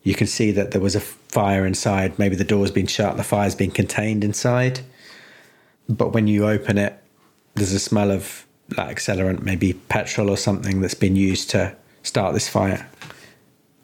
You 0.03 0.13
can 0.15 0.27
see 0.27 0.51
that 0.51 0.71
there 0.71 0.81
was 0.81 0.95
a 0.95 0.99
fire 0.99 1.65
inside. 1.65 2.19
Maybe 2.19 2.35
the 2.35 2.43
door's 2.43 2.71
been 2.71 2.87
shut. 2.87 3.17
The 3.17 3.23
fire's 3.23 3.55
been 3.55 3.71
contained 3.71 4.23
inside. 4.23 4.81
But 5.87 6.13
when 6.13 6.27
you 6.27 6.47
open 6.47 6.77
it, 6.77 6.93
there's 7.55 7.71
a 7.73 7.79
smell 7.79 8.11
of 8.11 8.44
like 8.77 8.97
accelerant, 8.97 9.41
maybe 9.41 9.73
petrol 9.73 10.29
or 10.29 10.37
something 10.37 10.81
that's 10.81 10.93
been 10.93 11.15
used 11.15 11.49
to 11.51 11.75
start 12.03 12.33
this 12.33 12.47
fire. 12.47 12.87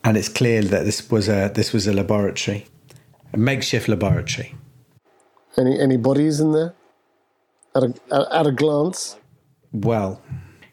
And 0.03 0.17
it's 0.17 0.29
clear 0.29 0.61
that 0.63 0.86
this 0.86 1.09
was 1.11 1.29
a 1.29 1.51
this 1.53 1.73
was 1.73 1.88
a 1.88 1.93
laboratory, 1.93 2.65
a 3.34 3.38
makeshift 3.38 3.88
laboratory. 3.88 4.55
Any 5.57 5.79
any 5.79 5.97
bodies 5.97 6.39
in 6.39 6.53
there? 6.53 6.73
At 7.75 7.84
a, 7.84 7.93
at, 8.11 8.32
at 8.32 8.47
a 8.47 8.51
glance? 8.51 9.17
Well, 9.71 10.21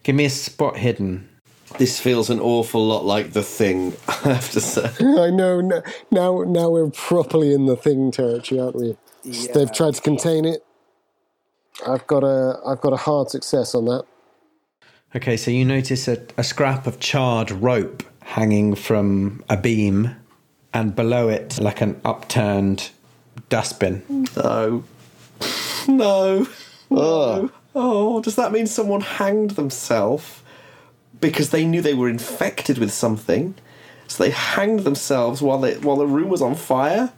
give 0.02 0.16
me 0.16 0.24
a 0.24 0.30
spot 0.30 0.78
hidden. 0.78 1.28
This 1.76 2.00
feels 2.00 2.30
an 2.30 2.40
awful 2.40 2.84
lot 2.86 3.04
like 3.04 3.34
the 3.34 3.42
thing, 3.42 3.94
I 4.08 4.32
have 4.32 4.50
to 4.52 4.60
say. 4.60 4.90
I 5.00 5.30
know. 5.30 5.60
Now, 6.10 6.42
now 6.42 6.70
we're 6.70 6.90
properly 6.90 7.52
in 7.52 7.66
the 7.66 7.76
thing 7.76 8.10
territory, 8.10 8.60
aren't 8.60 8.76
we? 8.76 8.96
They've 9.52 9.72
tried 9.72 9.94
to 9.94 10.00
contain 10.00 10.46
it. 10.46 10.64
I've 11.86 12.06
got 12.06 12.24
a, 12.24 12.60
I've 12.66 12.80
got 12.80 12.92
a 12.92 12.96
hard 12.96 13.30
success 13.30 13.74
on 13.74 13.84
that. 13.86 14.04
Okay, 15.16 15.36
so 15.36 15.50
you 15.50 15.64
notice 15.64 16.06
a, 16.08 16.22
a 16.36 16.44
scrap 16.44 16.86
of 16.86 17.00
charred 17.00 17.50
rope 17.50 18.02
hanging 18.22 18.74
from 18.74 19.42
a 19.48 19.56
beam, 19.56 20.14
and 20.74 20.94
below 20.94 21.28
it, 21.28 21.58
like 21.58 21.80
an 21.80 21.98
upturned 22.04 22.90
dustbin. 23.48 24.26
No. 24.36 24.84
No. 25.88 26.46
Ah. 26.90 26.94
No. 27.40 27.50
Oh, 27.74 28.20
does 28.20 28.36
that 28.36 28.52
mean 28.52 28.66
someone 28.66 29.00
hanged 29.00 29.52
themselves 29.52 30.42
because 31.20 31.50
they 31.50 31.64
knew 31.64 31.80
they 31.80 31.94
were 31.94 32.08
infected 32.08 32.76
with 32.78 32.92
something? 32.92 33.54
So 34.08 34.24
they 34.24 34.30
hanged 34.30 34.80
themselves 34.80 35.40
while 35.40 35.58
they, 35.58 35.76
while 35.78 35.96
the 35.96 36.06
room 36.06 36.28
was 36.28 36.42
on 36.42 36.54
fire? 36.54 37.12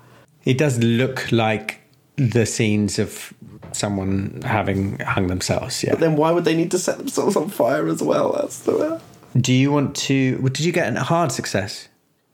It 0.45 0.59
does 0.59 0.79
look 0.79 1.33
like 1.33 1.81
the 2.17 2.45
scenes 2.47 2.99
of 2.99 3.33
someone 3.77 4.43
having 4.45 4.99
hung 5.01 5.27
themselves. 5.29 5.83
Yeah. 5.83 5.91
But 5.91 6.01
then 6.01 6.17
why 6.17 6.31
would 6.33 6.45
they 6.45 6.57
need 6.57 6.71
to 6.73 6.79
set 6.79 6.99
themselves 6.99 7.37
on 7.37 7.49
fire 7.49 7.87
as 7.89 8.03
well? 8.03 8.33
That's 8.33 8.61
the 8.61 9.01
Do 9.39 9.53
you 9.53 9.73
want 9.73 9.97
to? 9.97 10.37
well, 10.41 10.53
Did 10.53 10.61
you 10.61 10.73
get 10.73 10.95
a 10.97 11.01
hard 11.01 11.33
success? 11.33 11.89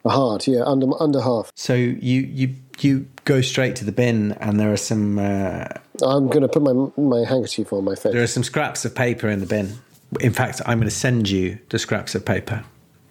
A 0.05 0.11
hard, 0.11 0.47
yeah, 0.47 0.63
under 0.65 0.87
under 1.03 1.21
half. 1.21 1.51
So 1.57 1.75
you 1.75 2.21
you 2.21 2.55
you 2.79 3.09
go 3.25 3.41
straight 3.41 3.75
to 3.77 3.85
the 3.85 3.91
bin, 3.91 4.33
and 4.41 4.61
there 4.61 4.73
are 4.73 4.77
some 4.77 5.19
uh, 5.19 5.67
I'm 6.01 6.29
going 6.29 6.43
to 6.43 6.49
put 6.49 6.63
my 6.63 6.73
my 6.97 7.25
handkerchief 7.29 7.73
on 7.73 7.85
my 7.85 7.97
face. 7.97 8.13
there 8.13 8.23
are 8.23 8.29
some 8.29 8.45
scraps 8.45 8.85
of 8.85 8.95
paper 8.95 9.29
in 9.29 9.41
the 9.41 9.47
bin. 9.47 9.79
In 10.21 10.33
fact, 10.33 10.63
I'm 10.65 10.79
going 10.79 10.89
to 10.89 10.95
send 10.95 11.29
you 11.29 11.59
the 11.71 11.81
scraps 11.81 12.15
of 12.15 12.25
paper. 12.25 12.63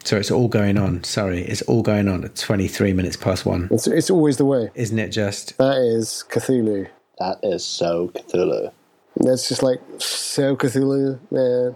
So 0.06 0.18
it's 0.18 0.32
all 0.32 0.48
going 0.48 0.78
on. 0.78 1.04
Sorry, 1.04 1.42
it's 1.42 1.64
all 1.64 1.82
going 1.82 2.08
on 2.08 2.24
at 2.24 2.36
23 2.36 2.94
minutes 2.94 3.18
past 3.18 3.44
one. 3.46 3.68
It's, 3.72 3.88
it's 3.88 4.10
always 4.12 4.38
the 4.38 4.46
way. 4.46 4.70
Isn't 4.76 5.00
it 5.00 5.10
just? 5.10 5.58
That 5.58 5.78
is 5.78 6.24
Cthulhu. 6.30 6.88
That 7.20 7.40
is 7.44 7.64
so 7.64 8.10
Cthulhu. 8.10 8.72
That's 9.18 9.48
just 9.48 9.64
like 9.64 9.80
so 9.98 10.56
Cthulhu, 10.56 11.20
man. 11.32 11.76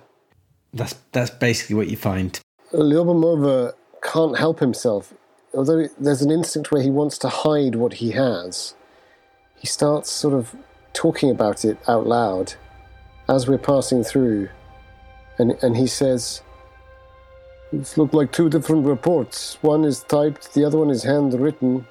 That's 0.73 0.95
that's 1.11 1.31
basically 1.31 1.75
what 1.75 1.89
you 1.89 1.97
find. 1.97 2.39
Lyubimova 2.73 3.73
can't 4.03 4.37
help 4.37 4.59
himself. 4.59 5.13
Although 5.53 5.87
there's 5.99 6.21
an 6.21 6.31
instinct 6.31 6.71
where 6.71 6.81
he 6.81 6.91
wants 6.91 7.17
to 7.19 7.29
hide 7.29 7.75
what 7.75 7.93
he 7.93 8.11
has, 8.11 8.75
he 9.57 9.65
starts 9.65 10.11
sort 10.11 10.33
of 10.35 10.55
talking 10.93 11.31
about 11.31 11.65
it 11.65 11.77
out 11.87 12.05
loud 12.05 12.53
as 13.27 13.47
we're 13.47 13.57
passing 13.57 14.03
through. 14.03 14.49
And, 15.37 15.51
and 15.63 15.77
he 15.77 15.87
says, 15.87 16.41
It's 17.71 17.97
looked 17.97 18.13
like 18.13 18.31
two 18.31 18.49
different 18.49 18.85
reports. 18.85 19.57
One 19.61 19.85
is 19.85 20.03
typed, 20.03 20.53
the 20.53 20.65
other 20.65 20.77
one 20.77 20.89
is 20.89 21.03
handwritten. 21.03 21.87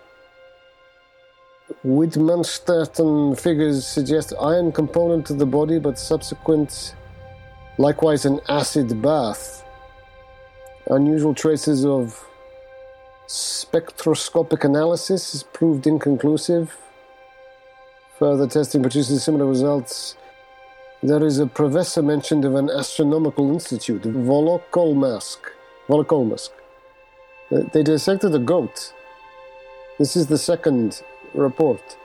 Widmanstatten 1.84 3.38
figures 3.38 3.86
suggest 3.86 4.32
iron 4.40 4.72
component 4.72 5.26
to 5.26 5.34
the 5.34 5.46
body, 5.46 5.78
but 5.78 5.98
subsequent, 5.98 6.94
likewise, 7.78 8.24
an 8.24 8.40
acid 8.48 9.00
bath 9.02 9.58
unusual 10.90 11.34
traces 11.34 11.84
of 11.84 12.24
spectroscopic 13.26 14.64
analysis 14.64 15.34
is 15.34 15.42
proved 15.42 15.86
inconclusive. 15.86 16.76
Further 18.18 18.46
testing 18.46 18.82
produces 18.82 19.22
similar 19.22 19.46
results. 19.46 20.16
There 21.02 21.24
is 21.24 21.38
a 21.38 21.46
professor 21.46 22.02
mentioned 22.02 22.44
of 22.44 22.54
an 22.54 22.70
astronomical 22.70 23.52
institute, 23.52 24.02
Volokolamsk. 24.02 25.38
Volokolamsk. 25.88 26.50
They 27.50 27.82
dissected 27.82 28.34
a 28.34 28.38
goat. 28.38 28.92
This 29.98 30.16
is 30.16 30.26
the 30.26 30.38
second 30.38 31.02
report. 31.34 31.96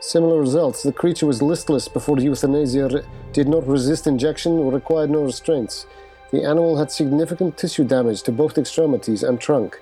Similar 0.00 0.40
results. 0.40 0.82
The 0.82 0.92
creature 0.92 1.26
was 1.26 1.42
listless 1.42 1.86
before 1.86 2.18
euthanasia, 2.18 3.04
did 3.32 3.48
not 3.48 3.66
resist 3.66 4.06
injection, 4.06 4.52
or 4.52 4.72
required 4.72 5.10
no 5.10 5.22
restraints. 5.22 5.86
The 6.32 6.44
animal 6.44 6.76
had 6.78 6.90
significant 6.90 7.56
tissue 7.56 7.84
damage 7.84 8.22
to 8.22 8.32
both 8.32 8.58
extremities 8.58 9.22
and 9.22 9.40
trunk, 9.40 9.80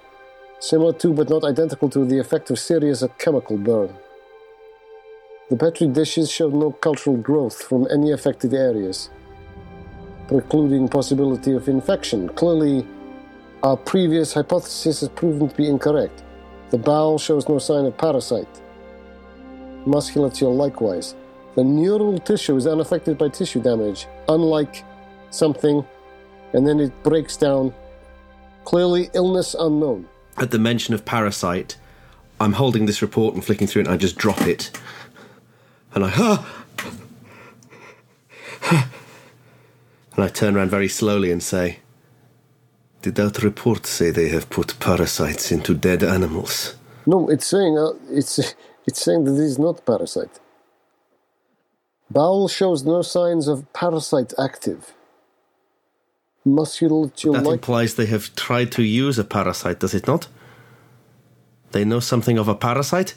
similar 0.58 0.92
to 0.94 1.12
but 1.12 1.30
not 1.30 1.44
identical 1.44 1.88
to 1.90 2.04
the 2.04 2.18
effect 2.18 2.50
of 2.50 2.58
serious 2.58 3.02
chemical 3.18 3.56
burn. 3.56 3.94
The 5.48 5.56
petri 5.56 5.86
dishes 5.86 6.30
showed 6.30 6.54
no 6.54 6.72
cultural 6.72 7.16
growth 7.16 7.62
from 7.62 7.88
any 7.90 8.12
affected 8.12 8.52
areas, 8.52 9.10
precluding 10.28 10.86
possibility 10.88 11.52
of 11.52 11.68
infection. 11.68 12.28
Clearly, 12.28 12.86
our 13.62 13.76
previous 13.76 14.32
hypothesis 14.32 15.00
has 15.00 15.08
proven 15.08 15.48
to 15.48 15.54
be 15.56 15.68
incorrect. 15.68 16.24
The 16.70 16.78
bowel 16.78 17.18
shows 17.18 17.48
no 17.48 17.58
sign 17.58 17.84
of 17.84 17.96
parasite. 17.98 18.60
Musculature 19.86 20.46
likewise. 20.46 21.14
The 21.56 21.64
neural 21.64 22.18
tissue 22.18 22.56
is 22.56 22.66
unaffected 22.66 23.18
by 23.18 23.28
tissue 23.28 23.60
damage, 23.60 24.06
unlike 24.28 24.84
something 25.30 25.84
and 26.52 26.66
then 26.66 26.80
it 26.80 27.02
breaks 27.02 27.36
down. 27.36 27.74
Clearly, 28.64 29.10
illness 29.14 29.54
unknown. 29.58 30.08
At 30.36 30.50
the 30.50 30.58
mention 30.58 30.94
of 30.94 31.04
parasite, 31.04 31.76
I'm 32.40 32.52
holding 32.54 32.86
this 32.86 33.02
report 33.02 33.34
and 33.34 33.44
flicking 33.44 33.66
through 33.66 33.82
it 33.82 33.86
and 33.86 33.94
I 33.94 33.96
just 33.96 34.16
drop 34.16 34.40
it. 34.42 34.70
And 35.94 36.04
I, 36.04 36.12
ah! 36.14 36.64
and 40.14 40.24
I 40.24 40.28
turn 40.28 40.56
around 40.56 40.70
very 40.70 40.88
slowly 40.88 41.32
and 41.32 41.42
say, 41.42 41.80
Did 43.02 43.14
that 43.14 43.42
report 43.42 43.86
say 43.86 44.10
they 44.10 44.28
have 44.28 44.50
put 44.50 44.78
parasites 44.78 45.50
into 45.50 45.74
dead 45.74 46.02
animals? 46.02 46.74
No, 47.06 47.28
it's 47.28 47.46
saying 47.46 47.78
uh, 47.78 47.92
it's 48.10 48.38
it's 48.86 49.02
saying 49.02 49.24
that 49.24 49.34
it 49.34 49.44
is 49.44 49.58
not 49.58 49.84
parasite. 49.86 50.38
Bowel 52.10 52.48
shows 52.48 52.84
no 52.84 53.02
signs 53.02 53.46
of 53.48 53.72
parasite 53.72 54.32
active. 54.38 54.92
Musculature 56.44 57.32
That 57.32 57.46
implies 57.46 57.94
they 57.94 58.06
have 58.06 58.34
tried 58.34 58.72
to 58.72 58.82
use 58.82 59.18
a 59.18 59.24
parasite, 59.24 59.78
does 59.78 59.94
it 59.94 60.06
not? 60.06 60.26
They 61.72 61.84
know 61.84 62.00
something 62.00 62.38
of 62.38 62.48
a 62.48 62.54
parasite? 62.54 63.14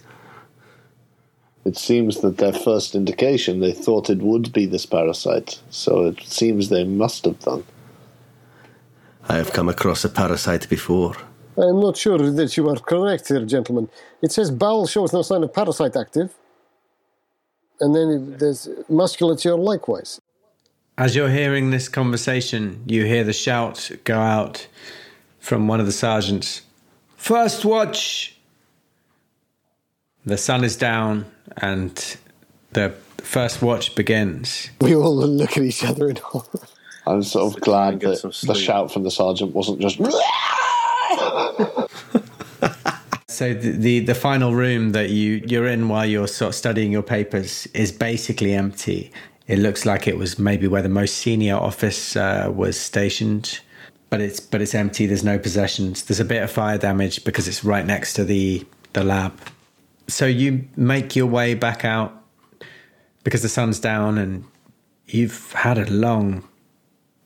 It 1.65 1.77
seems 1.77 2.19
that 2.19 2.38
their 2.38 2.53
first 2.53 2.93
indication 2.93 3.61
they 3.61 3.71
thought 3.71 4.09
it 4.09 4.19
would 4.19 4.51
be 4.51 4.65
this 4.65 4.86
parasite, 4.86 5.61
so 5.69 6.07
it 6.07 6.21
seems 6.23 6.69
they 6.69 6.84
must 6.84 7.23
have 7.25 7.39
done. 7.39 7.63
I 9.30 9.38
have 9.38 9.53
come 9.53 9.69
across 9.69 10.03
a 10.05 10.09
parasite 10.09 10.69
before. 10.69 11.15
I 11.57 11.65
am 11.65 11.80
not 11.80 11.97
sure 11.97 12.17
that 12.17 12.57
you 12.57 12.69
are 12.69 12.76
correct 12.76 13.28
here, 13.28 13.45
gentlemen. 13.45 13.89
It 14.21 14.32
says 14.32 14.51
bowel 14.51 14.88
shows 14.88 15.13
no 15.13 15.21
sign 15.21 15.43
of 15.43 15.53
parasite 15.53 15.95
active. 15.95 16.34
And 17.80 17.95
then 17.95 18.38
there's 18.38 18.69
musculature 18.89 19.55
likewise. 19.55 20.19
As 20.97 21.15
you're 21.15 21.30
hearing 21.30 21.71
this 21.71 21.89
conversation, 21.89 22.84
you 22.86 23.05
hear 23.05 23.24
the 23.24 23.34
shout 23.34 23.91
go 24.03 24.19
out 24.19 24.67
from 25.39 25.67
one 25.67 25.80
of 25.80 25.86
the 25.86 25.91
sergeants 25.91 26.61
First 27.24 27.63
watch! 27.63 28.36
The 30.26 30.38
sun 30.38 30.65
is 30.65 30.76
down 30.76 31.26
and 31.55 32.17
the 32.74 32.89
first 33.19 33.61
watch 33.61 33.95
begins. 33.95 34.69
We 34.82 34.93
all 34.93 35.15
look 35.15 35.55
at 35.55 35.63
each 35.63 35.86
other 35.86 36.09
in 36.09 36.17
horror. 36.17 36.67
I'm 37.05 37.23
sort 37.23 37.47
of 37.47 37.53
So 37.53 37.59
glad 37.59 37.99
that 38.01 38.21
the 38.47 38.55
shout 38.55 38.91
from 38.91 39.03
the 39.03 39.11
sergeant 39.11 39.53
wasn't 39.53 39.81
just. 39.81 39.99
So 43.33 43.51
the, 43.51 43.71
the 43.71 43.99
the 44.01 44.13
final 44.13 44.53
room 44.53 44.91
that 44.91 45.09
you 45.09 45.43
you're 45.47 45.65
in 45.65 45.89
while 45.89 46.05
you're 46.05 46.27
sort 46.27 46.49
of 46.49 46.55
studying 46.55 46.91
your 46.91 47.01
papers 47.01 47.65
is 47.73 47.91
basically 47.91 48.53
empty. 48.53 49.11
It 49.47 49.57
looks 49.57 49.87
like 49.87 50.07
it 50.07 50.17
was 50.17 50.37
maybe 50.37 50.67
where 50.67 50.83
the 50.83 50.89
most 50.89 51.17
senior 51.17 51.55
office 51.55 52.15
uh, 52.15 52.51
was 52.53 52.79
stationed, 52.79 53.59
but 54.11 54.21
it's 54.21 54.39
but 54.39 54.61
it's 54.61 54.75
empty. 54.75 55.07
There's 55.07 55.23
no 55.23 55.39
possessions. 55.39 56.03
There's 56.03 56.19
a 56.19 56.25
bit 56.25 56.43
of 56.43 56.51
fire 56.51 56.77
damage 56.77 57.25
because 57.25 57.47
it's 57.47 57.63
right 57.63 57.85
next 57.85 58.13
to 58.13 58.23
the 58.23 58.63
the 58.93 59.03
lab. 59.03 59.33
So 60.07 60.27
you 60.27 60.67
make 60.75 61.15
your 61.15 61.25
way 61.25 61.55
back 61.55 61.83
out 61.83 62.13
because 63.23 63.41
the 63.41 63.49
sun's 63.49 63.79
down 63.79 64.19
and 64.19 64.45
you've 65.07 65.53
had 65.53 65.79
a 65.79 65.89
long, 65.89 66.47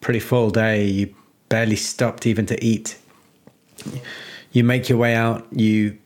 pretty 0.07 0.21
full 0.21 0.49
day. 0.49 0.85
You 0.85 1.13
barely 1.49 1.75
stopped 1.75 2.25
even 2.25 2.45
to 2.45 2.55
eat 2.63 2.97
you 4.51 4.63
make 4.63 4.89
your 4.89 4.97
way 4.97 5.13
out, 5.13 5.45
you 5.51 5.97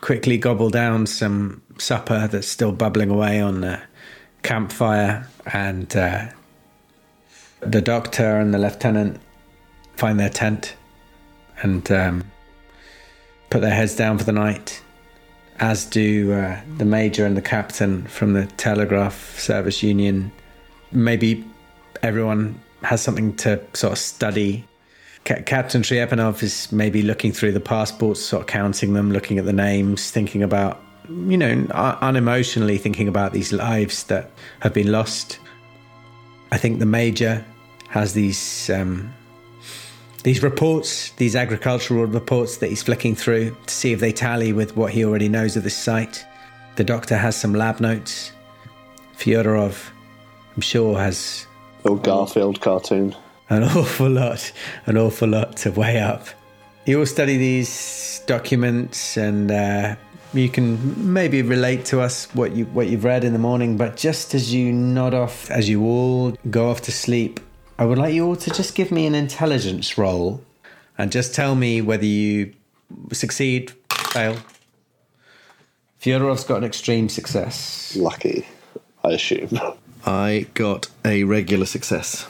quickly 0.00 0.38
gobble 0.38 0.70
down 0.70 1.06
some 1.06 1.60
supper 1.78 2.28
that's 2.28 2.46
still 2.46 2.72
bubbling 2.72 3.10
away 3.10 3.40
on 3.40 3.62
the 3.62 3.80
campfire, 4.42 5.28
and 5.52 5.96
uh, 5.96 6.26
the 7.60 7.82
doctor 7.82 8.38
and 8.38 8.54
the 8.54 8.58
lieutenant 8.58 9.20
find 9.96 10.18
their 10.20 10.30
tent 10.30 10.74
and 11.62 11.90
um, 11.90 12.24
put 13.50 13.60
their 13.60 13.74
heads 13.74 13.96
down 13.96 14.18
for 14.18 14.24
the 14.24 14.32
night, 14.32 14.80
as 15.58 15.84
do 15.84 16.32
uh, 16.32 16.60
the 16.78 16.84
major 16.84 17.26
and 17.26 17.36
the 17.36 17.42
captain 17.42 18.06
from 18.06 18.32
the 18.32 18.46
telegraph 18.46 19.38
service 19.38 19.82
union. 19.82 20.30
Maybe 20.92 21.44
everyone 22.02 22.60
has 22.82 23.00
something 23.00 23.36
to 23.36 23.60
sort 23.74 23.92
of 23.92 23.98
study 23.98 24.64
Ca- 25.24 25.42
Captain 25.42 25.82
Trepanov 25.82 26.42
is 26.42 26.70
maybe 26.72 27.02
looking 27.02 27.32
through 27.32 27.52
the 27.52 27.60
passports, 27.60 28.20
sort 28.20 28.42
of 28.42 28.46
counting 28.46 28.94
them, 28.94 29.12
looking 29.12 29.38
at 29.38 29.44
the 29.44 29.52
names, 29.52 30.10
thinking 30.10 30.42
about, 30.42 30.80
you 31.08 31.36
know, 31.36 31.50
un- 31.50 32.14
unemotionally 32.14 32.80
thinking 32.80 33.08
about 33.08 33.32
these 33.32 33.52
lives 33.52 34.04
that 34.04 34.30
have 34.60 34.72
been 34.72 34.90
lost. 34.90 35.38
I 36.52 36.58
think 36.58 36.78
the 36.78 36.86
major 36.86 37.44
has 37.88 38.14
these 38.14 38.70
um, 38.70 39.12
these 40.22 40.42
reports, 40.42 41.10
these 41.12 41.34
agricultural 41.34 42.06
reports 42.06 42.58
that 42.58 42.68
he's 42.68 42.82
flicking 42.82 43.14
through 43.14 43.56
to 43.66 43.74
see 43.74 43.92
if 43.92 44.00
they 44.00 44.12
tally 44.12 44.52
with 44.52 44.76
what 44.76 44.92
he 44.92 45.04
already 45.04 45.28
knows 45.28 45.56
of 45.56 45.64
this 45.64 45.76
site. 45.76 46.24
The 46.76 46.84
doctor 46.84 47.16
has 47.16 47.36
some 47.36 47.54
lab 47.54 47.80
notes. 47.80 48.32
Fyodorov, 49.16 49.90
I'm 50.54 50.62
sure, 50.62 50.98
has 50.98 51.46
Little 51.84 51.98
Garfield 51.98 52.60
cartoon. 52.60 53.14
an 53.48 53.64
awful 53.64 54.08
lot, 54.08 54.52
an 54.86 54.96
awful 54.96 55.28
lot 55.28 55.56
to 55.58 55.70
weigh 55.70 55.98
up. 55.98 56.26
You 56.86 56.98
will 56.98 57.06
study 57.06 57.36
these 57.36 58.22
documents, 58.26 59.16
and 59.16 59.50
uh, 59.50 59.96
you 60.32 60.48
can 60.48 61.12
maybe 61.12 61.42
relate 61.42 61.84
to 61.86 62.00
us 62.00 62.26
what 62.34 62.52
you 62.52 62.66
what 62.66 62.88
you've 62.88 63.04
read 63.04 63.24
in 63.24 63.32
the 63.32 63.38
morning. 63.38 63.76
But 63.76 63.96
just 63.96 64.34
as 64.34 64.52
you 64.52 64.72
nod 64.72 65.14
off, 65.14 65.50
as 65.50 65.68
you 65.68 65.82
all 65.82 66.32
go 66.50 66.70
off 66.70 66.82
to 66.82 66.92
sleep, 66.92 67.40
I 67.78 67.84
would 67.84 67.98
like 67.98 68.14
you 68.14 68.26
all 68.26 68.36
to 68.36 68.50
just 68.50 68.74
give 68.74 68.90
me 68.90 69.06
an 69.06 69.14
intelligence 69.14 69.96
roll, 69.98 70.42
and 70.98 71.10
just 71.10 71.34
tell 71.34 71.54
me 71.54 71.80
whether 71.80 72.04
you 72.06 72.52
succeed, 73.12 73.72
fail. 73.90 74.36
Fyodorov's 76.00 76.44
got 76.44 76.58
an 76.58 76.64
extreme 76.64 77.08
success. 77.08 77.94
Lucky, 77.96 78.46
I 79.04 79.12
assume. 79.12 79.50
I 80.04 80.46
got 80.54 80.88
a 81.04 81.24
regular 81.24 81.66
success. 81.66 82.26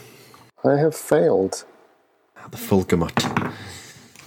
I 0.64 0.76
have 0.76 0.94
failed. 0.94 1.64
The 2.50 2.56
full 2.56 2.82
gamut. 2.82 3.12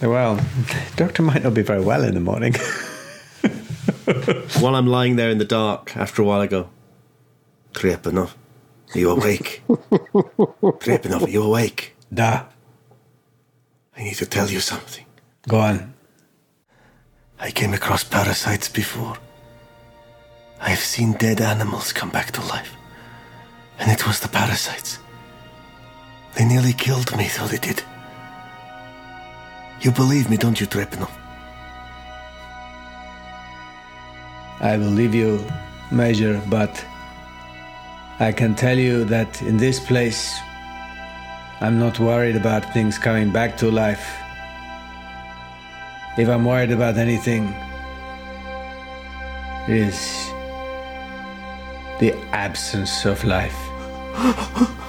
Oh, 0.02 0.10
well, 0.10 0.40
doctor 0.96 1.22
might 1.22 1.42
not 1.42 1.54
be 1.54 1.62
very 1.62 1.82
well 1.82 2.02
in 2.04 2.14
the 2.14 2.20
morning. 2.20 2.54
While 4.60 4.76
I'm 4.76 4.86
lying 4.86 5.16
there 5.16 5.30
in 5.30 5.38
the 5.38 5.44
dark, 5.44 5.96
after 5.96 6.22
a 6.22 6.24
while 6.24 6.40
I 6.40 6.46
go, 6.46 6.68
Trepanov, 7.72 8.32
are 8.94 8.98
you 8.98 9.10
awake? 9.10 9.62
Trepanov, 9.68 11.22
are 11.24 11.30
you 11.30 11.42
awake? 11.42 11.96
da, 12.12 12.44
I 13.96 14.04
need 14.04 14.14
to 14.16 14.26
tell 14.26 14.48
you 14.48 14.60
something. 14.60 15.04
go 15.48 15.58
on. 15.58 15.94
I 17.38 17.50
came 17.50 17.74
across 17.74 18.04
parasites 18.04 18.68
before. 18.68 19.16
I 20.60 20.70
have 20.70 20.78
seen 20.78 21.12
dead 21.12 21.40
animals 21.40 21.92
come 21.92 22.10
back 22.10 22.30
to 22.32 22.40
life. 22.42 22.74
And 23.78 23.90
it 23.90 24.06
was 24.06 24.20
the 24.20 24.28
parasites. 24.28 24.98
They 26.34 26.44
nearly 26.44 26.72
killed 26.72 27.16
me, 27.16 27.28
though 27.36 27.46
they 27.46 27.58
did. 27.58 27.82
You 29.80 29.90
believe 29.90 30.30
me, 30.30 30.36
don't 30.36 30.60
you, 30.60 30.66
Trepanov? 30.66 31.10
I 34.60 34.76
believe 34.76 35.14
you, 35.14 35.44
Major, 35.90 36.40
but 36.48 36.84
I 38.18 38.32
can 38.32 38.54
tell 38.54 38.78
you 38.78 39.04
that 39.04 39.42
in 39.42 39.56
this 39.56 39.78
place, 39.78 40.38
I'm 41.60 41.78
not 41.78 41.98
worried 42.00 42.36
about 42.36 42.72
things 42.72 42.98
coming 42.98 43.32
back 43.32 43.56
to 43.58 43.70
life. 43.70 44.06
If 46.16 46.28
I'm 46.28 46.44
worried 46.44 46.70
about 46.70 46.96
anything, 46.96 47.52
it 49.68 49.76
is 49.76 50.30
the 52.04 52.12
absence 52.32 53.06
of 53.06 53.24
life. 53.24 53.58